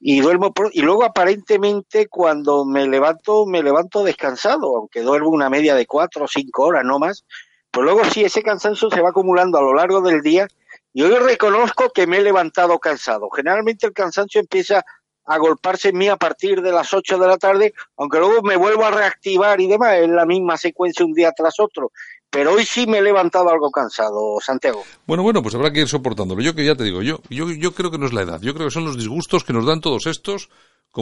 y 0.00 0.20
duermo 0.20 0.52
y 0.72 0.82
luego 0.82 1.04
aparentemente 1.04 2.06
cuando 2.06 2.64
me 2.64 2.86
levanto 2.86 3.46
me 3.46 3.62
levanto 3.62 4.04
descansado 4.04 4.76
aunque 4.76 5.02
duermo 5.02 5.30
una 5.30 5.50
media 5.50 5.74
de 5.74 5.86
cuatro 5.86 6.24
o 6.24 6.28
cinco 6.28 6.66
horas 6.66 6.84
no 6.84 6.98
más 6.98 7.24
pues 7.70 7.84
luego 7.84 8.04
sí 8.04 8.24
ese 8.24 8.42
cansancio 8.42 8.90
se 8.90 9.00
va 9.00 9.10
acumulando 9.10 9.58
a 9.58 9.62
lo 9.62 9.74
largo 9.74 10.00
del 10.00 10.22
día 10.22 10.46
yo 10.94 11.16
reconozco 11.20 11.90
que 11.90 12.06
me 12.06 12.18
he 12.18 12.22
levantado 12.22 12.78
cansado. 12.78 13.28
Generalmente 13.30 13.86
el 13.86 13.92
cansancio 13.92 14.40
empieza 14.40 14.84
a 15.26 15.38
golparse 15.38 15.90
en 15.90 15.98
mí 15.98 16.08
a 16.08 16.16
partir 16.16 16.62
de 16.62 16.72
las 16.72 16.92
8 16.92 17.18
de 17.18 17.26
la 17.28 17.36
tarde, 17.36 17.74
aunque 17.96 18.18
luego 18.18 18.42
me 18.42 18.56
vuelvo 18.56 18.84
a 18.84 18.90
reactivar 18.90 19.60
y 19.60 19.68
demás, 19.68 19.98
es 19.98 20.08
la 20.08 20.24
misma 20.24 20.56
secuencia 20.56 21.04
un 21.04 21.12
día 21.12 21.32
tras 21.32 21.60
otro. 21.60 21.92
Pero 22.30 22.52
hoy 22.52 22.64
sí 22.64 22.86
me 22.86 22.98
he 22.98 23.02
levantado 23.02 23.48
algo 23.48 23.70
cansado, 23.70 24.38
Santiago. 24.40 24.84
Bueno, 25.06 25.22
bueno, 25.22 25.42
pues 25.42 25.54
habrá 25.54 25.72
que 25.72 25.80
ir 25.80 25.88
soportándolo. 25.88 26.42
Yo 26.42 26.54
que 26.54 26.64
ya 26.64 26.74
te 26.74 26.84
digo, 26.84 27.02
yo, 27.02 27.20
yo, 27.30 27.50
yo 27.50 27.72
creo 27.72 27.90
que 27.90 27.98
no 27.98 28.06
es 28.06 28.12
la 28.12 28.22
edad, 28.22 28.40
yo 28.40 28.54
creo 28.54 28.66
que 28.66 28.74
son 28.74 28.84
los 28.84 28.96
disgustos 28.96 29.44
que 29.44 29.52
nos 29.52 29.66
dan 29.66 29.80
todos 29.80 30.06
estos 30.06 30.50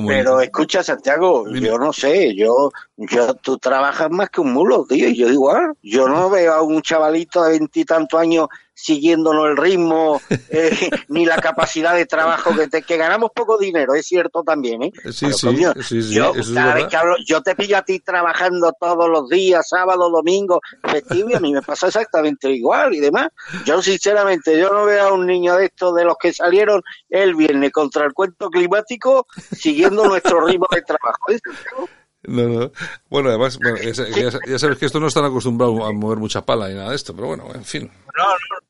pero 0.06 0.40
escucha, 0.40 0.82
Santiago, 0.82 1.48
yo 1.48 1.78
no 1.78 1.92
sé, 1.92 2.34
yo, 2.34 2.70
yo, 2.96 3.34
tú 3.34 3.56
trabajas 3.56 4.10
más 4.10 4.28
que 4.30 4.40
un 4.40 4.52
mulo, 4.52 4.84
tío, 4.86 5.08
y 5.08 5.16
yo 5.16 5.28
igual, 5.28 5.74
yo 5.82 6.08
no 6.08 6.28
veo 6.28 6.52
a 6.52 6.62
un 6.62 6.82
chavalito 6.82 7.44
de 7.44 7.50
veintitantos 7.50 8.20
años 8.20 8.48
siguiéndonos 8.76 9.48
el 9.48 9.56
ritmo, 9.56 10.20
eh, 10.50 10.70
ni 11.08 11.24
la 11.24 11.36
capacidad 11.38 11.94
de 11.94 12.04
trabajo 12.04 12.54
que, 12.54 12.68
te, 12.68 12.82
que 12.82 12.98
ganamos 12.98 13.30
poco 13.34 13.56
dinero, 13.56 13.94
es 13.94 14.06
cierto 14.06 14.42
también, 14.42 14.82
¿eh? 14.82 14.92
Sí, 15.10 15.32
sí, 15.32 16.02
sí, 16.02 16.14
yo, 16.14 16.34
cada 16.54 16.74
vez 16.74 16.86
que 16.86 16.96
hablo, 16.96 17.16
yo 17.26 17.42
te 17.42 17.56
pillo 17.56 17.78
a 17.78 17.82
ti 17.82 18.00
trabajando 18.00 18.72
todos 18.78 19.08
los 19.08 19.30
días, 19.30 19.66
sábado, 19.66 20.10
domingo, 20.10 20.60
festivo, 20.82 21.30
y 21.30 21.34
a 21.34 21.40
mí 21.40 21.54
me 21.54 21.62
pasa 21.62 21.86
exactamente 21.86 22.50
igual 22.50 22.94
y 22.94 23.00
demás. 23.00 23.28
Yo, 23.64 23.80
sinceramente, 23.80 24.58
yo 24.58 24.70
no 24.70 24.84
veo 24.84 25.08
a 25.08 25.12
un 25.12 25.26
niño 25.26 25.56
de 25.56 25.66
estos 25.66 25.94
de 25.94 26.04
los 26.04 26.16
que 26.20 26.34
salieron 26.34 26.82
el 27.08 27.34
viernes 27.34 27.72
contra 27.72 28.04
el 28.04 28.12
cuento 28.12 28.50
climático 28.50 29.26
siguiendo 29.56 30.06
nuestro 30.06 30.44
ritmo 30.44 30.66
de 30.70 30.82
trabajo. 30.82 31.30
¿eh? 31.30 31.40
No, 32.24 32.48
no. 32.48 32.72
Bueno, 33.08 33.28
además, 33.28 33.58
bueno, 33.58 33.78
ya, 33.78 34.30
ya, 34.46 34.58
sabes 34.58 34.78
que 34.78 34.86
esto 34.86 35.00
no 35.00 35.06
están 35.06 35.24
acostumbrados 35.24 35.80
a 35.82 35.92
mover 35.92 36.18
mucha 36.18 36.44
pala 36.44 36.68
ni 36.68 36.74
nada 36.74 36.90
de 36.90 36.96
esto, 36.96 37.14
pero 37.14 37.28
bueno, 37.28 37.48
en 37.54 37.64
fin. 37.64 37.90
No, 38.16 38.24
no, 38.24 38.66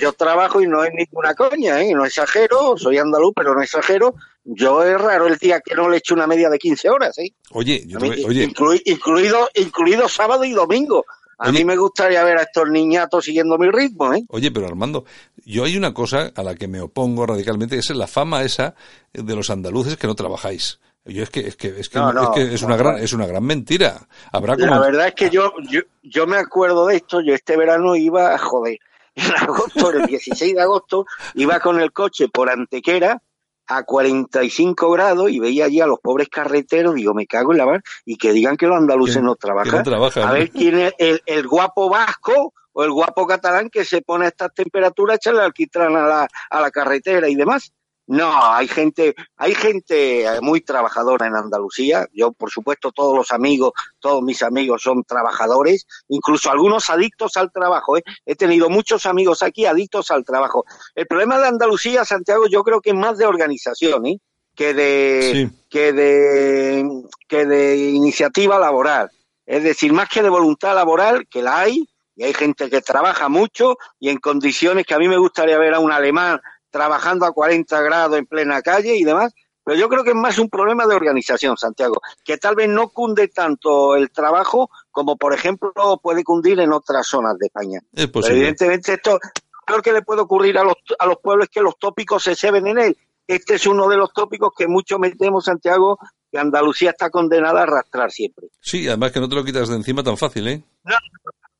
yo 0.00 0.12
trabajo 0.12 0.60
y 0.60 0.66
no 0.66 0.84
es 0.84 0.92
ninguna 0.92 1.34
coña, 1.34 1.82
¿eh? 1.82 1.94
no 1.94 2.04
exagero, 2.04 2.76
soy 2.76 2.98
andaluz, 2.98 3.32
pero 3.34 3.54
no 3.54 3.62
exagero. 3.62 4.14
Yo 4.44 4.82
es 4.82 5.00
raro 5.00 5.26
el 5.26 5.38
día 5.38 5.60
que 5.60 5.74
no 5.74 5.88
le 5.88 5.98
echo 5.98 6.14
una 6.14 6.26
media 6.26 6.50
de 6.50 6.58
15 6.58 6.90
horas, 6.90 7.18
¿eh? 7.18 7.32
Oye, 7.50 7.86
oye. 8.26 8.44
incluido, 8.84 9.48
incluido 9.54 10.08
sábado 10.08 10.44
y 10.44 10.52
domingo. 10.52 11.06
A 11.38 11.50
mí 11.50 11.64
me 11.64 11.76
gustaría 11.76 12.22
ver 12.24 12.38
a 12.38 12.42
estos 12.42 12.68
niñatos 12.70 13.24
siguiendo 13.24 13.58
mi 13.58 13.70
ritmo, 13.70 14.14
¿eh? 14.14 14.24
Oye, 14.28 14.50
pero 14.50 14.66
Armando, 14.66 15.04
yo 15.44 15.64
hay 15.64 15.76
una 15.76 15.92
cosa 15.92 16.32
a 16.34 16.42
la 16.42 16.54
que 16.54 16.68
me 16.68 16.80
opongo 16.80 17.26
radicalmente, 17.26 17.76
es 17.76 17.90
la 17.90 18.06
fama 18.06 18.44
esa 18.44 18.74
de 19.12 19.34
los 19.34 19.50
andaluces 19.50 19.96
que 19.96 20.06
no 20.06 20.14
trabajáis. 20.14 20.78
Yo 21.06 21.22
es 21.22 21.30
que 21.30 21.40
es 21.40 21.56
que 21.56 21.68
es 21.68 21.88
que, 21.88 21.98
es, 21.98 22.28
que 22.34 22.54
es 22.54 22.62
una 22.62 22.76
gran 22.76 22.98
es 22.98 23.12
una 23.12 23.26
gran 23.26 23.44
mentira. 23.44 24.06
Habrá 24.32 24.56
como... 24.56 24.66
La 24.66 24.80
verdad 24.80 25.08
es 25.08 25.14
que 25.14 25.28
yo, 25.28 25.52
yo 25.68 25.80
yo 26.02 26.26
me 26.26 26.38
acuerdo 26.38 26.86
de 26.86 26.96
esto. 26.96 27.20
Yo 27.20 27.34
este 27.34 27.56
verano 27.56 27.94
iba 27.94 28.34
a 28.34 28.38
joder 28.38 28.78
en 29.14 29.30
agosto, 29.36 29.90
el 29.90 30.06
16 30.06 30.54
de 30.54 30.60
agosto, 30.62 31.06
iba 31.34 31.60
con 31.60 31.80
el 31.80 31.92
coche 31.92 32.28
por 32.28 32.50
Antequera 32.50 33.20
a 33.66 33.82
45 33.82 34.90
grados 34.90 35.30
y 35.30 35.40
veía 35.40 35.66
allí 35.66 35.80
a 35.80 35.86
los 35.86 36.00
pobres 36.00 36.28
carreteros, 36.28 36.94
digo, 36.94 37.14
me 37.14 37.26
cago 37.26 37.52
en 37.52 37.58
la 37.58 37.66
mar, 37.66 37.82
y 38.04 38.16
que 38.16 38.32
digan 38.32 38.56
que 38.56 38.66
los 38.66 38.76
andaluces 38.76 39.22
no 39.22 39.36
trabajan. 39.36 39.82
a 40.22 40.32
ver 40.32 40.50
quién 40.50 40.78
es 40.78 40.92
el, 40.98 41.22
el, 41.24 41.46
guapo 41.46 41.88
vasco 41.88 42.52
o 42.72 42.84
el 42.84 42.90
guapo 42.90 43.26
catalán 43.26 43.70
que 43.70 43.84
se 43.84 44.02
pone 44.02 44.26
a 44.26 44.28
estas 44.28 44.52
temperaturas, 44.52 45.16
echarle 45.16 45.42
alquitrán 45.42 45.96
a 45.96 46.06
la, 46.06 46.28
a 46.50 46.60
la 46.60 46.70
carretera 46.70 47.28
y 47.28 47.34
demás. 47.34 47.72
No, 48.06 48.52
hay 48.52 48.68
gente, 48.68 49.14
hay 49.36 49.54
gente 49.54 50.26
muy 50.42 50.60
trabajadora 50.60 51.26
en 51.26 51.36
Andalucía. 51.36 52.06
Yo, 52.12 52.32
por 52.32 52.50
supuesto, 52.50 52.92
todos 52.92 53.16
los 53.16 53.30
amigos, 53.30 53.72
todos 53.98 54.22
mis 54.22 54.42
amigos 54.42 54.82
son 54.82 55.04
trabajadores, 55.04 55.86
incluso 56.08 56.50
algunos 56.50 56.90
adictos 56.90 57.36
al 57.36 57.50
trabajo. 57.50 57.96
¿eh? 57.96 58.02
He 58.26 58.36
tenido 58.36 58.68
muchos 58.68 59.06
amigos 59.06 59.42
aquí 59.42 59.64
adictos 59.64 60.10
al 60.10 60.24
trabajo. 60.24 60.64
El 60.94 61.06
problema 61.06 61.38
de 61.38 61.46
Andalucía, 61.46 62.04
Santiago, 62.04 62.46
yo 62.46 62.62
creo 62.62 62.82
que 62.82 62.90
es 62.90 62.96
más 62.96 63.16
de 63.16 63.24
organización, 63.24 64.06
¿eh? 64.06 64.18
que 64.54 64.74
de, 64.74 65.50
que 65.70 65.92
de, 65.92 66.86
que 67.26 67.46
de 67.46 67.76
iniciativa 67.76 68.58
laboral. 68.58 69.10
Es 69.46 69.62
decir, 69.62 69.92
más 69.92 70.10
que 70.10 70.22
de 70.22 70.28
voluntad 70.28 70.74
laboral, 70.74 71.26
que 71.28 71.42
la 71.42 71.60
hay, 71.60 71.88
y 72.16 72.24
hay 72.24 72.34
gente 72.34 72.70
que 72.70 72.80
trabaja 72.80 73.28
mucho 73.28 73.76
y 73.98 74.08
en 74.08 74.18
condiciones 74.18 74.86
que 74.86 74.94
a 74.94 74.98
mí 74.98 75.08
me 75.08 75.16
gustaría 75.16 75.58
ver 75.58 75.74
a 75.74 75.80
un 75.80 75.90
alemán 75.90 76.40
trabajando 76.74 77.24
a 77.24 77.30
40 77.30 77.82
grados 77.82 78.18
en 78.18 78.26
plena 78.26 78.60
calle 78.60 78.96
y 78.96 79.04
demás. 79.04 79.32
Pero 79.64 79.78
yo 79.78 79.88
creo 79.88 80.02
que 80.02 80.10
es 80.10 80.16
más 80.16 80.40
un 80.40 80.50
problema 80.50 80.88
de 80.88 80.96
organización, 80.96 81.56
Santiago, 81.56 82.02
que 82.24 82.36
tal 82.36 82.56
vez 82.56 82.68
no 82.68 82.88
cunde 82.88 83.28
tanto 83.28 83.94
el 83.94 84.10
trabajo 84.10 84.68
como, 84.90 85.16
por 85.16 85.32
ejemplo, 85.32 85.72
puede 86.02 86.24
cundir 86.24 86.58
en 86.58 86.72
otras 86.72 87.06
zonas 87.06 87.38
de 87.38 87.46
España. 87.46 87.80
evidentemente 87.94 88.94
esto, 88.94 89.20
creo 89.64 89.80
que 89.82 89.92
le 89.92 90.02
puede 90.02 90.22
ocurrir 90.22 90.58
a 90.58 90.64
los, 90.64 90.74
a 90.98 91.06
los 91.06 91.18
pueblos 91.18 91.48
que 91.48 91.62
los 91.62 91.78
tópicos 91.78 92.24
se 92.24 92.34
ceben 92.34 92.66
en 92.66 92.78
él. 92.78 92.98
Este 93.28 93.54
es 93.54 93.66
uno 93.66 93.88
de 93.88 93.96
los 93.96 94.12
tópicos 94.12 94.52
que 94.58 94.66
mucho 94.66 94.98
metemos, 94.98 95.44
Santiago, 95.44 95.98
que 96.30 96.38
Andalucía 96.38 96.90
está 96.90 97.08
condenada 97.08 97.60
a 97.60 97.62
arrastrar 97.62 98.10
siempre. 98.10 98.48
Sí, 98.60 98.88
además 98.88 99.12
que 99.12 99.20
no 99.20 99.28
te 99.28 99.36
lo 99.36 99.44
quitas 99.44 99.68
de 99.68 99.76
encima 99.76 100.02
tan 100.02 100.16
fácil, 100.16 100.48
¿eh? 100.48 100.64
No, 100.82 100.96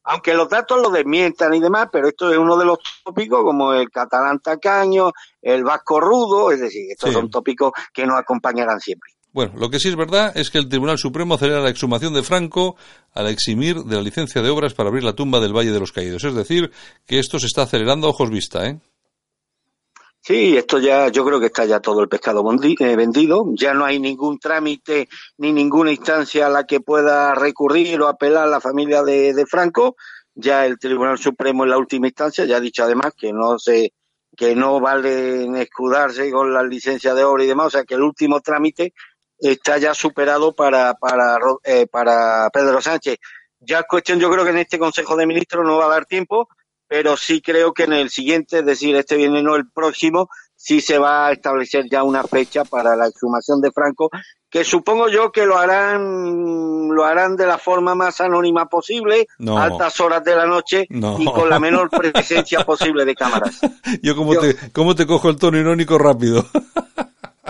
aunque 0.05 0.35
los 0.35 0.49
datos 0.49 0.81
lo 0.81 0.90
desmientan 0.90 1.55
y 1.55 1.61
demás, 1.61 1.88
pero 1.90 2.09
esto 2.09 2.31
es 2.31 2.38
uno 2.38 2.57
de 2.57 2.67
los 2.67 2.79
tópicos 3.03 3.43
como 3.43 3.73
el 3.73 3.90
catalán 3.90 4.38
tacaño, 4.40 5.12
el 5.40 5.64
vasco 5.64 6.01
rudo, 6.01 6.53
es 6.53 6.61
decir, 6.61 6.90
estos 6.90 7.12
son 7.12 7.31
tópicos 7.31 7.73
que 7.93 8.07
nos 8.07 8.19
acompañarán 8.19 8.81
siempre. 8.81 9.11
Bueno, 9.33 9.55
lo 9.57 9.69
que 9.69 9.81
sí 9.81 9.88
es 9.88 9.97
verdad 9.97 10.31
es 10.37 10.49
que 10.49 10.59
el 10.59 10.69
Tribunal 10.69 10.97
Supremo 10.97 11.35
acelera 11.35 11.61
la 11.61 11.71
exhumación 11.71 12.14
de 12.14 12.23
Franco 12.23 12.77
al 13.14 13.27
eximir 13.27 13.83
de 13.83 13.97
la 13.97 14.03
licencia 14.03 14.43
de 14.43 14.49
obras 14.49 14.75
para 14.75 14.90
abrir 14.90 15.03
la 15.03 15.14
tumba 15.14 15.40
del 15.40 15.53
Valle 15.53 15.73
de 15.73 15.81
los 15.81 15.90
Caídos. 15.90 16.23
Es 16.23 16.37
decir, 16.37 16.71
que 17.05 17.19
esto 17.19 17.40
se 17.40 17.47
está 17.47 17.62
acelerando 17.62 18.07
a 18.07 18.11
ojos 18.11 18.31
vista, 18.31 18.64
¿eh? 18.64 18.79
Sí, 20.27 20.57
esto 20.57 20.79
ya, 20.79 21.09
yo 21.09 21.23
creo 21.23 21.39
que 21.39 21.47
está 21.47 21.67
ya 21.67 21.81
todo 21.81 22.01
el 22.01 22.09
pescado 22.09 22.43
eh, 22.51 22.97
vendido. 22.97 23.45
Ya 23.53 23.75
no 23.75 23.85
hay 23.85 23.99
ningún 24.01 24.39
trámite 24.39 25.07
ni 25.37 25.53
ninguna 25.53 25.93
instancia 25.93 26.47
a 26.47 26.49
la 26.49 26.64
que 26.64 26.81
pueda 26.81 27.35
recurrir 27.35 28.01
o 28.01 28.09
apelar 28.09 28.49
la 28.49 28.59
familia 28.59 29.03
de, 29.03 29.45
Franco. 29.47 29.97
Ya 30.35 30.64
el 30.64 30.79
Tribunal 30.79 31.18
Supremo 31.18 31.64
en 31.64 31.70
la 31.70 31.77
última 31.77 32.07
instancia 32.07 32.47
ya 32.47 32.57
ha 32.57 32.61
dicho 32.61 32.85
además 32.85 33.12
que 33.14 33.35
no 33.35 33.59
se, 33.59 33.93
que 34.35 34.57
no 34.57 34.81
vale 34.81 35.61
escudarse 35.61 36.31
con 36.31 36.55
la 36.55 36.62
licencia 36.62 37.12
de 37.12 37.22
obra 37.22 37.45
y 37.45 37.49
demás. 37.49 37.66
O 37.66 37.70
sea 37.70 37.85
que 37.85 37.95
el 37.95 38.03
último 38.03 38.41
trámite 38.41 38.95
está 39.39 39.77
ya 39.77 39.93
superado 39.93 40.55
para, 40.55 40.95
para, 40.95 41.37
eh, 41.64 41.87
para 41.87 42.49
Pedro 42.51 42.81
Sánchez. 42.81 43.18
Ya 43.61 43.81
es 43.81 43.87
cuestión, 43.87 44.18
yo 44.18 44.31
creo 44.31 44.45
que 44.45 44.53
en 44.53 44.59
este 44.59 44.79
Consejo 44.79 45.16
de 45.16 45.27
Ministros 45.27 45.66
no 45.66 45.77
va 45.77 45.85
a 45.85 45.91
dar 45.91 46.07
tiempo 46.07 46.49
pero 46.87 47.16
sí 47.16 47.41
creo 47.41 47.72
que 47.72 47.85
en 47.85 47.93
el 47.93 48.11
siguiente, 48.11 48.61
es 48.61 48.66
decir, 48.66 48.95
este 48.97 49.16
viene 49.16 49.43
no 49.43 49.57
el 49.57 49.68
próximo, 49.70 50.28
si 50.57 50.80
se 50.80 50.99
va 50.99 51.26
a 51.26 51.32
establecer 51.32 51.87
ya 51.91 52.03
una 52.03 52.24
fecha 52.24 52.64
para 52.64 52.97
la 52.97 53.07
exhumación 53.07 53.61
de 53.61 53.72
Franco, 53.72 54.11
que 54.49 54.64
supongo 54.64 55.09
yo 55.09 55.32
que 55.32 55.47
lo 55.47 55.59
harán 55.59 56.89
lo 56.89 57.05
harán 57.05 57.35
de 57.37 57.47
la 57.47 57.59
forma 57.59 57.95
más 57.95 58.20
anónima 58.20 58.66
posible, 58.66 59.26
a 59.49 59.64
altas 59.64 59.99
horas 60.01 60.22
de 60.22 60.37
la 60.37 60.47
noche 60.47 60.87
y 60.89 61.24
con 61.24 61.51
la 61.51 61.59
menor 61.59 61.91
presencia 61.91 62.61
posible 62.64 63.05
de 63.05 63.14
cámaras. 63.14 63.61
Yo 64.01 64.14
como 64.14 64.37
te 64.37 64.57
cómo 64.70 64.95
te 64.95 65.07
cojo 65.07 65.28
el 65.28 65.37
tono 65.37 65.59
irónico 65.59 65.99
rápido. 65.99 66.47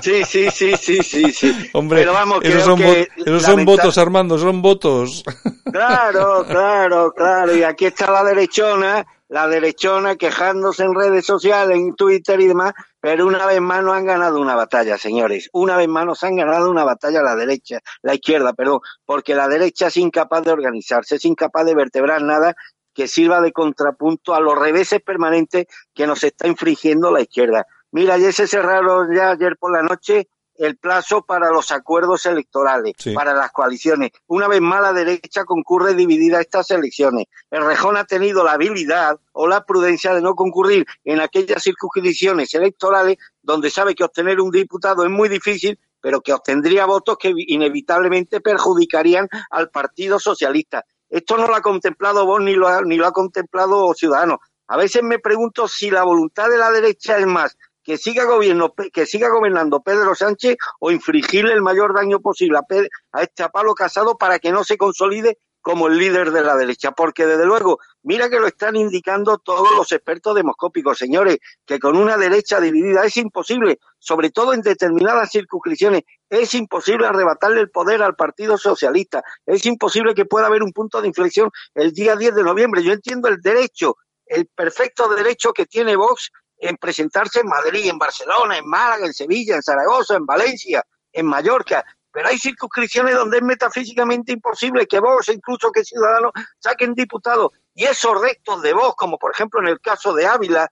Sí, 0.01 0.25
sí, 0.25 0.51
sí, 0.51 0.75
sí, 0.77 1.03
sí, 1.03 1.33
sí. 1.33 1.71
Hombre, 1.73 2.01
Pero 2.01 2.13
vamos, 2.13 2.41
esos, 2.43 2.65
son, 2.65 2.81
esos 2.83 3.43
son 3.43 3.65
votos, 3.65 3.97
Armando, 3.97 4.39
son 4.39 4.61
votos. 4.61 5.23
Claro, 5.71 6.45
claro, 6.49 7.13
claro. 7.13 7.57
Y 7.57 7.63
aquí 7.63 7.87
está 7.87 8.11
la 8.11 8.25
derechona 8.25 9.07
la 9.35 9.49
derechona 9.49 10.15
quejándose 10.15 10.85
en 10.85 10.95
redes 10.95 11.27
sociales, 11.27 11.77
en 11.77 11.97
Twitter 11.97 12.41
y 12.41 12.47
demás, 12.47 12.73
pero 13.01 13.27
una 13.27 13.45
vez 13.47 13.61
más 13.61 13.83
no 13.83 13.93
han 13.93 14.07
ganado 14.07 14.41
una 14.41 14.55
batalla, 14.55 14.97
señores. 14.97 15.51
Una 15.53 15.77
vez 15.77 15.89
más 15.89 16.07
nos 16.07 16.23
han 16.23 16.37
ganado 16.37 16.71
una 16.71 16.85
batalla 16.85 17.21
la 17.21 17.35
derecha, 17.35 17.81
la 18.03 18.15
izquierda, 18.15 18.53
perdón, 18.53 18.79
porque 19.05 19.35
la 19.35 19.49
derecha 19.49 19.89
es 19.89 19.97
incapaz 19.97 20.45
de 20.45 20.53
organizarse, 20.53 21.17
es 21.17 21.25
incapaz 21.25 21.67
de 21.67 21.75
vertebrar 21.75 22.23
nada 22.23 22.55
que 22.95 23.09
sirva 23.09 23.41
de 23.41 23.51
contrapunto 23.51 24.37
a 24.37 24.41
los 24.41 24.57
reveses 24.57 25.01
permanentes 25.01 25.67
que 25.93 26.07
nos 26.07 26.23
está 26.23 26.47
infringiendo 26.47 27.11
la 27.11 27.23
izquierda. 27.23 27.67
Mira, 27.91 28.17
ya 28.19 28.31
se 28.31 28.47
cerraron 28.47 29.13
ya 29.13 29.31
ayer 29.31 29.57
por 29.57 29.73
la 29.73 29.83
noche 29.83 30.29
el 30.57 30.77
plazo 30.77 31.23
para 31.23 31.51
los 31.51 31.73
acuerdos 31.73 32.27
electorales, 32.27 32.95
para 33.15 33.35
las 33.35 33.51
coaliciones. 33.53 34.11
Una 34.27 34.49
vez 34.49 34.61
más, 34.61 34.81
la 34.81 34.93
derecha 34.93 35.45
concurre 35.45 35.95
dividida 35.95 36.39
a 36.39 36.41
estas 36.41 36.71
elecciones. 36.71 37.27
El 37.51 37.65
Rejón 37.65 37.97
ha 37.97 38.05
tenido 38.05 38.45
la 38.45 38.53
habilidad 38.53 39.19
o 39.33 39.47
la 39.47 39.65
prudencia 39.65 40.15
de 40.15 40.21
no 40.21 40.35
concurrir 40.35 40.87
en 41.05 41.21
aquellas 41.21 41.63
circunscripciones 41.63 42.55
electorales 42.55 43.17
donde 43.43 43.71
sabe 43.71 43.95
que 43.95 44.05
obtener 44.05 44.41
un 44.41 44.51
diputado 44.51 45.05
es 45.05 45.11
muy 45.11 45.29
difícil, 45.29 45.79
pero 46.01 46.21
que 46.21 46.33
obtendría 46.33 46.87
votos 46.87 47.17
que 47.19 47.33
inevitablemente 47.35 48.41
perjudicarían 48.41 49.29
al 49.51 49.71
Partido 49.71 50.19
Socialista. 50.19 50.85
Esto 51.09 51.37
no 51.37 51.47
lo 51.47 51.55
ha 51.55 51.63
contemplado 51.63 52.27
vos 52.27 52.41
ni 52.41 52.55
lo 52.55 52.69
ha, 52.69 52.83
ni 52.83 52.97
lo 52.97 53.07
ha 53.07 53.13
contemplado 53.13 53.93
Ciudadanos. 53.95 54.39
A 54.67 54.77
veces 54.77 55.03
me 55.03 55.19
pregunto 55.19 55.69
si 55.69 55.91
la 55.91 56.05
voluntad 56.05 56.49
de 56.49 56.59
la 56.59 56.71
derecha 56.71 57.19
es 57.19 57.27
más 57.27 57.57
que 57.85 57.99
siga 57.99 58.25
gobierno, 58.25 58.75
que 58.93 59.07
siga 59.07 59.29
gobernando 59.29 59.83
Pedro 59.83 60.15
Sánchez 60.15 60.57
o 60.81 60.91
infligirle 60.91 61.53
el 61.53 61.63
mayor 61.63 61.95
daño 61.95 62.21
posible 62.21 62.59
a, 62.59 63.23
este 63.23 63.49
Pablo 63.51 63.75
Casado 63.75 64.17
para 64.17 64.39
que 64.39 64.51
no 64.51 64.65
se 64.65 64.79
consolide 64.79 65.39
como 65.61 65.87
el 65.87 65.97
líder 65.97 66.31
de 66.31 66.43
la 66.43 66.57
derecha, 66.57 66.93
porque 66.93 67.25
desde 67.25 67.47
luego, 67.47 67.79
mira 68.03 68.29
que 68.29 68.39
lo 68.39 68.47
están 68.47 68.77
indicando 68.77 69.39
todos 69.39 69.75
los 69.75 69.93
expertos 69.93 70.35
demoscópicos, 70.35 70.99
señores, 70.99 71.39
que 71.65 71.79
con 71.79 71.97
una 71.97 72.19
derecha 72.19 72.61
dividida 72.61 73.03
es 73.05 73.17
imposible, 73.17 73.79
sobre 73.99 74.31
todo 74.31 74.53
en 74.53 74.61
determinadas 74.61 75.31
circunscripciones, 75.31 76.03
es 76.29 76.53
imposible 76.53 77.07
arrebatarle 77.07 77.63
el 77.63 77.71
poder 77.71 78.03
al 78.03 78.15
Partido 78.15 78.59
Socialista, 78.59 79.23
es 79.47 79.65
imposible 79.65 80.15
que 80.15 80.27
pueda 80.27 80.49
haber 80.49 80.63
un 80.63 80.73
punto 80.73 81.01
de 81.01 81.09
inflexión 81.09 81.51
el 81.75 81.93
día 81.93 82.15
10 82.15 82.35
de 82.35 82.43
noviembre. 82.45 82.83
Yo 82.83 82.93
entiendo 82.93 83.29
el 83.29 83.41
derecho, 83.41 83.97
el 84.27 84.47
perfecto 84.47 85.09
derecho 85.09 85.55
que 85.55 85.65
tiene 85.65 85.97
Vox 85.97 86.31
en 86.69 86.77
presentarse 86.77 87.41
en 87.41 87.47
Madrid, 87.47 87.89
en 87.89 87.99
Barcelona, 87.99 88.57
en 88.57 88.67
Málaga, 88.67 89.07
en 89.07 89.13
Sevilla, 89.13 89.57
en 89.57 89.63
Zaragoza, 89.63 90.17
en 90.17 90.25
Valencia, 90.25 90.83
en 91.13 91.27
Mallorca. 91.27 91.85
Pero 92.11 92.29
hay 92.29 92.39
circunscripciones 92.39 93.15
donde 93.15 93.39
es 93.39 93.43
metafísicamente 93.43 94.33
imposible 94.33 94.87
que 94.87 95.01
vos, 95.01 95.29
incluso 95.29 95.71
que 95.71 95.85
Ciudadanos, 95.85 96.33
saquen 96.59 96.95
diputados. 96.95 97.53
Y 97.75 97.85
esos 97.85 98.21
restos 98.21 98.63
de 98.63 98.73
voz, 98.73 98.95
como 98.97 99.19
por 99.19 99.33
ejemplo 99.33 99.61
en 99.61 99.69
el 99.69 99.81
caso 99.81 100.15
de 100.15 100.27
Ávila, 100.27 100.69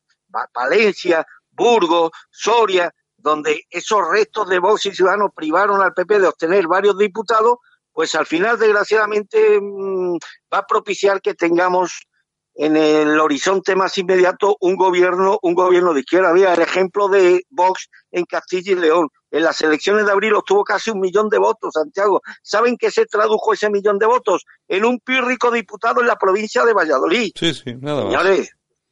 Valencia, 0.55 1.27
Burgos, 1.51 2.11
Soria, 2.31 2.93
donde 3.17 3.67
esos 3.71 4.09
restos 4.09 4.49
de 4.49 4.59
Vox 4.59 4.87
y 4.87 4.95
Ciudadanos 4.95 5.31
privaron 5.35 5.83
al 5.83 5.93
PP 5.93 6.21
de 6.21 6.29
obtener 6.29 6.67
varios 6.67 6.97
diputados, 6.97 7.59
pues 7.93 8.15
al 8.15 8.27
final, 8.27 8.59
desgraciadamente, 8.59 9.61
mm, 9.61 10.17
va 10.53 10.59
a 10.59 10.67
propiciar 10.67 11.21
que 11.21 11.35
tengamos 11.35 12.07
en 12.55 12.77
el 12.77 13.19
horizonte 13.19 13.75
más 13.75 13.97
inmediato 13.99 14.57
un 14.61 14.77
gobierno, 14.77 15.39
un 15.43 15.55
gobierno 15.55 15.95
de 15.95 16.01
izquierda. 16.01 16.31
Había 16.31 16.55
el 16.55 16.61
ejemplo 16.61 17.09
de 17.09 17.45
Vox 17.51 17.89
en 18.11 18.25
Castilla 18.25 18.73
y 18.73 18.77
León. 18.77 19.09
En 19.31 19.43
las 19.45 19.61
elecciones 19.63 20.05
de 20.05 20.13
abril 20.13 20.35
obtuvo 20.35 20.63
casi 20.63 20.91
un 20.91 21.01
millón 21.01 21.29
de 21.31 21.39
votos, 21.39 21.73
Santiago. 21.73 22.21
¿Saben 22.43 22.77
qué 22.77 22.91
se 22.91 23.07
tradujo 23.07 23.55
ese 23.55 23.71
millón 23.71 23.99
de 23.99 24.07
votos? 24.07 24.45
En 24.69 24.85
un 24.85 25.01
pírrico 25.01 25.51
diputado 25.51 26.03
en 26.03 26.07
la 26.07 26.17
provincia 26.17 26.65
de 26.65 26.75
Valladolid. 26.75 27.33
Sí, 27.35 27.55
sí, 27.55 27.75
nada 27.81 28.05
más. 28.05 28.27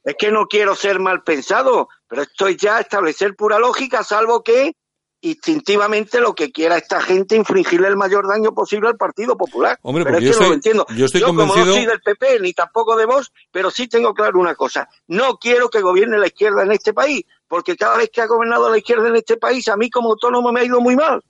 es 0.03 0.15
que 0.17 0.31
no 0.31 0.47
quiero 0.47 0.75
ser 0.75 0.99
mal 0.99 1.21
pensado, 1.21 1.87
pero 2.07 2.23
esto 2.23 2.47
es 2.47 2.57
ya 2.57 2.79
establecer 2.79 3.35
pura 3.35 3.59
lógica, 3.59 4.03
salvo 4.03 4.41
que 4.41 4.73
instintivamente 5.21 6.19
lo 6.19 6.33
que 6.33 6.51
quiera 6.51 6.77
esta 6.77 7.01
gente 7.01 7.35
infringirle 7.35 7.87
el 7.87 7.95
mayor 7.95 8.27
daño 8.27 8.53
posible 8.53 8.89
al 8.89 8.97
Partido 8.97 9.37
Popular. 9.37 9.77
Hombre, 9.83 10.03
pero 10.03 10.19
yo, 10.19 10.33
no 10.39 10.47
lo 10.47 10.53
entiendo. 10.53 10.85
Yo 10.95 11.05
estoy 11.05 11.21
como 11.21 11.45
no 11.45 11.53
soy 11.53 11.85
del 11.85 12.01
PP 12.01 12.39
ni 12.41 12.53
tampoco 12.53 12.97
de 12.97 13.05
vos, 13.05 13.31
pero 13.51 13.69
sí 13.69 13.87
tengo 13.87 14.13
claro 14.13 14.39
una 14.39 14.55
cosa. 14.55 14.89
No 15.07 15.37
quiero 15.37 15.69
que 15.69 15.81
gobierne 15.81 16.17
la 16.17 16.27
izquierda 16.27 16.63
en 16.63 16.71
este 16.71 16.93
país, 16.93 17.23
porque 17.47 17.77
cada 17.77 17.97
vez 17.97 18.09
que 18.11 18.21
ha 18.21 18.27
gobernado 18.27 18.69
la 18.69 18.77
izquierda 18.77 19.07
en 19.07 19.15
este 19.15 19.37
país, 19.37 19.67
a 19.67 19.77
mí 19.77 19.89
como 19.89 20.09
autónomo 20.09 20.51
me 20.51 20.61
ha 20.61 20.65
ido 20.65 20.81
muy 20.81 20.95
mal. 20.95 21.21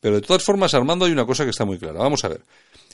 Pero 0.00 0.16
de 0.16 0.22
todas 0.22 0.44
formas, 0.44 0.74
Armando, 0.74 1.04
hay 1.04 1.12
una 1.12 1.26
cosa 1.26 1.44
que 1.44 1.50
está 1.50 1.64
muy 1.64 1.78
clara. 1.78 2.00
Vamos 2.00 2.24
a 2.24 2.28
ver. 2.28 2.44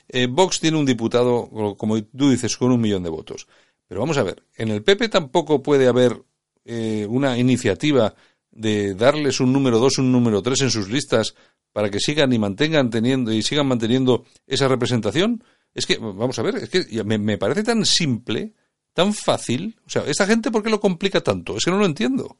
Eh, 0.08 0.26
Vox 0.28 0.60
tiene 0.60 0.76
un 0.76 0.84
diputado, 0.84 1.48
como 1.78 2.02
tú 2.02 2.30
dices, 2.30 2.56
con 2.56 2.72
un 2.72 2.80
millón 2.80 3.02
de 3.02 3.10
votos. 3.10 3.46
Pero 3.88 4.00
vamos 4.00 4.18
a 4.18 4.22
ver, 4.22 4.42
en 4.56 4.68
el 4.68 4.82
PP 4.82 5.08
tampoco 5.08 5.62
puede 5.62 5.88
haber 5.88 6.22
eh, 6.64 7.06
una 7.08 7.36
iniciativa 7.38 8.14
de 8.52 8.94
darles 8.94 9.40
un 9.40 9.52
número 9.52 9.78
dos, 9.78 9.98
un 9.98 10.12
número 10.12 10.42
tres 10.42 10.60
en 10.60 10.70
sus 10.70 10.88
listas 10.88 11.34
para 11.72 11.90
que 11.90 11.98
sigan 11.98 12.32
y 12.32 12.38
mantengan 12.38 12.90
teniendo 12.90 13.32
y 13.32 13.42
sigan 13.42 13.66
manteniendo 13.66 14.24
esa 14.46 14.68
representación? 14.68 15.42
Es 15.74 15.86
que, 15.86 15.96
vamos 15.98 16.38
a 16.38 16.42
ver, 16.42 16.56
es 16.56 16.68
que 16.68 17.02
me, 17.04 17.38
parece 17.38 17.64
tan 17.64 17.84
simple, 17.84 18.52
tan 18.92 19.14
fácil. 19.14 19.80
O 19.86 19.90
sea, 19.90 20.02
¿esa 20.06 20.26
gente 20.26 20.50
por 20.50 20.62
qué 20.62 20.70
lo 20.70 20.80
complica 20.80 21.22
tanto? 21.22 21.56
Es 21.56 21.64
que 21.64 21.70
no 21.70 21.78
lo 21.78 21.86
entiendo. 21.86 22.36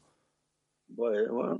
Bueno, 0.87 1.55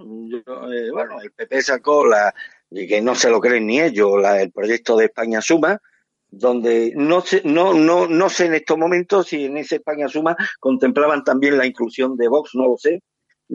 eh, 0.71 0.91
bueno, 0.91 1.19
el 1.19 1.31
PP 1.31 1.63
sacó 1.63 2.05
la, 2.05 2.33
y 2.69 2.87
que 2.87 3.01
no 3.01 3.15
se 3.15 3.31
lo 3.31 3.41
creen 3.41 3.65
ni 3.65 3.81
ellos, 3.81 4.21
la, 4.21 4.39
el 4.39 4.51
proyecto 4.51 4.95
de 4.95 5.05
España 5.05 5.41
Suma, 5.41 5.81
donde 6.29 6.93
no 6.95 7.21
sé, 7.21 7.41
no, 7.43 7.73
no, 7.73 8.07
no 8.07 8.29
sé 8.29 8.45
en 8.45 8.53
estos 8.53 8.77
momentos 8.77 9.27
si 9.27 9.45
en 9.45 9.57
ese 9.57 9.77
España 9.77 10.07
Suma 10.07 10.35
contemplaban 10.59 11.23
también 11.23 11.57
la 11.57 11.65
inclusión 11.65 12.15
de 12.15 12.27
Vox, 12.27 12.51
no 12.53 12.67
lo 12.67 12.77
sé, 12.77 13.01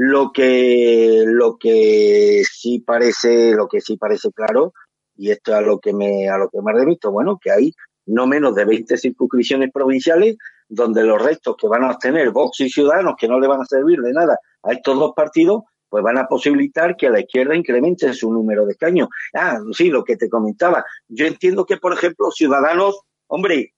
lo 0.01 0.31
que, 0.31 1.25
lo 1.27 1.59
que 1.59 2.45
sí 2.49 2.79
parece, 2.79 3.53
lo 3.53 3.67
que 3.67 3.81
sí 3.81 3.97
parece 3.97 4.31
claro, 4.31 4.73
y 5.17 5.33
esto 5.33 5.51
es 5.51 5.59
a 5.59 5.61
lo 5.61 5.81
que 5.81 5.93
me, 5.93 6.29
a 6.29 6.39
lo 6.39 6.49
que 6.49 6.63
me 6.63 6.73
remito, 6.73 7.11
bueno, 7.11 7.37
que 7.43 7.51
hay 7.51 7.73
no 8.07 8.29
menos 8.29 8.55
de 8.55 8.65
20 8.65 8.97
circunscripciones 8.97 9.73
provinciales 9.73 10.37
donde 10.69 11.03
los 11.03 11.21
restos 11.21 11.57
que 11.57 11.67
van 11.67 11.83
a 11.83 11.91
obtener 11.91 12.31
Vox 12.31 12.61
y 12.61 12.71
Ciudadanos, 12.71 13.17
que 13.19 13.27
no 13.27 13.41
le 13.41 13.49
van 13.49 13.61
a 13.61 13.65
servir 13.65 13.99
de 13.99 14.13
nada 14.13 14.39
a 14.63 14.73
estos 14.73 14.97
dos 14.97 15.15
partidos, 15.17 15.65
pues 15.89 16.05
van 16.05 16.19
a 16.19 16.29
posibilitar 16.29 16.97
que 16.97 17.11
la 17.11 17.19
izquierda 17.19 17.57
incremente 17.57 18.15
su 18.15 18.33
número 18.33 18.67
de 18.67 18.75
escaños. 18.75 19.09
Ah, 19.35 19.59
sí, 19.73 19.89
lo 19.89 20.05
que 20.05 20.17
te 20.17 20.29
comentaba. 20.29 20.85
Yo 21.09 21.27
entiendo 21.27 21.67
que, 21.67 21.77
por 21.77 21.93
ejemplo, 21.93 22.31
Ciudadanos, 22.31 23.01
hombre, 23.27 23.75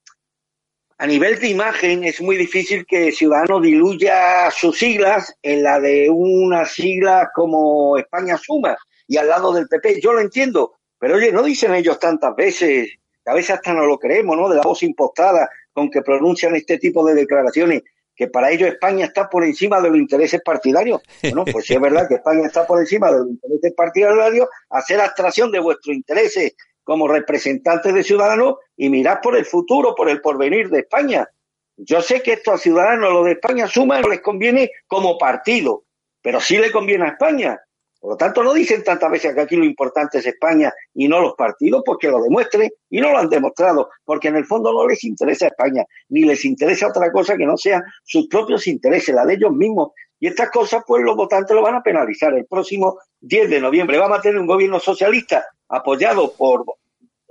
a 1.00 1.06
nivel 1.06 1.40
de 1.40 1.48
imagen 1.48 2.04
es 2.04 2.20
muy 2.20 2.36
difícil 2.36 2.84
que 2.84 3.10
Ciudadanos 3.10 3.62
diluya 3.62 4.50
sus 4.50 4.78
siglas 4.78 5.34
en 5.40 5.62
la 5.62 5.80
de 5.80 6.10
una 6.10 6.66
sigla 6.66 7.30
como 7.34 7.96
España 7.96 8.36
Suma 8.36 8.76
y 9.08 9.16
al 9.16 9.28
lado 9.28 9.50
del 9.54 9.66
PP. 9.66 9.98
Yo 10.02 10.12
lo 10.12 10.20
entiendo, 10.20 10.74
pero 10.98 11.16
oye, 11.16 11.32
no 11.32 11.42
dicen 11.42 11.74
ellos 11.74 11.98
tantas 11.98 12.36
veces, 12.36 12.90
a 13.24 13.32
veces 13.32 13.52
hasta 13.52 13.72
no 13.72 13.86
lo 13.86 13.98
creemos, 13.98 14.36
¿no? 14.36 14.50
De 14.50 14.56
la 14.56 14.62
voz 14.62 14.82
impostada 14.82 15.48
con 15.72 15.90
que 15.90 16.02
pronuncian 16.02 16.54
este 16.54 16.76
tipo 16.76 17.02
de 17.06 17.14
declaraciones, 17.14 17.82
que 18.14 18.28
para 18.28 18.50
ellos 18.50 18.68
España 18.68 19.06
está 19.06 19.26
por 19.30 19.42
encima 19.42 19.80
de 19.80 19.88
los 19.88 19.96
intereses 19.96 20.42
partidarios. 20.44 21.00
Bueno, 21.22 21.46
pues 21.50 21.64
si 21.64 21.72
es 21.72 21.80
verdad 21.80 22.08
que 22.08 22.16
España 22.16 22.46
está 22.46 22.66
por 22.66 22.78
encima 22.78 23.10
de 23.10 23.20
los 23.20 23.28
intereses 23.30 23.72
partidarios, 23.74 24.48
hacer 24.68 25.00
abstracción 25.00 25.50
de 25.50 25.60
vuestros 25.60 25.96
intereses 25.96 26.52
como 26.84 27.08
representantes 27.08 27.94
de 27.94 28.02
Ciudadanos 28.02 28.56
y 28.76 28.88
mirad 28.88 29.20
por 29.22 29.36
el 29.36 29.44
futuro, 29.44 29.94
por 29.94 30.08
el 30.08 30.20
porvenir 30.20 30.68
de 30.70 30.80
España. 30.80 31.28
Yo 31.76 32.02
sé 32.02 32.22
que 32.22 32.34
esto 32.34 32.52
a 32.52 32.58
Ciudadanos, 32.58 33.12
lo 33.12 33.24
de 33.24 33.32
España 33.32 33.66
suma, 33.66 34.00
no 34.00 34.08
les 34.08 34.20
conviene 34.20 34.70
como 34.86 35.16
partido, 35.16 35.84
pero 36.20 36.40
sí 36.40 36.58
le 36.58 36.70
conviene 36.70 37.04
a 37.04 37.08
España. 37.08 37.58
Por 38.00 38.12
lo 38.12 38.16
tanto, 38.16 38.42
no 38.42 38.54
dicen 38.54 38.82
tantas 38.82 39.10
veces 39.10 39.34
que 39.34 39.42
aquí 39.42 39.56
lo 39.56 39.64
importante 39.64 40.18
es 40.18 40.26
España 40.26 40.72
y 40.94 41.06
no 41.06 41.20
los 41.20 41.34
partidos, 41.34 41.82
porque 41.84 42.08
lo 42.08 42.22
demuestren 42.22 42.70
y 42.88 43.00
no 43.00 43.12
lo 43.12 43.18
han 43.18 43.28
demostrado, 43.28 43.90
porque 44.04 44.28
en 44.28 44.36
el 44.36 44.46
fondo 44.46 44.72
no 44.72 44.86
les 44.86 45.04
interesa 45.04 45.48
España, 45.48 45.84
ni 46.08 46.22
les 46.22 46.44
interesa 46.46 46.88
otra 46.88 47.12
cosa 47.12 47.36
que 47.36 47.44
no 47.44 47.58
sean 47.58 47.82
sus 48.02 48.26
propios 48.26 48.66
intereses, 48.66 49.14
la 49.14 49.26
de 49.26 49.34
ellos 49.34 49.52
mismos. 49.52 49.90
Y 50.20 50.26
estas 50.26 50.50
cosas, 50.50 50.84
pues 50.86 51.02
los 51.02 51.16
votantes 51.16 51.56
lo 51.56 51.62
van 51.62 51.76
a 51.76 51.82
penalizar. 51.82 52.34
El 52.34 52.44
próximo 52.44 52.98
10 53.20 53.48
de 53.48 53.60
noviembre 53.60 53.98
vamos 53.98 54.18
a 54.18 54.22
tener 54.22 54.38
un 54.38 54.46
gobierno 54.46 54.78
socialista 54.78 55.46
apoyado 55.68 56.34
por, 56.36 56.64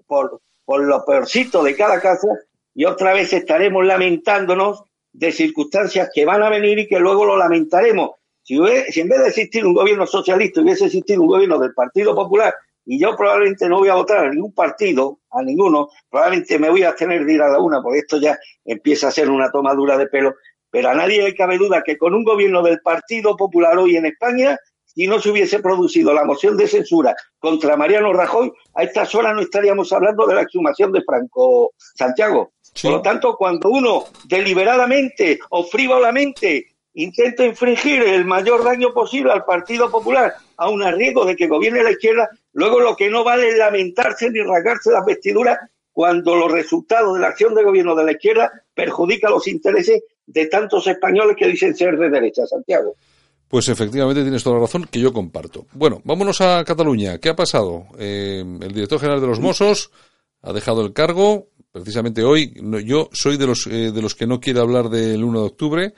por, 0.08 0.42
por 0.66 0.84
lo 0.84 1.06
peorcito 1.06 1.64
de 1.64 1.76
cada 1.76 2.02
casa 2.02 2.28
y 2.74 2.86
otra 2.86 3.14
vez 3.14 3.32
estaremos 3.32 3.86
lamentándonos 3.86 4.84
de 5.12 5.32
circunstancias 5.32 6.10
que 6.14 6.26
van 6.26 6.42
a 6.42 6.50
venir 6.50 6.80
y 6.80 6.88
que 6.88 7.00
luego 7.00 7.26
lo 7.26 7.38
lamentaremos. 7.38 8.12
Si, 8.42 8.58
si 8.90 9.02
en 9.02 9.10
vez 9.10 9.20
de 9.20 9.28
existir 9.28 9.66
un 9.66 9.74
gobierno 9.74 10.08
socialista 10.08 10.62
hubiese 10.62 10.86
existido 10.86 11.22
un 11.22 11.28
gobierno 11.28 11.60
del 11.60 11.74
Partido 11.74 12.16
Popular 12.16 12.54
y 12.86 13.00
yo 13.00 13.16
probablemente 13.16 13.70
no 13.70 13.78
voy 13.78 13.90
a 13.90 13.96
votar 13.96 14.26
a 14.26 14.30
ningún 14.32 14.54
partido, 14.54 15.20
a 15.30 15.44
ninguno, 15.44 15.90
probablemente 16.10 16.58
me 16.58 16.70
voy 16.70 16.84
a 16.84 16.96
tener 16.96 17.24
de 17.24 17.34
ir 17.34 17.42
a 17.44 17.50
la 17.50 17.60
una, 17.60 17.84
porque 17.84 18.00
esto 18.00 18.18
ya 18.18 18.40
empieza 18.66 19.10
a 19.10 19.12
ser 19.12 19.30
una 19.30 19.52
tomadura 19.52 19.96
de 19.96 20.08
pelo, 20.08 20.34
pero 20.72 20.90
a 20.90 20.96
nadie 20.96 21.24
le 21.24 21.36
cabe 21.36 21.58
duda 21.58 21.84
que 21.84 21.98
con 21.98 22.14
un 22.14 22.24
gobierno 22.24 22.62
del 22.62 22.80
Partido 22.82 23.36
Popular 23.36 23.78
hoy 23.78 23.98
en 23.98 24.06
España, 24.06 24.58
si 24.86 25.08
no 25.08 25.20
se 25.20 25.30
hubiese 25.30 25.60
producido 25.60 26.14
la 26.14 26.26
moción 26.26 26.58
de 26.58 26.68
censura 26.68 27.16
contra 27.38 27.78
Mariano 27.78 28.14
Rajoy, 28.14 28.52
a 28.74 28.84
estas 28.84 29.14
horas 29.16 29.34
no 29.34 29.42
estaríamos 29.42 29.92
hablando 29.94 30.26
de 30.26 30.36
la 30.36 30.42
exhumación 30.42 30.92
de 30.92 31.04
Franco 31.04 31.74
Santiago. 31.78 32.52
Por 32.82 32.92
lo 32.92 33.02
tanto, 33.02 33.36
cuando 33.36 33.70
uno 33.70 34.06
deliberadamente 34.26 35.40
o 35.50 35.64
frívolamente 35.64 36.68
intenta 36.94 37.46
infringir 37.46 38.02
el 38.02 38.26
mayor 38.26 38.64
daño 38.64 38.94
posible 38.94 39.32
al 39.32 39.46
Partido 39.46 39.90
Popular, 39.90 40.34
a 40.58 40.70
un 40.70 40.84
riesgo 40.94 41.26
de 41.26 41.36
que 41.36 41.48
gobierne 41.48 41.84
la 41.84 41.92
izquierda, 41.92 42.30
luego 42.54 42.80
lo 42.80 42.96
que 42.96 43.10
no 43.10 43.24
vale 43.24 43.50
es 43.50 43.58
lamentarse 43.58 44.30
ni 44.30 44.42
rasgarse 44.42 44.92
las 44.92 45.06
vestiduras 45.06 45.58
cuando 45.92 46.36
los 46.36 46.52
resultados 46.52 47.14
de 47.16 47.22
la 47.22 47.28
acción 47.28 47.54
de 47.56 47.64
gobierno 47.64 47.96
de 47.96 48.06
la 48.06 48.12
izquierda 48.12 48.52
perjudican 48.74 49.32
los 49.32 49.48
intereses 49.48 50.04
de 50.30 50.46
tantos 50.46 50.86
españoles 50.88 51.36
que 51.38 51.48
dicen 51.48 51.76
ser 51.76 51.98
de 51.98 52.10
derecha, 52.10 52.46
Santiago. 52.46 52.96
Pues 53.48 53.68
efectivamente 53.68 54.22
tienes 54.22 54.44
toda 54.44 54.58
la 54.58 54.62
razón 54.62 54.88
que 54.90 55.00
yo 55.00 55.12
comparto. 55.12 55.66
Bueno, 55.74 56.02
vámonos 56.04 56.40
a 56.42 56.64
Cataluña. 56.64 57.18
¿Qué 57.18 57.30
ha 57.30 57.36
pasado? 57.36 57.88
Eh, 57.98 58.42
el 58.42 58.74
director 58.74 59.00
general 59.00 59.22
de 59.22 59.28
los 59.28 59.40
Mossos 59.40 59.92
ha 60.44 60.54
dejado 60.54 60.86
el 60.86 60.94
cargo. 60.94 61.48
Precisamente 61.72 62.24
hoy, 62.24 62.54
yo 62.86 63.10
soy 63.12 63.38
de 63.38 63.48
los, 63.48 63.66
eh, 63.66 63.92
de 63.92 64.02
los 64.02 64.14
que 64.14 64.28
no 64.28 64.40
quiere 64.40 64.60
hablar 64.60 64.90
del 64.90 65.24
1 65.24 65.40
de 65.40 65.46
octubre, 65.46 65.94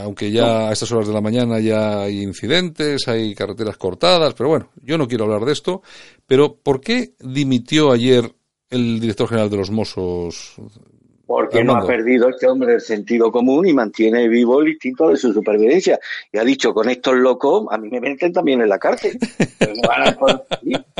aunque 0.00 0.30
ya 0.30 0.68
a 0.68 0.72
estas 0.72 0.92
horas 0.92 1.08
de 1.08 1.14
la 1.14 1.20
mañana 1.20 1.60
ya 1.60 2.02
hay 2.02 2.22
incidentes, 2.22 3.08
hay 3.08 3.34
carreteras 3.34 3.76
cortadas, 3.76 4.34
pero 4.34 4.50
bueno, 4.50 4.70
yo 4.82 4.98
no 4.98 5.08
quiero 5.08 5.24
hablar 5.24 5.44
de 5.44 5.52
esto. 5.52 5.82
Pero 6.26 6.56
¿por 6.56 6.80
qué 6.80 7.14
dimitió 7.20 7.92
ayer 7.92 8.34
el 8.70 9.00
director 9.00 9.28
general 9.28 9.50
de 9.50 9.56
los 9.56 9.70
Mossos? 9.70 10.56
Porque 11.28 11.62
no 11.62 11.76
ha 11.76 11.86
perdido 11.86 12.30
este 12.30 12.46
hombre 12.46 12.72
el 12.72 12.80
sentido 12.80 13.30
común 13.30 13.66
y 13.68 13.74
mantiene 13.74 14.28
vivo 14.28 14.62
el 14.62 14.70
instinto 14.70 15.10
de 15.10 15.18
su 15.18 15.30
supervivencia. 15.34 16.00
Y 16.32 16.38
ha 16.38 16.42
dicho, 16.42 16.72
con 16.72 16.88
estos 16.88 17.16
locos, 17.16 17.66
a 17.70 17.76
mí 17.76 17.90
me 17.90 18.00
meten 18.00 18.32
también 18.32 18.62
en 18.62 18.68
la 18.70 18.78
cárcel. 18.78 19.18
me, 19.60 19.86
van 19.86 20.08
a, 20.08 20.42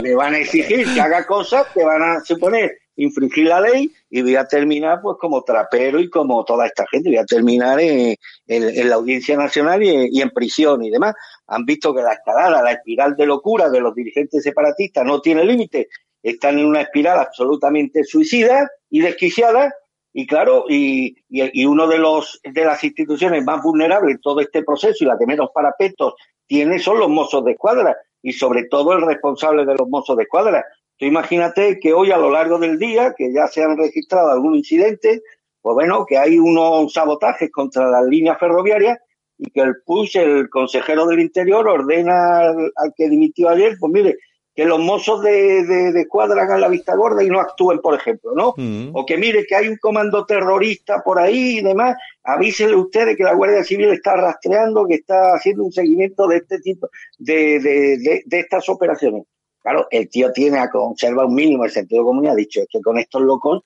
me 0.03 0.15
van 0.15 0.35
a 0.35 0.39
exigir 0.39 0.85
que 0.93 1.01
haga 1.01 1.27
cosas 1.27 1.69
que 1.73 1.83
van 1.83 2.03
a 2.03 2.21
suponer 2.21 2.77
infringir 2.97 3.47
la 3.47 3.61
ley 3.61 3.91
y 4.11 4.21
voy 4.21 4.37
a 4.37 4.45
terminar 4.45 5.01
pues 5.01 5.17
como 5.19 5.43
trapero 5.45 5.99
y 5.99 6.11
como 6.11 6.45
toda 6.45 6.67
esta 6.67 6.85
gente, 6.91 7.09
voy 7.09 7.19
a 7.19 7.25
terminar 7.25 7.81
en, 7.81 8.17
la 8.47 8.97
Audiencia 8.97 9.35
Nacional 9.37 9.83
y, 9.83 10.21
en 10.21 10.31
prisión 10.31 10.85
y 10.85 10.91
demás. 10.91 11.15
Han 11.47 11.65
visto 11.65 11.95
que 11.95 12.03
la 12.03 12.13
escalada, 12.13 12.63
la 12.63 12.73
espiral 12.73 13.17
de 13.17 13.25
locura 13.25 13.71
de 13.71 13.81
los 13.81 13.95
dirigentes 13.95 14.43
separatistas 14.43 15.07
no 15.07 15.23
tiene 15.23 15.45
límite, 15.45 15.89
están 16.23 16.59
en 16.59 16.67
una 16.67 16.83
espiral 16.83 17.19
absolutamente 17.19 18.05
suicida 18.05 18.69
y 18.91 19.01
desquiciada 19.01 19.73
y 20.13 20.27
claro, 20.27 20.65
y, 20.69 21.17
y, 21.29 21.65
uno 21.67 21.87
de 21.87 21.99
los 21.99 22.41
de 22.43 22.65
las 22.65 22.83
instituciones 22.83 23.45
más 23.45 23.63
vulnerables 23.63 24.17
en 24.17 24.21
todo 24.21 24.41
este 24.41 24.63
proceso 24.63 25.05
y 25.05 25.07
la 25.07 25.19
que 25.19 25.27
menos 25.27 25.51
parapetos 25.55 26.15
tiene 26.47 26.79
son 26.79 26.99
los 26.99 27.09
mozos 27.09 27.45
de 27.45 27.53
escuadra 27.53 27.97
y 28.23 28.33
sobre 28.33 28.65
todo 28.65 28.95
el 28.95 29.07
responsable 29.07 29.65
de 29.65 29.75
los 29.75 29.89
mozos 29.89 30.17
de 30.17 30.25
escuadra, 30.25 30.65
Tú 30.99 31.07
imagínate 31.07 31.79
que 31.79 31.93
hoy 31.93 32.11
a 32.11 32.19
lo 32.19 32.31
largo 32.31 32.59
del 32.59 32.77
día, 32.77 33.15
que 33.17 33.33
ya 33.33 33.47
se 33.47 33.63
han 33.63 33.79
registrado 33.79 34.31
algún 34.33 34.57
incidente, 34.57 35.23
pues 35.63 35.75
bueno, 35.75 36.05
que 36.05 36.19
hay 36.19 36.39
unos 36.39 36.93
sabotajes 36.93 37.53
contra 37.53 37.89
las 37.89 38.05
líneas 38.05 38.37
ferroviarias 38.39 38.99
y 39.39 39.49
que 39.53 39.61
el 39.61 39.77
PUSH, 39.87 40.17
el 40.17 40.51
consejero 40.51 41.07
del 41.07 41.21
Interior, 41.21 41.69
ordena 41.69 42.49
al, 42.49 42.93
que 42.97 43.09
dimitió 43.09 43.49
ayer, 43.49 43.77
pues 43.79 43.93
mire, 43.93 44.17
que 44.59 44.65
los 44.65 44.81
mozos 44.81 45.23
de, 45.23 45.63
de, 45.63 46.09
cuadra 46.09 46.43
hagan 46.43 46.61
la 46.61 46.67
vista 46.67 46.97
gorda 46.97 47.23
y 47.23 47.29
no 47.29 47.39
actúen, 47.39 47.79
por 47.79 47.95
ejemplo, 47.95 48.33
¿no? 48.35 48.55
Mm. 48.57 48.91
O 48.93 49.07
que 49.07 49.17
mire 49.17 49.47
que 49.47 49.55
hay 49.55 49.69
un 49.69 49.77
comando 49.77 50.27
terrorista 50.27 51.01
por 51.05 51.21
ahí 51.21 51.59
y 51.59 51.63
demás, 51.63 51.97
avísenle 52.25 52.75
ustedes 52.75 53.17
que 53.17 53.23
la 53.23 53.35
Guardia 53.35 53.63
Civil 53.63 53.91
está 53.91 54.17
rastreando, 54.17 54.85
que 54.85 54.95
está 54.95 55.37
haciendo 55.37 55.63
un 55.63 55.71
seguimiento 55.71 56.27
de 56.27 56.39
este 56.39 56.59
tipo, 56.59 56.89
de, 57.19 57.61
de, 57.61 58.23
de 58.27 58.41
estas 58.41 58.69
operaciones. 58.69 59.27
Claro, 59.63 59.87
el 59.93 60.09
tío 60.09 60.33
tiene 60.33 60.59
a 60.59 60.69
conservar 60.69 61.27
un 61.27 61.37
mínimo 61.37 61.65
el 61.65 61.71
sentido 61.71 62.03
común 62.03 62.25
y 62.25 62.29
ha 62.29 62.35
dicho, 62.35 62.61
es 62.61 62.67
que 62.69 62.81
con 62.81 62.99
estos 62.99 63.23
locos 63.23 63.63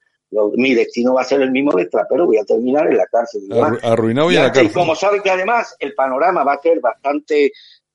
mi 0.57 0.75
destino 0.75 1.15
va 1.15 1.23
a 1.23 1.25
ser 1.25 1.43
el 1.43 1.51
mismo 1.51 1.73
de 1.73 1.87
trapero, 1.87 2.27
voy 2.27 2.39
a 2.39 2.45
terminar 2.45 2.87
en 2.89 2.97
la 2.97 3.07
cárcel. 3.07 3.43
arruinado 3.83 4.31
y, 4.31 4.37
en 4.37 4.43
la 4.43 4.53
cárcel. 4.53 4.67
Y 4.67 4.75
como 4.75 4.95
sabe 4.95 5.23
que 5.23 5.31
además 5.31 5.77
el 5.79 5.95
panorama 5.95 6.45
va 6.45 6.55
a 6.55 6.61
ser 6.61 6.81
bastante 6.81 7.53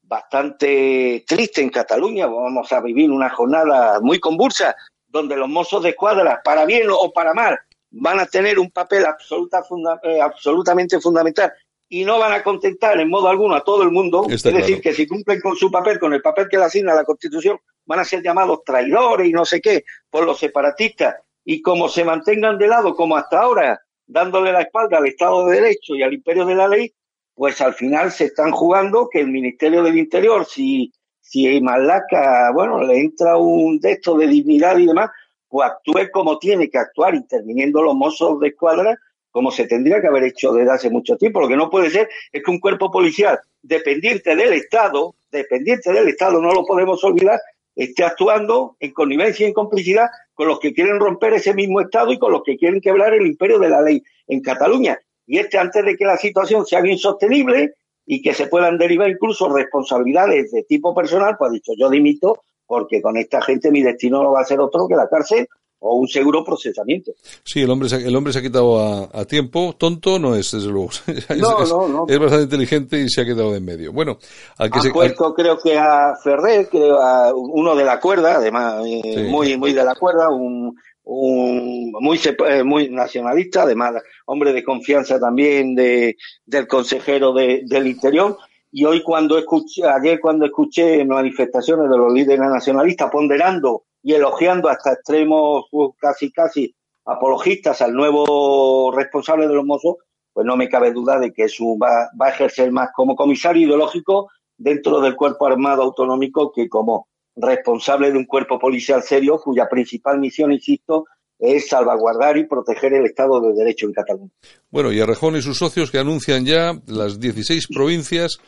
bastante 0.08 1.26
triste 1.28 1.62
en 1.62 1.70
Cataluña, 1.70 2.28
vamos 2.28 2.72
a 2.72 2.82
vivir 2.82 3.12
una 3.12 3.30
jornada 3.30 4.00
muy 4.00 4.20
convulsa, 4.20 4.76
donde 5.08 5.36
los 5.36 5.50
mozos 5.50 5.84
de 5.84 5.90
escuadra, 5.90 6.42
para 6.44 6.66
bien 6.66 6.88
o 6.90 7.12
para 7.12 7.34
mal, 7.34 7.60
van 7.92 8.20
a 8.20 8.26
tener 8.26 8.60
un 8.60 8.72
papel 8.72 9.06
absoluta, 9.06 9.64
eh, 10.04 10.22
absolutamente 10.22 11.00
fundamental 11.00 11.52
y 11.90 12.04
no 12.04 12.20
van 12.20 12.34
a 12.34 12.44
contentar 12.44 13.00
en 13.00 13.10
modo 13.10 13.30
alguno 13.30 13.56
a 13.56 13.64
todo 13.64 13.84
el 13.84 13.92
mundo. 13.92 14.26
es 14.30 14.44
decir, 14.44 14.82
que 14.82 14.94
si 14.94 15.08
cumplen 15.08 15.40
con 15.40 15.56
su 15.56 15.72
papel, 15.72 16.00
con 16.00 16.14
el 16.14 16.22
papel 16.22 16.48
que 16.50 16.58
le 16.58 16.66
asigna 16.66 16.94
la 16.94 17.06
Constitución, 17.06 17.60
van 17.86 18.00
a 18.00 18.06
ser 18.06 18.22
llamados 18.22 18.64
traidores 18.66 19.28
y 19.28 19.32
no 19.32 19.46
sé 19.46 19.62
qué 19.62 19.84
por 20.10 20.26
los 20.26 20.38
separatistas. 20.38 21.16
Y 21.46 21.62
como 21.62 21.88
se 21.88 22.04
mantengan 22.04 22.58
de 22.58 22.68
lado, 22.68 22.94
como 22.94 23.16
hasta 23.16 23.40
ahora, 23.40 23.82
dándole 24.06 24.52
la 24.52 24.62
espalda 24.62 24.98
al 24.98 25.08
Estado 25.08 25.48
de 25.48 25.62
Derecho 25.62 25.96
y 25.96 26.04
al 26.04 26.14
imperio 26.14 26.46
de 26.46 26.56
la 26.56 26.68
ley, 26.68 26.94
pues 27.38 27.62
al 27.62 27.76
final 27.76 28.12
se 28.12 28.26
están 28.26 28.52
jugando 28.52 29.10
que 29.12 29.20
el 29.20 29.28
Ministerio 29.28 29.84
del 29.84 29.96
Interior, 29.96 30.44
si, 30.48 30.92
si 31.22 31.62
Malaca, 31.62 32.52
bueno, 32.52 32.82
le 32.82 33.00
entra 33.00 33.38
un 33.38 33.80
texto 33.80 34.18
de 34.18 34.26
dignidad 34.26 34.76
y 34.80 34.88
demás, 34.88 35.12
pues 35.48 35.70
actúe 35.70 36.10
como 36.12 36.40
tiene 36.40 36.68
que 36.68 36.80
actuar, 36.80 37.14
interviniendo 37.14 37.84
los 37.84 37.94
mozos 37.94 38.40
de 38.40 38.48
escuadra 38.48 38.98
como 39.30 39.52
se 39.52 39.68
tendría 39.68 40.02
que 40.02 40.08
haber 40.08 40.24
hecho 40.24 40.52
desde 40.52 40.72
hace 40.72 40.90
mucho 40.90 41.16
tiempo. 41.16 41.40
Lo 41.40 41.48
que 41.48 41.56
no 41.56 41.70
puede 41.70 41.92
ser 41.92 42.10
es 42.32 42.44
que 42.44 42.50
un 42.50 42.60
cuerpo 42.60 42.90
policial 42.90 43.40
dependiente 43.62 44.36
del 44.36 44.54
Estado, 44.54 45.14
dependiente 45.30 45.94
del 45.94 46.08
Estado, 46.08 46.42
no 46.42 46.52
lo 46.52 46.66
podemos 46.66 47.04
olvidar, 47.04 47.40
esté 47.76 48.04
actuando 48.04 48.78
en 48.80 48.94
connivencia 48.94 49.46
y 49.46 49.50
en 49.50 49.54
complicidad 49.54 50.08
con 50.34 50.48
los 50.48 50.60
que 50.60 50.74
quieren 50.74 51.00
romper 51.00 51.34
ese 51.34 51.54
mismo 51.54 51.82
Estado 51.82 52.12
y 52.12 52.18
con 52.18 52.32
los 52.32 52.42
que 52.44 52.58
quieren 52.58 52.82
quebrar 52.82 53.14
el 53.14 53.28
imperio 53.28 53.60
de 53.60 53.70
la 53.70 53.84
ley 53.84 54.02
en 54.28 54.42
Cataluña. 54.42 54.98
Y 55.28 55.38
este 55.38 55.60
antes 55.60 55.86
de 55.86 55.96
que 55.96 56.06
la 56.06 56.18
situación 56.18 56.66
sea 56.66 56.86
insostenible 56.86 57.74
y 58.06 58.22
que 58.22 58.34
se 58.34 58.48
puedan 58.48 58.78
derivar 58.78 59.10
incluso 59.10 59.50
responsabilidades 59.50 60.52
de 60.52 60.64
tipo 60.64 60.96
personal, 60.96 61.36
pues 61.38 61.50
ha 61.50 61.54
dicho 61.54 61.74
yo 61.78 61.90
dimito 61.90 62.42
porque 62.66 63.02
con 63.02 63.18
esta 63.18 63.42
gente 63.42 63.72
mi 63.72 63.84
destino 63.84 64.24
no 64.24 64.32
va 64.32 64.42
a 64.42 64.46
ser 64.46 64.60
otro 64.60 64.88
que 64.88 64.96
la 64.96 65.08
cárcel 65.08 65.48
o 65.80 65.96
un 65.96 66.08
seguro 66.08 66.44
procesamiento. 66.44 67.12
Sí, 67.44 67.62
el 67.62 67.70
hombre, 67.70 67.88
se, 67.90 67.98
el 67.98 68.16
hombre 68.16 68.34
se 68.34 68.40
ha 68.40 68.42
quedado 68.42 68.80
a, 68.80 69.26
tiempo, 69.26 69.76
tonto 69.78 70.18
no 70.18 70.36
es, 70.36 70.52
desde 70.52 70.70
luego. 70.70 70.90
es, 71.08 71.30
no, 71.38 71.66
no, 71.66 71.88
no. 71.88 72.06
es, 72.08 72.20
bastante 72.20 72.44
inteligente 72.44 73.00
y 73.00 73.10
se 73.10 73.22
ha 73.22 73.26
quedado 73.26 73.56
en 73.56 73.64
medio. 73.64 73.94
Bueno, 73.94 74.18
al 74.58 74.72
que 74.72 74.80
ha 74.80 74.94
puesto 74.94 75.34
creo 75.34 75.60
que 75.60 75.78
a 75.78 76.16
Ferrer, 76.24 76.68
creo 76.70 77.00
a 77.00 77.34
uno 77.34 77.76
de 77.76 77.86
la 77.86 78.00
cuerda, 78.00 78.38
además 78.38 78.84
eh, 78.88 79.28
muy 79.30 79.58
muy 79.58 79.74
de 79.74 79.84
la 79.84 79.94
cuerda, 79.94 80.30
un, 80.30 80.76
un 81.08 81.92
muy 81.92 82.20
eh, 82.26 82.64
muy 82.64 82.90
nacionalista, 82.90 83.64
además 83.64 83.94
hombre 84.26 84.52
de 84.52 84.64
confianza 84.64 85.20
también 85.20 85.74
de 85.74 86.18
del 86.46 86.68
consejero 86.68 87.34
de, 87.34 87.62
del 87.66 87.88
Interior. 87.88 88.38
Y 88.72 88.84
hoy 88.84 89.02
cuando 89.02 89.38
escuché, 89.38 89.88
ayer 89.88 90.20
cuando 90.20 90.46
escuché 90.46 91.04
manifestaciones 91.06 91.90
de 91.90 91.98
los 91.98 92.12
líderes 92.12 92.50
nacionalistas 92.50 93.10
ponderando 93.10 93.84
y 94.04 94.14
elogiando 94.14 94.68
hasta 94.68 94.94
extremos 94.94 95.66
uh, 95.72 95.94
casi 95.94 96.32
casi 96.32 96.76
apologistas 97.06 97.82
al 97.82 97.94
nuevo 97.94 98.92
responsable 98.92 99.48
de 99.48 99.54
los 99.54 99.66
mozos, 99.66 99.96
pues 100.34 100.46
no 100.46 100.58
me 100.58 100.68
cabe 100.68 100.92
duda 100.92 101.20
de 101.20 101.32
que 101.32 101.44
eso 101.44 101.78
va, 101.78 102.10
va 102.22 102.28
a 102.28 102.32
ejercer 102.32 102.70
más 102.72 102.90
como 102.94 103.16
comisario 103.16 103.66
ideológico 103.66 104.30
dentro 104.58 105.00
del 105.00 105.16
cuerpo 105.16 105.48
armado 105.48 105.84
autonómico 105.84 106.52
que 106.52 106.68
como 106.68 107.08
responsable 107.38 108.12
de 108.12 108.18
un 108.18 108.26
cuerpo 108.26 108.60
policial 108.60 109.02
serio 109.04 109.40
cuya 109.42 109.68
principal 109.70 110.20
misión, 110.20 110.52
insisto, 110.52 111.06
es 111.40 111.68
salvaguardar 111.68 112.38
y 112.38 112.48
proteger 112.48 112.94
el 112.94 113.06
Estado 113.06 113.40
de 113.40 113.54
Derecho 113.54 113.86
en 113.86 113.94
Cataluña. 113.94 114.32
Bueno, 114.72 114.92
y 114.92 115.00
Arrejón 115.00 115.36
y 115.36 115.42
sus 115.42 115.58
socios 115.58 115.92
que 115.92 116.00
anuncian 116.00 116.46
ya 116.46 116.74
las 116.88 117.20
16 117.20 117.68
provincias 117.74 118.40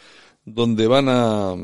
donde 0.44 0.88
van 0.88 1.08
a, 1.10 1.56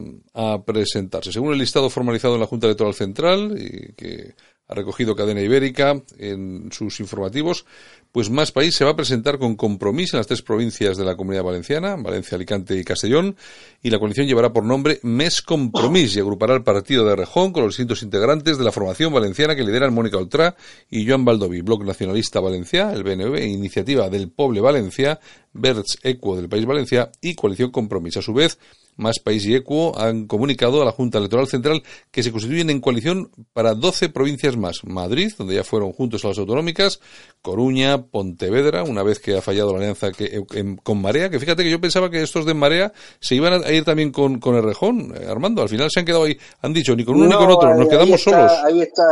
presentarse. 0.66 1.32
Según 1.32 1.54
el 1.54 1.60
listado 1.60 1.90
formalizado 1.90 2.36
en 2.36 2.42
la 2.42 2.48
Junta 2.48 2.68
Electoral 2.68 2.94
Central, 2.94 3.56
y 3.58 3.94
que 3.94 4.36
ha 4.68 4.74
recogido 4.74 5.16
Cadena 5.16 5.42
Ibérica 5.42 6.02
en 6.18 6.70
sus 6.72 7.00
informativos, 7.00 7.66
pues 8.12 8.30
Más 8.30 8.52
País 8.52 8.76
se 8.76 8.86
va 8.86 8.92
a 8.92 8.96
presentar 8.96 9.38
con 9.38 9.56
compromiso 9.56 10.16
en 10.16 10.20
las 10.20 10.28
tres 10.28 10.42
provincias 10.42 10.98
de 10.98 11.06
la 11.06 11.16
Comunidad 11.16 11.44
Valenciana, 11.44 11.96
Valencia, 11.98 12.36
Alicante 12.36 12.76
y 12.76 12.84
Castellón, 12.84 13.36
y 13.84 13.90
la 13.90 14.00
coalición 14.00 14.26
llevará 14.26 14.54
por 14.54 14.64
nombre 14.64 15.00
Mes 15.04 15.42
Compromís 15.42 16.16
y 16.16 16.20
agrupará 16.20 16.56
el 16.56 16.64
partido 16.64 17.06
de 17.06 17.16
Rejón 17.16 17.52
con 17.52 17.64
los 17.64 17.74
distintos 17.74 18.02
integrantes 18.02 18.58
de 18.58 18.64
la 18.64 18.72
formación 18.72 19.14
valenciana 19.14 19.56
que 19.56 19.64
lideran 19.64 19.94
Mónica 19.94 20.18
Oltrá 20.18 20.56
y 20.90 21.08
Joan 21.08 21.26
Baldoví, 21.26 21.62
Bloc 21.62 21.84
Nacionalista 21.84 22.40
Valencia, 22.40 22.92
el 22.94 23.04
BNV, 23.04 23.38
Iniciativa 23.46 24.10
del 24.10 24.32
Poble 24.32 24.62
Valencia, 24.62 25.20
Verts 25.54 26.00
Equo 26.02 26.36
del 26.36 26.50
País 26.50 26.66
Valencia 26.66 27.12
y 27.22 27.36
Coalición 27.36 27.72
Compromiso. 27.72 28.20
A 28.20 28.24
su 28.24 28.34
vez, 28.34 28.58
Más 28.96 29.20
País 29.20 29.46
y 29.46 29.56
Equo 29.56 29.98
han 30.00 30.28
comunicado 30.28 30.82
a 30.82 30.86
la 30.86 30.92
Junta 30.92 31.18
Electoral 31.18 31.48
Central 31.48 31.84
que 32.12 32.24
se 32.24 32.32
constituyen 32.32 32.70
en 32.70 32.82
coalición 32.82 33.30
para 33.54 33.74
12 33.74 34.10
provincias 34.10 34.58
más. 34.58 34.84
Madrid, 34.84 35.32
donde 35.38 35.56
ya 35.56 35.64
fueron 35.64 35.92
juntos 35.92 36.24
a 36.26 36.30
las 36.30 36.38
autonómicas, 36.38 37.00
Coruña, 37.42 38.04
Pontevedra, 38.04 38.84
una 38.84 39.04
vez 39.04 39.20
que 39.20 39.38
ha 39.38 39.42
fallado 39.42 39.74
la 39.74 39.80
alianza 39.80 40.12
que, 40.12 40.44
con 40.84 41.02
Marea, 41.02 41.30
que 41.30 41.40
fíjate 41.40 41.64
que 41.64 41.72
yo 41.72 41.82
pensaba 41.82 42.10
que 42.10 42.22
estos 42.22 42.46
de 42.46 42.54
Marea 42.54 42.92
se 43.20 43.36
iban 43.36 43.64
a 43.64 43.72
ir 43.72 43.84
también 43.84 44.12
con, 44.12 44.40
con 44.40 44.56
el 44.56 44.64
Rejón, 44.64 45.14
eh, 45.16 45.26
Armando. 45.30 45.62
Al 45.62 45.70
final 45.70 45.90
se 45.92 46.00
han 46.00 46.06
quedado 46.06 46.24
ahí, 46.24 46.38
han 46.62 46.74
dicho, 46.74 46.96
ni 46.96 47.04
con 47.04 47.16
uno 47.16 47.28
ni 47.28 47.36
con 47.36 47.52
otro, 47.52 47.76
nos 47.76 47.88
quedamos 47.88 48.22
solos. 48.22 48.52
Ahí 48.64 48.82
está 48.82 49.04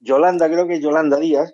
Yolanda, 0.00 0.48
creo 0.48 0.66
que 0.66 0.80
Yolanda 0.80 1.18
Díaz, 1.18 1.52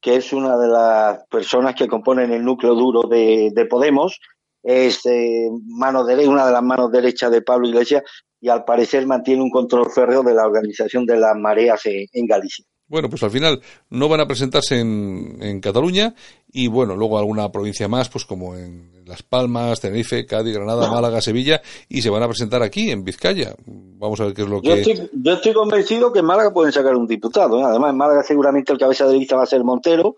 que 0.00 0.16
es 0.16 0.32
una 0.32 0.56
de 0.56 0.68
las 0.68 1.26
personas 1.28 1.74
que 1.74 1.88
componen 1.88 2.32
el 2.32 2.44
núcleo 2.44 2.74
duro 2.74 3.08
de, 3.08 3.52
Podemos, 3.70 4.20
es 4.62 5.04
eh, 5.06 5.48
mano 5.66 6.04
derecha, 6.04 6.30
una 6.30 6.46
de 6.46 6.52
las 6.52 6.62
manos 6.62 6.90
derechas 6.90 7.30
de 7.30 7.42
Pablo 7.42 7.68
Iglesias 7.68 8.02
y 8.40 8.48
al 8.48 8.64
parecer 8.64 9.06
mantiene 9.06 9.42
un 9.42 9.50
control 9.50 9.90
férreo 9.90 10.22
de 10.22 10.34
la 10.34 10.44
organización 10.44 11.06
de 11.06 11.16
las 11.16 11.36
mareas 11.36 11.80
en 11.84 12.26
Galicia. 12.26 12.64
Bueno, 12.92 13.08
pues 13.08 13.22
al 13.22 13.30
final 13.30 13.58
no 13.88 14.06
van 14.06 14.20
a 14.20 14.26
presentarse 14.26 14.78
en, 14.78 15.38
en, 15.40 15.62
Cataluña 15.62 16.14
y 16.52 16.66
bueno, 16.66 16.94
luego 16.94 17.18
alguna 17.18 17.50
provincia 17.50 17.88
más, 17.88 18.10
pues 18.10 18.26
como 18.26 18.54
en 18.54 19.06
Las 19.06 19.22
Palmas, 19.22 19.80
Tenerife, 19.80 20.26
Cádiz, 20.26 20.54
Granada, 20.54 20.90
Málaga, 20.90 21.22
Sevilla 21.22 21.62
y 21.88 22.02
se 22.02 22.10
van 22.10 22.22
a 22.22 22.28
presentar 22.28 22.62
aquí 22.62 22.90
en 22.90 23.02
Vizcaya. 23.02 23.54
Vamos 23.64 24.20
a 24.20 24.26
ver 24.26 24.34
qué 24.34 24.42
es 24.42 24.48
lo 24.48 24.60
que... 24.60 24.68
Yo 24.68 24.74
estoy, 24.74 25.10
yo 25.10 25.32
estoy 25.32 25.54
convencido 25.54 26.12
que 26.12 26.18
en 26.18 26.26
Málaga 26.26 26.52
pueden 26.52 26.70
sacar 26.70 26.94
un 26.94 27.06
diputado. 27.06 27.58
¿eh? 27.58 27.62
Además, 27.64 27.92
en 27.92 27.96
Málaga 27.96 28.22
seguramente 28.24 28.74
el 28.74 28.78
cabeza 28.78 29.06
de 29.06 29.16
lista 29.16 29.36
va 29.36 29.44
a 29.44 29.46
ser 29.46 29.64
Montero, 29.64 30.16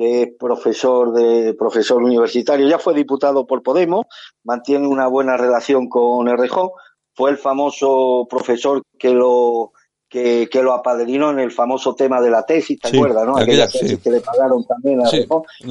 que 0.00 0.22
es 0.22 0.28
profesor 0.38 1.12
de 1.12 1.52
profesor 1.52 2.02
universitario, 2.02 2.66
ya 2.66 2.78
fue 2.78 2.94
diputado 2.94 3.46
por 3.46 3.62
Podemos, 3.62 4.06
mantiene 4.44 4.88
una 4.88 5.06
buena 5.06 5.36
relación 5.36 5.90
con 5.90 6.26
Errejón, 6.26 6.70
fue 7.14 7.28
el 7.28 7.36
famoso 7.36 8.26
profesor 8.30 8.82
que 8.98 9.10
lo 9.10 9.72
que, 10.10 10.48
que, 10.50 10.62
lo 10.62 10.72
apadrinó 10.72 11.30
en 11.30 11.38
el 11.38 11.52
famoso 11.52 11.94
tema 11.94 12.20
de 12.20 12.30
la 12.30 12.44
tesis, 12.44 12.80
¿te 12.80 12.88
acuerdas? 12.88 13.24
¿no? 13.24 13.38
Aquella, 13.38 13.68
tesis 13.68 14.00
que 14.00 14.10
le 14.10 14.20
pagaron 14.20 14.64
también 14.64 15.00
a 15.00 15.06
sí, 15.06 15.24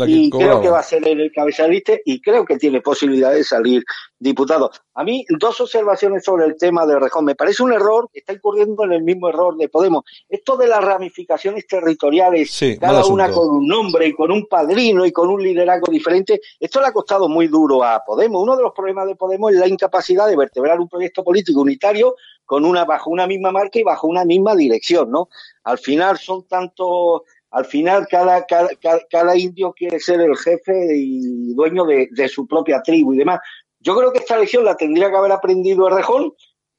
Y 0.07 0.29
creo 0.29 0.61
que 0.61 0.69
va 0.69 0.79
a 0.79 0.83
ser 0.83 1.05
el 1.05 1.29
cabezalista 1.31 1.93
y 2.05 2.21
creo 2.21 2.45
que 2.45 2.57
tiene 2.57 2.79
posibilidad 2.79 3.33
de 3.33 3.43
salir 3.43 3.83
diputado. 4.17 4.71
A 4.93 5.03
mí, 5.03 5.25
dos 5.37 5.59
observaciones 5.59 6.23
sobre 6.23 6.45
el 6.45 6.57
tema 6.57 6.85
de 6.85 6.97
Rejón. 6.97 7.25
Me 7.25 7.35
parece 7.35 7.63
un 7.63 7.73
error, 7.73 8.09
está 8.13 8.33
incurriendo 8.33 8.83
en 8.85 8.93
el 8.93 9.03
mismo 9.03 9.29
error 9.29 9.57
de 9.57 9.67
Podemos. 9.67 10.03
Esto 10.27 10.55
de 10.55 10.67
las 10.67 10.83
ramificaciones 10.83 11.67
territoriales, 11.67 12.57
cada 12.79 13.05
una 13.05 13.31
con 13.31 13.49
un 13.49 13.67
nombre 13.67 14.07
y 14.07 14.13
con 14.13 14.31
un 14.31 14.47
padrino 14.47 15.05
y 15.05 15.11
con 15.11 15.29
un 15.29 15.43
liderazgo 15.43 15.91
diferente, 15.91 16.39
esto 16.59 16.79
le 16.79 16.87
ha 16.87 16.93
costado 16.93 17.27
muy 17.27 17.47
duro 17.47 17.83
a 17.83 18.01
Podemos. 18.05 18.41
Uno 18.41 18.55
de 18.55 18.63
los 18.63 18.73
problemas 18.73 19.07
de 19.07 19.15
Podemos 19.15 19.51
es 19.51 19.59
la 19.59 19.67
incapacidad 19.67 20.27
de 20.27 20.37
vertebrar 20.37 20.79
un 20.79 20.87
proyecto 20.87 21.23
político 21.23 21.61
unitario 21.61 22.15
con 22.49 22.65
una 22.65 22.83
bajo 22.83 23.11
una 23.11 23.27
misma 23.27 23.51
marca 23.51 23.77
y 23.77 23.83
bajo 23.83 24.07
una 24.07 24.25
misma 24.25 24.55
dirección, 24.55 25.11
¿no? 25.11 25.29
Al 25.65 25.77
final 25.77 26.17
son 26.17 26.47
tanto, 26.47 27.25
al 27.51 27.65
final 27.65 28.07
cada, 28.09 28.43
cada, 28.47 28.69
cada, 29.07 29.37
indio 29.37 29.71
quiere 29.71 29.99
ser 29.99 30.19
el 30.19 30.35
jefe 30.35 30.97
y 30.97 31.53
dueño 31.53 31.85
de, 31.85 32.07
de, 32.09 32.27
su 32.27 32.47
propia 32.47 32.81
tribu 32.81 33.13
y 33.13 33.19
demás. 33.19 33.39
Yo 33.79 33.95
creo 33.95 34.11
que 34.11 34.17
esta 34.17 34.35
lección 34.35 34.65
la 34.65 34.75
tendría 34.75 35.11
que 35.11 35.17
haber 35.17 35.31
aprendido 35.31 35.87
Errejón 35.87 36.33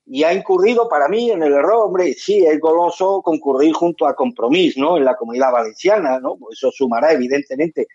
y 0.07 0.25
ha 0.25 0.35
incurrido 0.35 0.89
para 0.89 1.09
mí 1.09 1.31
en 1.31 1.45
el 1.45 1.53
error, 1.53 1.87
hombre, 1.87 2.15
sí, 2.15 2.45
es 2.45 2.59
goloso 2.59 3.23
concurrir 3.23 3.73
junto 3.73 4.09
a 4.09 4.17
Compromís, 4.17 4.77
¿no? 4.77 4.97
En 4.97 5.05
la 5.05 5.15
comunidad 5.15 5.53
valenciana, 5.53 6.19
¿no? 6.19 6.37
Eso 6.51 6.73
sumará, 6.73 7.13
evidentemente. 7.13 7.87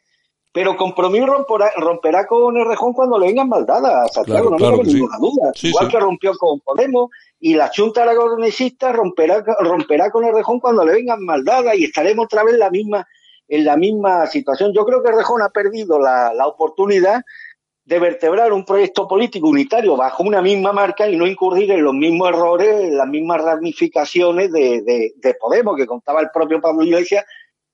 Pero 0.56 0.78
Compromís 0.78 1.26
romperá, 1.26 1.70
romperá 1.76 2.26
con 2.26 2.56
Errejón 2.56 2.94
cuando 2.94 3.20
le 3.20 3.28
vengan 3.28 3.50
maldadas, 3.50 4.14
Santiago, 4.14 4.52
no 4.52 4.56
tengo 4.56 4.84
ninguna 4.84 5.18
duda. 5.18 5.52
Igual 5.62 5.90
que 5.90 6.00
rompió 6.00 6.32
con 6.38 6.62
Podemos, 6.62 7.10
y 7.42 7.56
la 7.56 7.70
Junta 7.76 8.04
Aragonesista 8.04 8.94
romperá, 8.94 9.44
romperá 9.60 10.10
con 10.12 10.24
el 10.24 10.34
Rejón 10.34 10.62
cuando 10.62 10.86
le 10.86 10.94
vengan 10.94 11.26
maldadas 11.26 11.76
y 11.76 11.84
estaremos 11.84 12.28
otra 12.28 12.46
vez 12.46 12.54
en 12.54 12.60
la 12.62 12.70
misma, 12.70 13.06
en 13.50 13.66
la 13.66 13.76
misma 13.76 14.28
situación. 14.28 14.72
Yo 14.74 14.86
creo 14.86 15.04
que 15.04 15.10
el 15.10 15.18
Rejón 15.18 15.42
ha 15.42 15.50
perdido 15.50 16.00
la, 16.00 16.34
la 16.34 16.48
oportunidad 16.48 17.22
de 17.84 18.00
vertebrar 18.00 18.54
un 18.54 18.64
proyecto 18.64 19.10
político 19.10 19.50
unitario 19.50 19.98
bajo 19.98 20.24
una 20.24 20.42
misma 20.42 20.72
marca 20.72 21.10
y 21.10 21.18
no 21.18 21.28
incurrir 21.28 21.70
en 21.70 21.84
los 21.84 21.94
mismos 21.94 22.30
errores, 22.30 22.70
en 22.82 22.98
las 22.98 23.10
mismas 23.10 23.42
ramificaciones 23.42 24.54
de, 24.54 24.82
de, 24.84 25.12
de 25.18 25.34
Podemos, 25.34 25.76
que 25.76 25.86
contaba 25.86 26.22
el 26.22 26.30
propio 26.34 26.62
Pablo 26.62 26.84
Iglesias, 26.84 27.26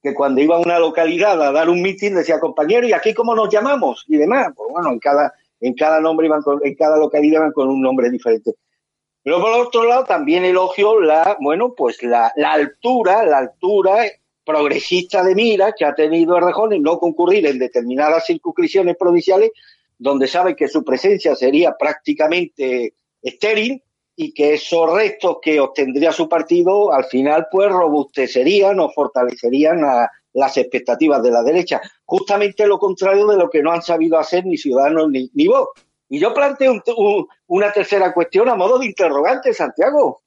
que 0.02 0.14
cuando 0.14 0.40
iba 0.40 0.56
a 0.56 0.60
una 0.60 0.78
localidad 0.78 1.40
a 1.40 1.52
dar 1.52 1.70
un 1.70 1.80
mitin 1.80 2.16
decía, 2.16 2.40
compañero, 2.40 2.86
¿y 2.86 2.92
aquí 2.92 3.14
cómo 3.14 3.34
nos 3.34 3.48
llamamos? 3.48 4.04
Y 4.08 4.16
demás. 4.16 4.48
Pues 4.56 4.70
bueno, 4.72 4.90
en 4.90 4.98
cada, 4.98 5.32
en 5.60 5.74
cada 5.74 6.00
nombre 6.00 6.26
iban 6.26 6.42
con, 6.42 6.60
en 6.64 6.74
cada 6.74 6.96
localidad 6.96 7.40
iban 7.40 7.52
con 7.52 7.68
un 7.68 7.80
nombre 7.80 8.10
diferente. 8.10 8.54
Pero 9.22 9.40
por 9.40 9.52
otro 9.52 9.84
lado 9.84 10.04
también 10.04 10.44
elogio 10.44 11.00
la, 11.00 11.36
bueno, 11.40 11.74
pues 11.76 12.02
la, 12.02 12.32
la 12.34 12.52
altura, 12.52 13.24
la 13.24 13.38
altura 13.38 14.04
progresista 14.44 15.22
de 15.22 15.36
mira 15.36 15.72
que 15.72 15.84
ha 15.84 15.94
tenido 15.94 16.36
Errejón 16.36 16.72
en 16.72 16.82
no 16.82 16.98
concurrir 16.98 17.46
en 17.46 17.60
determinadas 17.60 18.26
circunscripciones 18.26 18.96
provinciales 18.96 19.52
donde 19.96 20.26
sabe 20.26 20.56
que 20.56 20.66
su 20.66 20.82
presencia 20.82 21.36
sería 21.36 21.76
prácticamente 21.78 22.94
estéril 23.22 23.80
y 24.14 24.34
que 24.34 24.54
esos 24.54 24.92
restos 24.92 25.38
que 25.40 25.60
obtendría 25.60 26.12
su 26.12 26.28
partido 26.28 26.92
al 26.92 27.04
final 27.04 27.46
pues 27.50 27.70
robustecerían 27.70 28.78
o 28.80 28.90
fortalecerían 28.90 29.84
a 29.84 30.10
las 30.34 30.56
expectativas 30.56 31.22
de 31.22 31.30
la 31.30 31.42
derecha. 31.42 31.80
Justamente 32.04 32.66
lo 32.66 32.78
contrario 32.78 33.26
de 33.26 33.36
lo 33.36 33.50
que 33.50 33.62
no 33.62 33.72
han 33.72 33.82
sabido 33.82 34.18
hacer 34.18 34.44
ni 34.46 34.56
Ciudadanos 34.56 35.08
ni, 35.10 35.30
ni 35.34 35.46
Vox. 35.46 35.82
Y 36.08 36.18
yo 36.18 36.34
planteo 36.34 36.74
una 37.46 37.72
tercera 37.72 38.12
cuestión 38.12 38.48
a 38.50 38.54
modo 38.54 38.78
de 38.78 38.86
interrogante, 38.86 39.54
Santiago. 39.54 40.20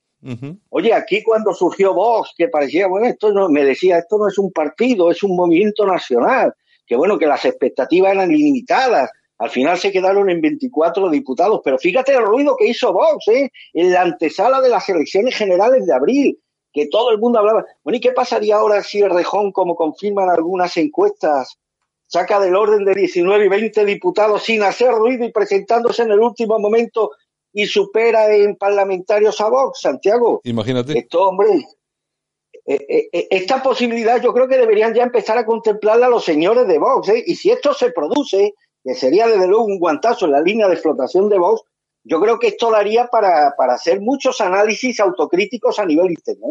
Oye, 0.70 0.92
aquí 0.92 1.22
cuando 1.22 1.54
surgió 1.54 1.94
Vox, 1.94 2.34
que 2.36 2.48
parecía, 2.48 2.88
bueno, 2.88 3.06
esto 3.06 3.32
no, 3.32 3.48
me 3.50 3.64
decía, 3.64 4.00
esto 4.00 4.18
no 4.18 4.28
es 4.28 4.40
un 4.40 4.52
partido, 4.52 5.12
es 5.12 5.22
un 5.22 5.36
movimiento 5.36 5.86
nacional, 5.86 6.56
que 6.88 6.96
bueno, 6.96 7.20
que 7.20 7.28
las 7.28 7.46
expectativas 7.46 8.14
eran 8.14 8.30
limitadas. 8.30 9.12
Al 9.38 9.50
final 9.50 9.78
se 9.78 9.92
quedaron 9.92 10.30
en 10.30 10.40
24 10.40 11.10
diputados, 11.10 11.62
pero 11.64 11.78
fíjate 11.78 12.14
el 12.14 12.24
ruido 12.24 12.56
que 12.56 12.68
hizo 12.68 12.94
Vox, 12.94 13.28
¿eh? 13.28 13.52
En 13.74 13.92
la 13.92 14.02
antesala 14.02 14.62
de 14.62 14.70
las 14.70 14.88
elecciones 14.88 15.36
generales 15.36 15.86
de 15.86 15.94
abril, 15.94 16.40
que 16.72 16.88
todo 16.88 17.12
el 17.12 17.18
mundo 17.18 17.40
hablaba. 17.40 17.66
Bueno, 17.84 17.98
¿y 17.98 18.00
qué 18.00 18.12
pasaría 18.12 18.56
ahora 18.56 18.82
si 18.82 19.00
el 19.00 19.10
Rejón, 19.10 19.52
como 19.52 19.76
confirman 19.76 20.30
algunas 20.30 20.78
encuestas, 20.78 21.58
saca 22.08 22.40
del 22.40 22.56
orden 22.56 22.86
de 22.86 22.94
19 22.94 23.46
y 23.46 23.50
20 23.50 23.86
diputados 23.86 24.44
sin 24.44 24.64
hacer 24.64 24.92
ruido 24.92 25.26
y 25.26 25.32
presentándose 25.32 26.04
en 26.04 26.12
el 26.12 26.20
último 26.20 26.58
momento 26.60 27.12
y 27.52 27.66
supera 27.66 28.34
en 28.34 28.56
parlamentarios 28.56 29.40
a 29.42 29.50
Vox, 29.50 29.82
Santiago. 29.82 30.42
Imagínate. 30.44 30.98
Esto, 30.98 31.28
hombre, 31.28 31.66
eh, 32.68 32.86
eh, 32.90 33.10
eh, 33.12 33.28
esta 33.30 33.62
posibilidad 33.62 34.22
yo 34.22 34.34
creo 34.34 34.48
que 34.48 34.58
deberían 34.58 34.94
ya 34.94 35.04
empezar 35.04 35.38
a 35.38 35.46
contemplarla 35.46 36.10
los 36.10 36.26
señores 36.26 36.68
de 36.68 36.80
Vox, 36.80 37.10
¿eh? 37.10 37.24
y 37.26 37.36
si 37.36 37.52
esto 37.52 37.74
se 37.74 37.92
produce, 37.92 38.56
que 38.86 38.94
sería 38.94 39.28
desde 39.28 39.48
luego 39.48 39.66
un 39.66 39.80
guantazo 39.80 40.26
en 40.26 40.34
la 40.34 40.42
línea 40.42 40.68
de 40.68 40.76
explotación 40.76 41.28
de 41.28 41.40
Vox, 41.40 41.64
yo 42.04 42.22
creo 42.22 42.38
que 42.38 42.50
esto 42.50 42.70
daría 42.70 43.08
para, 43.08 43.56
para 43.58 43.74
hacer 43.74 44.00
muchos 44.00 44.40
análisis 44.40 45.00
autocríticos 45.00 45.80
a 45.80 45.86
nivel 45.86 46.12
interno. 46.12 46.46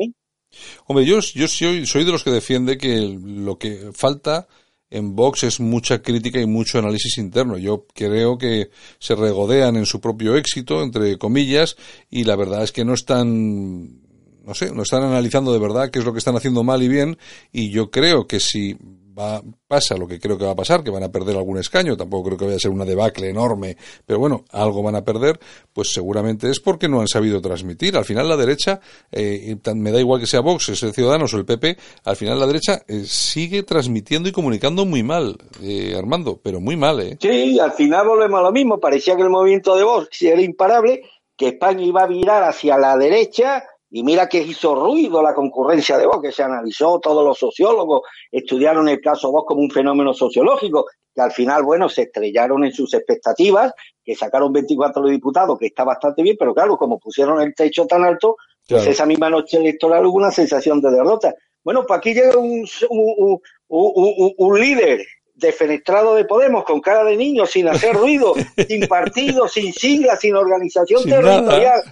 Hombre, 0.87 1.05
yo, 1.05 1.21
yo 1.21 1.47
soy, 1.47 1.87
soy 1.87 2.05
de 2.05 2.11
los 2.11 2.25
que 2.25 2.33
defiende 2.33 2.77
que 2.77 2.99
lo 3.23 3.57
que 3.57 3.93
falta 3.95 4.49
en 4.91 5.15
Vox 5.15 5.45
es 5.45 5.61
mucha 5.61 6.03
crítica 6.03 6.41
y 6.41 6.47
mucho 6.47 6.81
análisis 6.81 7.19
interno. 7.19 7.57
Yo 7.57 7.87
creo 7.95 8.37
que 8.37 8.71
se 8.99 9.15
regodean 9.15 9.77
en 9.77 9.87
su 9.87 10.01
propio 10.01 10.37
éxito, 10.37 10.83
entre 10.83 11.17
comillas, 11.19 11.77
y 12.11 12.25
la 12.25 12.35
verdad 12.35 12.65
es 12.65 12.73
que 12.73 12.85
no 12.85 12.95
están, 12.95 14.01
no 14.43 14.55
sé, 14.55 14.73
no 14.73 14.83
están 14.83 15.05
analizando 15.05 15.53
de 15.53 15.61
verdad 15.61 15.91
qué 15.91 16.01
es 16.01 16.05
lo 16.05 16.13
que 16.13 16.19
están 16.19 16.37
haciendo 16.37 16.65
mal 16.65 16.83
y 16.83 16.89
bien, 16.89 17.17
y 17.53 17.71
yo 17.71 17.93
creo 17.93 18.27
que 18.27 18.41
si 18.41 18.77
va, 19.17 19.43
pasa 19.67 19.97
lo 19.97 20.07
que 20.07 20.19
creo 20.19 20.37
que 20.37 20.45
va 20.45 20.53
a 20.53 20.57
pasar, 20.57 20.83
que 20.83 20.91
van 20.91 21.03
a 21.03 21.11
perder 21.11 21.37
algún 21.37 21.59
escaño, 21.59 21.97
tampoco 21.97 22.25
creo 22.25 22.39
que 22.39 22.45
vaya 22.47 22.57
a 22.57 22.61
ser 22.61 22.71
una 22.71 22.85
debacle 22.85 23.29
enorme, 23.29 23.77
pero 24.05 24.19
bueno, 24.19 24.45
algo 24.51 24.83
van 24.83 24.97
a 24.97 25.05
perder, 25.05 25.39
pues 25.73 25.93
seguramente 25.93 26.51
es 26.51 26.61
porque 26.61 26.89
no 26.89 27.01
han 27.01 27.09
sabido 27.09 27.41
transmitir. 27.41 27.97
Al 27.97 28.05
final 28.05 28.29
la 28.29 28.37
derecha, 28.37 28.81
eh, 29.11 29.57
me 29.75 29.93
da 29.93 30.01
igual 30.01 30.21
que 30.21 30.27
sea 30.27 30.41
Vox, 30.41 30.69
es 30.71 30.83
el 30.83 30.93
Ciudadanos 30.93 31.33
o 31.35 31.39
el 31.39 31.45
PP, 31.45 31.77
al 32.05 32.17
final 32.17 32.39
la 32.39 32.47
derecha 32.47 32.83
eh, 32.87 33.05
sigue 33.05 33.63
transmitiendo 33.63 34.29
y 34.29 34.33
comunicando 34.33 34.85
muy 34.85 35.03
mal, 35.03 35.37
eh, 35.63 35.95
Armando, 35.97 36.41
pero 36.43 36.61
muy 36.61 36.77
mal, 36.77 37.01
¿eh? 37.01 37.17
Sí, 37.21 37.59
al 37.59 37.73
final 37.73 38.07
volvemos 38.07 38.41
a 38.41 38.43
lo 38.43 38.53
mismo, 38.53 38.81
parecía 38.81 39.17
que 39.17 39.23
el 39.23 39.31
movimiento 39.31 39.77
de 39.77 39.85
Vox 39.85 40.23
era 40.23 40.41
imparable, 40.41 41.03
que 41.37 41.49
España 41.49 41.85
iba 41.85 42.03
a 42.03 42.07
virar 42.07 42.45
hacia 42.45 42.79
la 42.79 42.97
derecha, 42.97 43.65
y 43.97 44.03
mira 44.03 44.29
que 44.29 44.39
hizo 44.39 44.75
ruido 44.75 45.23
la 45.23 45.33
concurrencia 45.33 45.97
de 45.97 46.07
Vox, 46.07 46.21
que 46.21 46.33
se 46.33 46.43
analizó, 46.43 46.99
todos 46.99 47.25
los 47.25 47.39
sociólogos 47.39 48.03
estudiaron 48.29 48.89
el 48.89 49.01
caso 49.01 49.31
Vox 49.31 49.47
como 49.47 49.61
un 49.61 49.71
fenómeno 49.71 50.13
sociológico, 50.13 50.87
que 51.15 51.21
al 51.21 51.31
final, 51.31 51.63
bueno, 51.63 51.89
se 51.89 52.03
estrellaron 52.03 52.65
en 52.65 52.73
sus 52.73 52.93
expectativas, 52.93 53.73
que 54.05 54.17
sacaron 54.17 54.53
24 54.53 55.07
diputados, 55.07 55.57
que 55.61 55.67
está 55.67 55.85
bastante 55.85 56.25
bien, 56.25 56.35
pero 56.37 56.53
claro, 56.53 56.77
como 56.77 56.99
pusieron 56.99 57.41
el 57.41 57.55
techo 57.55 57.87
tan 57.87 58.03
alto, 58.03 58.35
pues 58.69 58.85
esa 58.85 59.07
misma 59.07 59.31
noche 59.31 59.59
electoral 59.59 60.05
hubo 60.07 60.17
una 60.17 60.33
sensación 60.33 60.81
de 60.81 60.91
derrota. 60.91 61.33
Bueno, 61.63 61.85
pues 61.87 61.97
aquí 61.97 62.15
llega 62.15 62.37
un, 62.37 62.67
un, 62.91 63.41
un, 63.69 64.35
un 64.37 64.61
líder 64.61 65.07
defenestrado 65.35 66.15
de 66.15 66.25
Podemos, 66.25 66.65
con 66.65 66.81
cara 66.81 67.05
de 67.05 67.17
niño, 67.17 67.47
sin 67.47 67.69
hacer 67.69 67.95
ruido, 67.95 68.35
sin 68.69 68.87
partido, 68.87 69.49
sin 69.49 69.73
sigla, 69.73 70.17
sin 70.17 70.37
organización 70.37 71.05
territorial, 71.05 71.83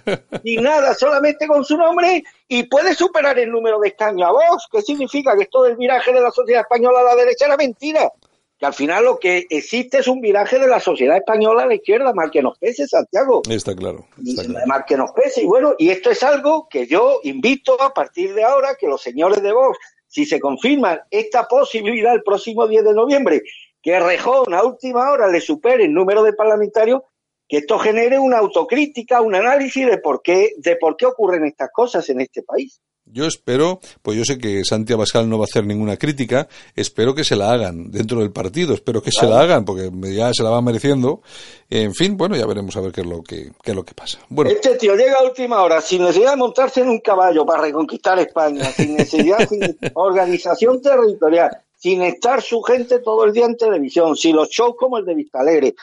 sin 0.43 0.63
nada, 0.63 0.93
solamente 0.93 1.47
con 1.47 1.63
su 1.65 1.77
nombre, 1.77 2.23
y 2.47 2.63
puede 2.63 2.95
superar 2.95 3.37
el 3.39 3.51
número 3.51 3.79
de 3.79 3.89
escaños 3.89 4.27
a 4.27 4.31
Vox. 4.31 4.67
¿Qué 4.71 4.81
significa? 4.81 5.35
Que 5.35 5.43
esto 5.43 5.63
del 5.63 5.75
viraje 5.75 6.13
de 6.13 6.21
la 6.21 6.31
sociedad 6.31 6.61
española 6.61 7.01
a 7.01 7.03
la 7.03 7.15
derecha 7.15 7.45
era 7.45 7.57
mentira. 7.57 8.11
Que 8.57 8.65
al 8.67 8.73
final 8.73 9.03
lo 9.03 9.19
que 9.19 9.45
existe 9.49 9.97
es 9.97 10.07
un 10.07 10.21
viraje 10.21 10.59
de 10.59 10.67
la 10.67 10.79
sociedad 10.79 11.17
española 11.17 11.63
a 11.63 11.65
la 11.65 11.75
izquierda, 11.75 12.13
mal 12.13 12.31
que 12.31 12.41
nos 12.41 12.57
pese, 12.57 12.87
Santiago. 12.87 13.41
Está 13.49 13.75
claro. 13.75 14.05
Está 14.25 14.43
claro. 14.43 14.65
Mal 14.67 14.85
que 14.87 14.95
nos 14.95 15.11
pese. 15.11 15.41
Y 15.41 15.45
bueno, 15.45 15.73
y 15.77 15.89
esto 15.89 16.11
es 16.11 16.23
algo 16.23 16.67
que 16.69 16.87
yo 16.87 17.19
invito 17.23 17.81
a 17.81 17.93
partir 17.93 18.33
de 18.33 18.43
ahora 18.43 18.75
que 18.79 18.87
los 18.87 19.01
señores 19.01 19.41
de 19.41 19.51
Vox 19.51 19.77
si 20.13 20.25
se 20.25 20.39
confirma 20.39 21.07
esta 21.09 21.47
posibilidad 21.47 22.13
el 22.13 22.21
próximo 22.21 22.67
10 22.67 22.83
de 22.83 22.93
noviembre, 22.93 23.41
que 23.81 23.99
Rejón 23.99 24.53
a 24.53 24.63
última 24.63 25.11
hora 25.11 25.27
le 25.27 25.41
supere 25.41 25.85
el 25.85 25.93
número 25.93 26.21
de 26.21 26.33
parlamentarios, 26.33 27.01
que 27.49 27.57
esto 27.57 27.79
genere 27.79 28.19
una 28.19 28.37
autocrítica, 28.37 29.21
un 29.21 29.33
análisis 29.33 29.87
de 29.87 29.97
por 29.97 30.21
qué, 30.21 30.51
de 30.57 30.75
por 30.75 30.97
qué 30.97 31.07
ocurren 31.07 31.45
estas 31.45 31.71
cosas 31.73 32.07
en 32.11 32.21
este 32.21 32.43
país. 32.43 32.79
Yo 33.13 33.27
espero, 33.27 33.79
pues 34.01 34.17
yo 34.17 34.25
sé 34.25 34.39
que 34.39 34.65
Santi 34.65 34.91
Abascal 34.91 35.29
no 35.29 35.37
va 35.37 35.43
a 35.43 35.45
hacer 35.45 35.67
ninguna 35.67 35.97
crítica, 35.97 36.47
espero 36.75 37.13
que 37.13 37.23
se 37.23 37.35
la 37.35 37.51
hagan 37.51 37.91
dentro 37.91 38.21
del 38.21 38.31
partido, 38.31 38.73
espero 38.73 39.03
que 39.03 39.11
se 39.11 39.27
la 39.27 39.39
hagan, 39.39 39.65
porque 39.65 39.91
ya 40.11 40.33
se 40.33 40.41
la 40.41 40.49
van 40.49 40.63
mereciendo. 40.63 41.21
En 41.69 41.93
fin, 41.93 42.17
bueno, 42.17 42.35
ya 42.35 42.47
veremos 42.47 42.75
a 42.75 42.81
ver 42.81 42.91
qué 42.91 43.01
es 43.01 43.07
lo 43.07 43.21
que, 43.21 43.51
qué 43.61 43.69
es 43.69 43.75
lo 43.75 43.85
que 43.85 43.93
pasa. 43.93 44.17
Bueno. 44.29 44.49
Este 44.49 44.77
tío 44.77 44.95
llega 44.95 45.19
a 45.19 45.23
última 45.25 45.61
hora, 45.61 45.79
sin 45.79 46.01
necesidad 46.01 46.31
de 46.31 46.37
montarse 46.37 46.81
en 46.81 46.89
un 46.89 47.01
caballo 47.01 47.45
para 47.45 47.61
reconquistar 47.61 48.17
España, 48.17 48.65
sin 48.71 48.95
necesidad, 48.95 49.47
sin 49.47 49.61
organización 49.93 50.81
territorial, 50.81 51.55
sin 51.77 52.01
estar 52.01 52.41
su 52.41 52.63
gente 52.63 52.97
todo 52.97 53.25
el 53.25 53.31
día 53.31 53.45
en 53.45 53.57
televisión, 53.57 54.15
sin 54.15 54.35
los 54.35 54.49
shows 54.49 54.73
como 54.75 54.97
el 54.97 55.05
de 55.05 55.13
Vistalegre. 55.13 55.75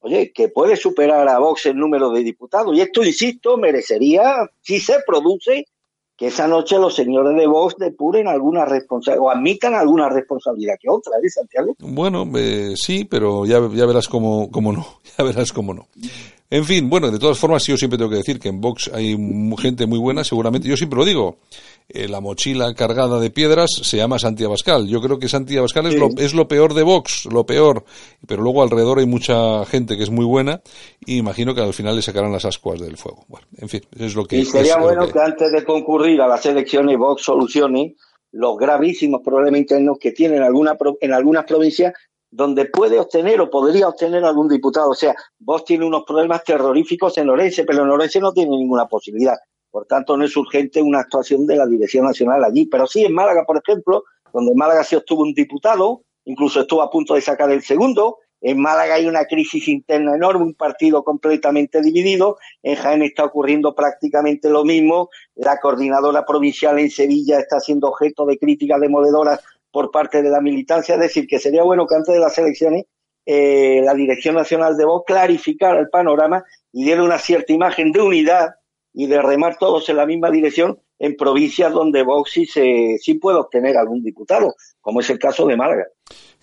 Oye, 0.00 0.32
que 0.34 0.48
puede 0.48 0.76
superar 0.76 1.26
a 1.30 1.38
Vox 1.38 1.64
el 1.64 1.78
número 1.78 2.10
de 2.10 2.22
diputados. 2.22 2.76
Y 2.76 2.82
esto, 2.82 3.02
insisto, 3.02 3.56
merecería, 3.56 4.50
si 4.60 4.78
se 4.78 4.98
produce, 5.06 5.66
que 6.16 6.28
esa 6.28 6.46
noche 6.46 6.78
los 6.78 6.94
señores 6.94 7.36
de 7.36 7.46
Vox 7.46 7.74
depuren 7.76 8.28
alguna 8.28 8.64
responsabilidad 8.64 9.24
o 9.24 9.30
admitan 9.30 9.74
alguna 9.74 10.08
responsabilidad 10.08 10.74
que 10.80 10.88
otra, 10.88 11.14
¿eh, 11.22 11.28
Santiago? 11.28 11.74
Bueno, 11.80 12.24
eh, 12.36 12.74
sí, 12.76 13.04
pero 13.04 13.44
ya, 13.46 13.60
ya 13.72 13.86
verás 13.86 14.08
cómo, 14.08 14.50
cómo 14.50 14.72
no, 14.72 14.86
ya 15.18 15.24
verás 15.24 15.52
cómo 15.52 15.74
no. 15.74 15.88
En 16.50 16.64
fin, 16.64 16.88
bueno, 16.88 17.10
de 17.10 17.18
todas 17.18 17.38
formas, 17.38 17.66
yo 17.66 17.76
siempre 17.76 17.98
tengo 17.98 18.10
que 18.10 18.18
decir 18.18 18.38
que 18.38 18.48
en 18.48 18.60
Vox 18.60 18.90
hay 18.94 19.16
gente 19.58 19.86
muy 19.86 19.98
buena, 19.98 20.22
seguramente, 20.22 20.68
yo 20.68 20.76
siempre 20.76 20.98
lo 20.98 21.04
digo, 21.04 21.38
eh, 21.88 22.08
la 22.08 22.20
mochila 22.20 22.72
cargada 22.74 23.20
de 23.20 23.30
piedras 23.30 23.70
se 23.82 23.96
llama 23.96 24.18
Santi 24.18 24.44
Abascal. 24.44 24.88
Yo 24.88 25.00
creo 25.00 25.18
que 25.18 25.28
Santi 25.28 25.56
Abascal 25.56 25.86
es, 25.86 25.96
lo, 25.96 26.08
es 26.16 26.34
lo 26.34 26.48
peor 26.48 26.74
de 26.74 26.82
Vox, 26.82 27.26
lo 27.26 27.44
peor, 27.44 27.84
pero 28.26 28.42
luego 28.42 28.62
alrededor 28.62 28.98
hay 28.98 29.06
mucha 29.06 29.64
gente 29.66 29.96
que 29.96 30.02
es 30.02 30.10
muy 30.10 30.24
buena 30.24 30.62
y 31.04 31.18
imagino 31.18 31.54
que 31.54 31.60
al 31.60 31.74
final 31.74 31.96
le 31.96 32.02
sacarán 32.02 32.32
las 32.32 32.44
ascuas 32.44 32.80
del 32.80 32.96
fuego. 32.96 33.24
Bueno, 33.28 33.46
en 33.58 33.68
fin, 33.68 33.82
es 33.98 34.14
lo 34.14 34.24
que... 34.24 34.38
Y 34.38 34.44
sería 34.44 34.78
bueno 34.78 35.06
que... 35.06 35.12
que 35.12 35.20
antes 35.20 35.52
de 35.52 35.64
concurrir 35.64 36.20
a 36.20 36.26
las 36.26 36.44
elecciones 36.46 36.96
Vox 36.96 37.22
solucione 37.22 37.96
los 38.32 38.56
gravísimos 38.56 39.20
problemas 39.22 39.60
internos 39.60 39.98
que 40.00 40.12
tiene 40.12 40.36
en, 40.36 40.42
alguna, 40.42 40.76
en 41.00 41.12
algunas 41.12 41.44
provincias 41.44 41.92
donde 42.30 42.64
puede 42.64 42.98
obtener 42.98 43.40
o 43.40 43.48
podría 43.48 43.86
obtener 43.88 44.24
algún 44.24 44.48
diputado. 44.48 44.90
O 44.90 44.94
sea, 44.94 45.14
Vox 45.38 45.64
tiene 45.64 45.86
unos 45.86 46.02
problemas 46.04 46.42
terroríficos 46.42 47.16
en 47.18 47.28
Orense, 47.28 47.64
pero 47.64 47.84
en 47.84 47.90
Orense 47.90 48.18
no 48.18 48.32
tiene 48.32 48.56
ninguna 48.56 48.86
posibilidad. 48.86 49.36
Por 49.74 49.86
tanto, 49.86 50.16
no 50.16 50.24
es 50.24 50.36
urgente 50.36 50.80
una 50.80 51.00
actuación 51.00 51.48
de 51.48 51.56
la 51.56 51.66
Dirección 51.66 52.04
Nacional 52.04 52.44
allí. 52.44 52.66
Pero 52.66 52.86
sí 52.86 53.04
en 53.04 53.12
Málaga, 53.12 53.44
por 53.44 53.60
ejemplo, 53.60 54.04
donde 54.32 54.52
en 54.52 54.56
Málaga 54.56 54.84
se 54.84 54.96
obtuvo 54.96 55.24
un 55.24 55.34
diputado, 55.34 56.02
incluso 56.26 56.60
estuvo 56.60 56.80
a 56.80 56.88
punto 56.88 57.14
de 57.14 57.20
sacar 57.20 57.50
el 57.50 57.60
segundo. 57.60 58.18
En 58.40 58.62
Málaga 58.62 58.94
hay 58.94 59.06
una 59.06 59.24
crisis 59.24 59.66
interna 59.66 60.14
enorme, 60.14 60.44
un 60.44 60.54
partido 60.54 61.02
completamente 61.02 61.82
dividido. 61.82 62.38
En 62.62 62.76
Jaén 62.76 63.02
está 63.02 63.24
ocurriendo 63.24 63.74
prácticamente 63.74 64.48
lo 64.48 64.64
mismo. 64.64 65.10
La 65.34 65.58
coordinadora 65.58 66.24
provincial 66.24 66.78
en 66.78 66.88
Sevilla 66.88 67.40
está 67.40 67.58
siendo 67.58 67.88
objeto 67.88 68.26
de 68.26 68.38
críticas 68.38 68.80
demoledoras 68.80 69.40
por 69.72 69.90
parte 69.90 70.22
de 70.22 70.30
la 70.30 70.40
militancia. 70.40 70.94
Es 70.94 71.00
decir, 71.00 71.26
que 71.26 71.40
sería 71.40 71.64
bueno 71.64 71.88
que 71.88 71.96
antes 71.96 72.14
de 72.14 72.20
las 72.20 72.38
elecciones 72.38 72.84
eh, 73.26 73.80
la 73.82 73.94
Dirección 73.94 74.36
Nacional 74.36 74.76
de 74.76 74.84
Vox 74.84 75.04
clarificara 75.04 75.80
el 75.80 75.88
panorama 75.88 76.44
y 76.70 76.84
diera 76.84 77.02
una 77.02 77.18
cierta 77.18 77.52
imagen 77.52 77.90
de 77.90 78.02
unidad 78.02 78.54
y 78.94 79.06
de 79.06 79.20
remar 79.20 79.58
todos 79.58 79.88
en 79.88 79.96
la 79.96 80.06
misma 80.06 80.30
dirección 80.30 80.78
en 80.98 81.16
provincias 81.16 81.72
donde 81.72 82.04
Vox 82.04 82.30
sí, 82.30 82.46
se, 82.46 82.96
sí 82.98 83.14
puede 83.14 83.38
obtener 83.38 83.76
algún 83.76 84.02
diputado, 84.02 84.54
como 84.80 85.00
es 85.00 85.10
el 85.10 85.18
caso 85.18 85.46
de 85.46 85.56
Málaga. 85.56 85.86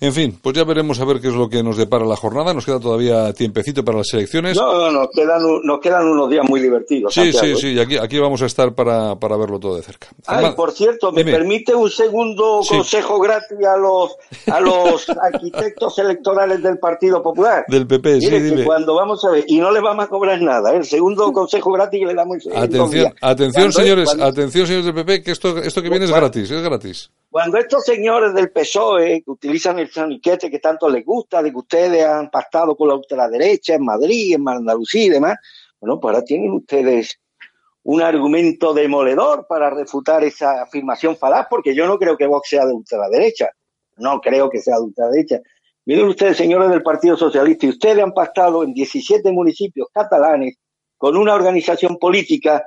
En 0.02 0.12
fin, 0.14 0.36
pues 0.42 0.56
ya 0.56 0.64
veremos 0.64 1.00
a 1.00 1.06
ver 1.06 1.22
qué 1.22 1.28
es 1.28 1.36
lo 1.36 1.48
que 1.48 1.62
nos 1.62 1.78
depara 1.78 2.04
la 2.06 2.16
jornada. 2.16 2.56
Nos 2.56 2.66
queda 2.66 2.80
todavía 2.80 3.32
tiempecito 3.34 3.86
para 3.86 4.00
las 4.00 4.12
elecciones. 4.14 4.58
No, 4.58 4.74
no, 4.74 4.92
nos 4.92 5.10
quedan, 5.14 5.44
nos 5.64 5.80
quedan 5.80 6.08
unos 6.08 6.28
días 6.28 6.44
muy 6.50 6.60
divertidos. 6.60 7.14
Sí, 7.14 7.32
Santiago. 7.32 7.60
sí, 7.60 7.74
sí. 7.76 7.80
Aquí, 7.80 7.98
aquí 7.98 8.18
vamos 8.18 8.42
a 8.42 8.48
estar 8.48 8.74
para, 8.74 9.16
para 9.20 9.38
verlo 9.38 9.60
todo 9.60 9.76
de 9.76 9.84
cerca. 9.84 10.08
Ay, 10.26 10.38
Además, 10.38 10.56
por 10.56 10.72
cierto, 10.72 11.12
¿me 11.12 11.24
dime. 11.24 11.38
permite 11.38 11.76
un 11.76 11.88
segundo 11.92 12.62
Sí. 12.64 12.76
consejo 12.78 13.20
gratis 13.20 13.60
a 13.64 13.78
los, 13.78 14.16
a 14.52 14.60
los 14.60 15.08
arquitectos 15.22 16.00
electorales 16.00 16.64
del 16.64 16.80
Partido 16.80 17.22
Popular? 17.22 17.64
Del 17.68 17.86
PP, 17.86 18.22
sí, 18.22 18.26
Mire, 18.26 18.38
que 18.40 18.44
dime. 18.44 18.64
cuando 18.64 18.96
vamos 18.96 19.24
a 19.24 19.30
ver, 19.30 19.46
y 19.48 19.60
no 19.60 19.70
les 19.72 19.84
vamos 19.84 20.06
a 20.06 20.08
cobrar 20.08 20.42
nada, 20.42 20.74
¿eh? 20.74 20.78
el 20.78 20.86
segundo 20.86 21.32
consejo 21.32 21.72
gratis 21.74 22.00
que 22.00 22.06
le 22.08 22.16
damos 22.16 22.38
Atención, 22.56 23.14
atención, 23.22 23.72
señores, 23.72 24.06
cuando- 24.06 24.26
atención, 24.26 24.66
señores 24.66 24.86
del 24.88 24.96
PP, 24.96 25.22
que 25.22 25.32
esto, 25.32 25.60
esto 25.60 25.80
que 25.84 25.90
viene 25.90 26.06
es 26.06 26.12
gratis, 26.12 26.50
es 26.50 26.64
gratis. 26.64 27.12
Cuando 27.32 27.58
estos 27.58 27.86
señores 27.86 28.34
del 28.34 28.52
PSOE 28.52 29.24
que 29.24 29.32
utilizan 29.32 29.80
el 29.80 29.90
saniquete 29.90 30.52
que 30.52 30.60
tanto 30.60 30.90
les 30.90 31.06
gusta, 31.06 31.42
de 31.42 31.50
que 31.52 31.58
ustedes 31.58 32.06
han 32.06 32.30
pactado 32.30 32.76
con 32.76 32.90
la 32.90 32.96
ultraderecha 32.96 33.76
en 33.76 33.86
Madrid, 33.86 34.36
en 34.36 34.50
Andalucía 34.50 35.06
y 35.06 35.10
demás, 35.10 35.38
bueno, 35.80 35.98
pues 35.98 36.14
ahora 36.14 36.26
tienen 36.26 36.52
ustedes 36.52 37.22
un 37.84 38.02
argumento 38.02 38.74
demoledor 38.74 39.48
para 39.48 39.70
refutar 39.70 40.26
esa 40.26 40.64
afirmación 40.64 41.16
falaz, 41.16 41.48
porque 41.50 41.74
yo 41.74 41.88
no 41.88 41.98
creo 41.98 42.18
que 42.18 42.28
Vox 42.28 42.50
sea 42.50 42.66
de 42.66 42.74
ultraderecha. 42.74 43.50
No 43.96 44.20
creo 44.20 44.50
que 44.50 44.60
sea 44.60 44.76
de 44.76 44.82
ultraderecha. 44.82 45.40
Miren 45.86 46.08
ustedes, 46.08 46.36
señores 46.36 46.70
del 46.70 46.84
Partido 46.84 47.16
Socialista, 47.16 47.66
y 47.66 47.70
ustedes 47.70 48.04
han 48.04 48.14
pactado 48.14 48.62
en 48.62 48.74
17 48.74 49.32
municipios 49.32 49.88
catalanes 49.94 50.58
con 50.98 51.16
una 51.16 51.34
organización 51.34 51.98
política 51.98 52.62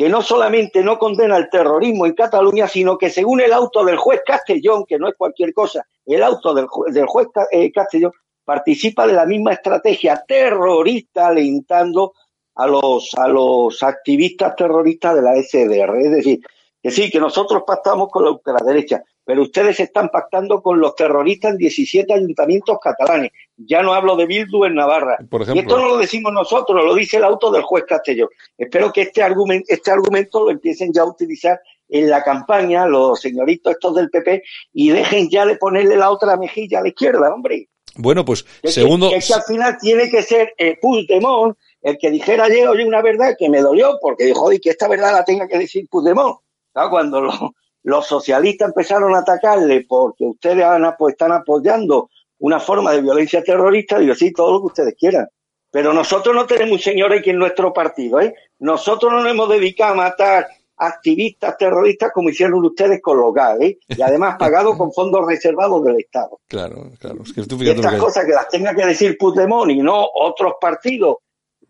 que 0.00 0.08
no 0.08 0.22
solamente 0.22 0.82
no 0.82 0.98
condena 0.98 1.36
el 1.36 1.50
terrorismo 1.50 2.06
en 2.06 2.14
Cataluña, 2.14 2.66
sino 2.66 2.96
que 2.96 3.10
según 3.10 3.42
el 3.42 3.52
auto 3.52 3.84
del 3.84 3.98
juez 3.98 4.22
Castellón, 4.24 4.86
que 4.86 4.98
no 4.98 5.06
es 5.06 5.14
cualquier 5.14 5.52
cosa, 5.52 5.84
el 6.06 6.22
auto 6.22 6.54
del, 6.54 6.64
ju- 6.68 6.90
del 6.90 7.04
juez 7.04 7.28
eh, 7.50 7.70
Castellón 7.70 8.10
participa 8.42 9.06
de 9.06 9.12
la 9.12 9.26
misma 9.26 9.52
estrategia 9.52 10.24
terrorista 10.26 11.26
alentando 11.26 12.14
a 12.54 12.66
los, 12.66 13.10
a 13.18 13.28
los 13.28 13.82
activistas 13.82 14.56
terroristas 14.56 15.16
de 15.16 15.20
la 15.20 15.34
SDR. 15.34 15.94
Es 16.00 16.10
decir, 16.12 16.40
que 16.82 16.90
sí, 16.90 17.10
que 17.10 17.20
nosotros 17.20 17.62
pactamos 17.66 18.08
con 18.08 18.24
la 18.24 18.30
ultraderecha, 18.30 19.02
pero 19.24 19.42
ustedes 19.42 19.78
están 19.80 20.08
pactando 20.08 20.62
con 20.62 20.80
los 20.80 20.94
terroristas 20.94 21.52
en 21.52 21.58
17 21.58 22.12
ayuntamientos 22.12 22.78
catalanes. 22.82 23.30
Ya 23.56 23.82
no 23.82 23.92
hablo 23.92 24.16
de 24.16 24.26
Bildu 24.26 24.64
en 24.64 24.74
Navarra. 24.74 25.18
Por 25.28 25.40
Y 25.40 25.44
esto 25.44 25.52
ejemplo, 25.52 25.78
no 25.78 25.88
lo 25.88 25.96
decimos 25.98 26.32
nosotros, 26.32 26.84
lo 26.84 26.94
dice 26.94 27.18
el 27.18 27.24
auto 27.24 27.50
del 27.50 27.62
juez 27.62 27.84
Castellón. 27.86 28.28
Espero 28.56 28.92
que 28.92 29.02
este 29.02 29.22
argumento, 29.22 29.66
este 29.68 29.90
argumento 29.90 30.44
lo 30.44 30.50
empiecen 30.50 30.92
ya 30.92 31.02
a 31.02 31.06
utilizar 31.06 31.60
en 31.88 32.08
la 32.08 32.22
campaña 32.22 32.86
los 32.86 33.20
señoritos 33.20 33.72
estos 33.72 33.94
del 33.94 34.10
PP 34.10 34.42
y 34.72 34.90
dejen 34.90 35.28
ya 35.28 35.44
de 35.44 35.56
ponerle 35.56 35.96
la 35.96 36.10
otra 36.10 36.36
mejilla 36.36 36.78
a 36.78 36.82
la 36.82 36.88
izquierda, 36.88 37.32
hombre. 37.34 37.68
bueno, 37.96 38.24
pues 38.24 38.46
segundo, 38.64 39.10
Que, 39.10 39.16
es 39.16 39.26
que 39.26 39.34
al 39.34 39.42
final 39.42 39.76
tiene 39.80 40.08
que 40.08 40.22
ser 40.22 40.54
eh, 40.56 40.78
Puigdemont 40.80 41.56
el 41.82 41.98
que 41.98 42.10
dijera 42.10 42.44
ayer, 42.44 42.68
oye, 42.68 42.84
una 42.84 43.02
verdad 43.02 43.34
que 43.38 43.48
me 43.48 43.60
dolió, 43.60 43.98
porque 44.00 44.24
dijo, 44.24 44.40
joder, 44.40 44.60
que 44.60 44.70
esta 44.70 44.86
verdad 44.86 45.12
la 45.12 45.24
tenga 45.24 45.48
que 45.48 45.58
decir 45.58 45.88
Puigdemont. 45.88 46.38
Claro, 46.72 46.90
Cuando 46.90 47.20
los, 47.20 47.34
los 47.82 48.06
socialistas 48.06 48.68
empezaron 48.68 49.14
a 49.14 49.20
atacarle 49.20 49.84
porque 49.88 50.24
ustedes 50.24 50.64
han 50.64 50.84
están 51.08 51.32
apoyando 51.32 52.10
una 52.38 52.60
forma 52.60 52.92
de 52.92 53.02
violencia 53.02 53.42
terrorista, 53.42 53.98
digo, 53.98 54.14
sí, 54.14 54.32
todo 54.32 54.52
lo 54.52 54.60
que 54.60 54.66
ustedes 54.66 54.94
quieran. 54.98 55.28
Pero 55.70 55.92
nosotros 55.92 56.34
no 56.34 56.46
tenemos 56.46 56.72
un 56.72 56.78
señor 56.80 57.12
aquí 57.12 57.30
en 57.30 57.38
nuestro 57.38 57.72
partido, 57.72 58.20
¿eh? 58.20 58.34
Nosotros 58.58 59.12
no 59.12 59.22
nos 59.22 59.30
hemos 59.30 59.48
dedicado 59.48 59.92
a 59.92 59.96
matar 59.96 60.48
activistas 60.76 61.56
terroristas 61.58 62.10
como 62.12 62.30
hicieron 62.30 62.64
ustedes 62.64 63.00
con 63.02 63.18
los 63.18 63.32
GAL, 63.32 63.62
¿eh? 63.62 63.78
Y 63.86 64.00
además 64.00 64.36
pagados 64.38 64.76
con 64.76 64.92
fondos 64.92 65.26
reservados 65.26 65.84
del 65.84 66.00
Estado. 66.00 66.40
claro, 66.48 66.90
claro, 66.98 67.22
es 67.22 67.32
que 67.32 67.42
tú 67.42 67.62
estas 67.62 67.92
que 67.92 67.98
cosas 67.98 68.24
que 68.24 68.32
las 68.32 68.48
tenga 68.48 68.74
que 68.74 68.86
decir 68.86 69.16
Puigdemont 69.18 69.70
y 69.70 69.76
no 69.76 70.08
otros 70.12 70.54
partidos 70.60 71.18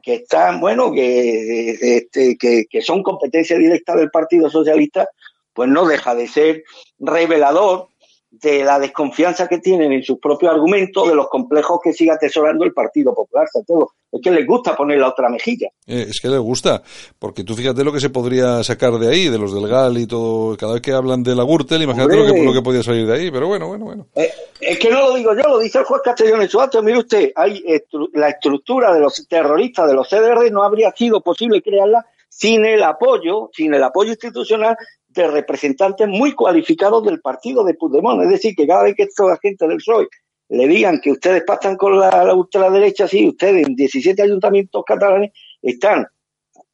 que 0.01 0.15
están, 0.15 0.61
bueno, 0.61 0.93
que, 0.93 1.73
este, 1.99 2.39
que, 2.39 2.65
que 2.71 2.81
son 2.81 3.03
competencia 3.03 3.59
directa 3.59 3.95
del 3.97 4.11
Partido 4.11 4.49
Socialista, 4.49 5.09
pues 5.53 5.69
no 5.69 5.87
deja 5.87 6.15
de 6.15 6.29
ser 6.29 6.65
revelador 6.99 7.89
de 8.31 8.63
la 8.63 8.79
desconfianza 8.79 9.49
que 9.49 9.59
tienen 9.59 9.93
en 9.93 10.05
sus 10.05 10.19
propios 10.19 10.53
argumentos, 10.53 11.09
de 11.09 11.17
los 11.17 11.29
complejos 11.29 11.81
que 11.83 11.93
sigue 11.93 12.13
atesorando 12.13 12.65
el 12.65 12.73
Partido 12.73 13.13
Popular, 13.13 13.49
todo. 13.67 13.91
Es 14.13 14.21
que 14.23 14.31
les 14.31 14.47
gusta 14.47 14.77
poner 14.77 14.99
la 14.99 15.09
otra 15.09 15.29
mejilla. 15.29 15.69
Eh, 15.87 16.07
es 16.09 16.21
que 16.21 16.29
les 16.29 16.39
gusta, 16.39 16.83
porque 17.19 17.43
tú 17.43 17.55
fíjate 17.55 17.83
lo 17.83 17.93
que 17.93 18.01
se 18.01 18.11
podría 18.11 18.63
sacar 18.63 18.93
de 18.99 19.09
ahí, 19.09 19.29
de 19.29 19.39
los 19.39 19.53
del 19.53 19.69
GAL 19.69 19.99
y 19.99 20.07
todo, 20.07 20.57
cada 20.57 20.75
vez 20.75 20.83
que 20.83 20.93
hablan 20.93 21.25
de 21.25 21.35
la 21.35 21.45
Gürtel, 21.45 21.83
imagínate 21.83 22.17
lo 22.17 22.33
que, 22.33 22.43
lo 22.45 22.53
que, 22.53 22.63
podía 22.63 22.83
salir 22.83 23.07
de 23.07 23.15
ahí, 23.15 23.31
pero 23.31 23.49
bueno, 23.49 23.67
bueno, 23.67 23.85
bueno. 23.85 24.07
Eh, 24.15 24.31
es 24.61 24.79
que 24.79 24.91
no 24.91 25.01
lo 25.01 25.15
digo 25.15 25.35
yo, 25.35 25.43
lo 25.49 25.59
dice 25.59 25.79
el 25.79 25.85
juez 25.85 26.03
Castellón 26.05 26.43
en 26.43 26.49
su 26.49 26.61
acto, 26.61 26.83
mire 26.83 26.99
usted, 26.99 27.33
hay 27.35 27.65
la 28.13 28.29
estructura 28.29 28.95
de 28.95 29.01
los 29.01 29.27
terroristas 29.29 29.89
de 29.89 29.95
los 29.95 30.09
CDR 30.09 30.51
no 30.53 30.63
habría 30.63 30.93
sido 30.93 31.21
posible 31.21 31.63
crearla 31.63 32.07
sin 32.29 32.65
el 32.65 32.83
apoyo, 32.83 33.51
sin 33.53 33.75
el 33.75 33.83
apoyo 33.83 34.11
institucional 34.11 34.77
de 35.11 35.27
representantes 35.27 36.09
muy 36.09 36.33
cualificados 36.35 37.05
del 37.05 37.21
partido 37.21 37.65
de 37.65 37.75
Puigdemont. 37.75 38.23
Es 38.23 38.31
decir, 38.31 38.55
que 38.55 38.67
cada 38.67 38.85
vez 38.85 38.95
que 38.97 39.05
estos 39.05 39.31
agentes 39.31 39.69
del 39.69 39.79
PSOE 39.79 40.09
le 40.51 40.67
digan 40.67 41.01
que 41.01 41.13
ustedes 41.13 41.45
pactan 41.45 41.77
con 41.77 41.99
la, 41.99 42.35
ultraderecha, 42.35 43.07
sí, 43.07 43.29
ustedes 43.29 43.67
en 43.67 43.75
17 43.75 44.23
ayuntamientos 44.23 44.83
catalanes 44.85 45.33
están, 45.63 46.07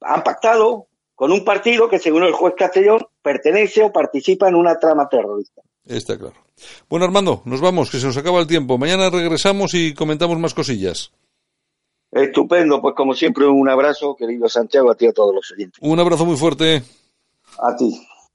han 0.01 0.22
pactado 0.22 0.87
con 1.14 1.32
un 1.32 1.45
partido 1.45 1.89
que, 1.89 1.99
según 1.99 2.24
el 2.24 2.32
juez 2.32 2.55
Castellón, 2.57 3.07
pertenece 3.22 3.82
o 3.82 3.93
participa 3.93 4.49
en 4.49 4.55
una 4.55 4.78
trama 4.78 5.09
terrorista. 5.09 5.62
Está 5.84 6.18
claro. 6.18 6.34
Bueno, 6.89 7.05
Armando, 7.05 7.43
nos 7.45 7.61
vamos, 7.61 7.91
que 7.91 7.99
se 7.99 8.07
nos 8.07 8.16
acaba 8.16 8.41
el 8.41 8.47
tiempo. 8.47 8.78
Mañana 8.78 9.11
regresamos 9.11 9.74
y 9.74 9.95
comentamos 9.95 10.39
más 10.39 10.55
cosillas. 10.55 11.12
Estupendo, 12.11 12.80
pues 12.80 12.95
como 12.95 13.14
siempre 13.14 13.47
un 13.47 13.68
abrazo, 13.68 14.16
querido 14.16 14.49
Santiago, 14.49 14.91
a 14.91 14.95
ti 14.95 15.05
y 15.05 15.09
a 15.09 15.12
todos 15.12 15.34
los 15.34 15.51
oyentes. 15.53 15.78
Un 15.82 15.99
abrazo 15.99 16.24
muy 16.24 16.37
fuerte. 16.37 16.82
A 17.59 17.76
ti. 17.76 17.95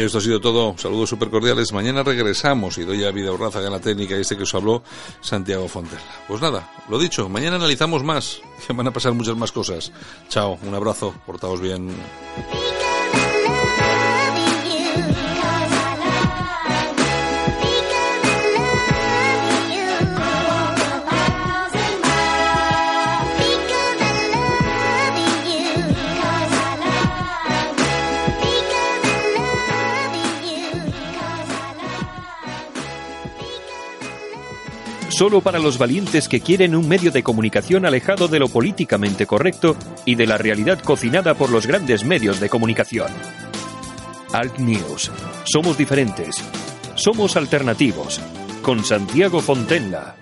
Y 0.00 0.04
esto 0.04 0.16
ha 0.16 0.22
sido 0.22 0.40
todo. 0.40 0.74
Saludos 0.78 1.10
súper 1.10 1.28
cordiales. 1.28 1.74
Mañana 1.74 2.02
regresamos 2.02 2.78
y 2.78 2.84
doy 2.84 3.04
a 3.04 3.10
Vida 3.10 3.32
Urraza 3.32 3.60
la 3.60 3.80
técnica 3.80 4.16
y 4.16 4.22
este 4.22 4.34
que 4.34 4.44
os 4.44 4.54
habló, 4.54 4.82
Santiago 5.20 5.68
Fontella. 5.68 6.00
Pues 6.26 6.40
nada, 6.40 6.72
lo 6.88 6.98
dicho, 6.98 7.28
mañana 7.28 7.56
analizamos 7.56 8.02
más. 8.02 8.40
Van 8.74 8.86
a 8.86 8.92
pasar 8.92 9.12
muchas 9.12 9.36
más 9.36 9.52
cosas. 9.52 9.92
Chao, 10.30 10.58
un 10.62 10.74
abrazo, 10.74 11.14
portaos 11.26 11.60
bien. 11.60 11.90
Solo 35.20 35.42
para 35.42 35.58
los 35.58 35.76
valientes 35.76 36.30
que 36.30 36.40
quieren 36.40 36.74
un 36.74 36.88
medio 36.88 37.10
de 37.10 37.22
comunicación 37.22 37.84
alejado 37.84 38.26
de 38.26 38.38
lo 38.38 38.48
políticamente 38.48 39.26
correcto 39.26 39.76
y 40.06 40.14
de 40.14 40.26
la 40.26 40.38
realidad 40.38 40.78
cocinada 40.78 41.34
por 41.34 41.50
los 41.50 41.66
grandes 41.66 42.06
medios 42.06 42.40
de 42.40 42.48
comunicación. 42.48 43.08
Alt 44.32 44.58
News. 44.58 45.12
Somos 45.44 45.76
diferentes. 45.76 46.36
Somos 46.94 47.36
alternativos. 47.36 48.18
Con 48.62 48.82
Santiago 48.82 49.42
Fontenla. 49.42 50.16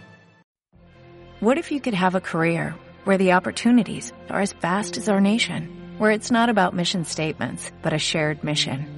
What 1.40 1.58
if 1.58 1.70
you 1.70 1.80
could 1.80 1.94
have 1.94 2.16
a 2.16 2.20
career 2.20 2.74
where 3.04 3.18
the 3.18 3.34
opportunities 3.34 4.12
are 4.28 4.42
as 4.42 4.52
vast 4.60 4.96
as 4.96 5.08
our 5.08 5.20
nation, 5.20 5.68
where 6.00 6.10
it's 6.10 6.32
not 6.32 6.48
about 6.48 6.74
mission 6.74 7.04
statements, 7.04 7.70
but 7.84 7.92
a 7.92 8.00
shared 8.00 8.42
mission? 8.42 8.97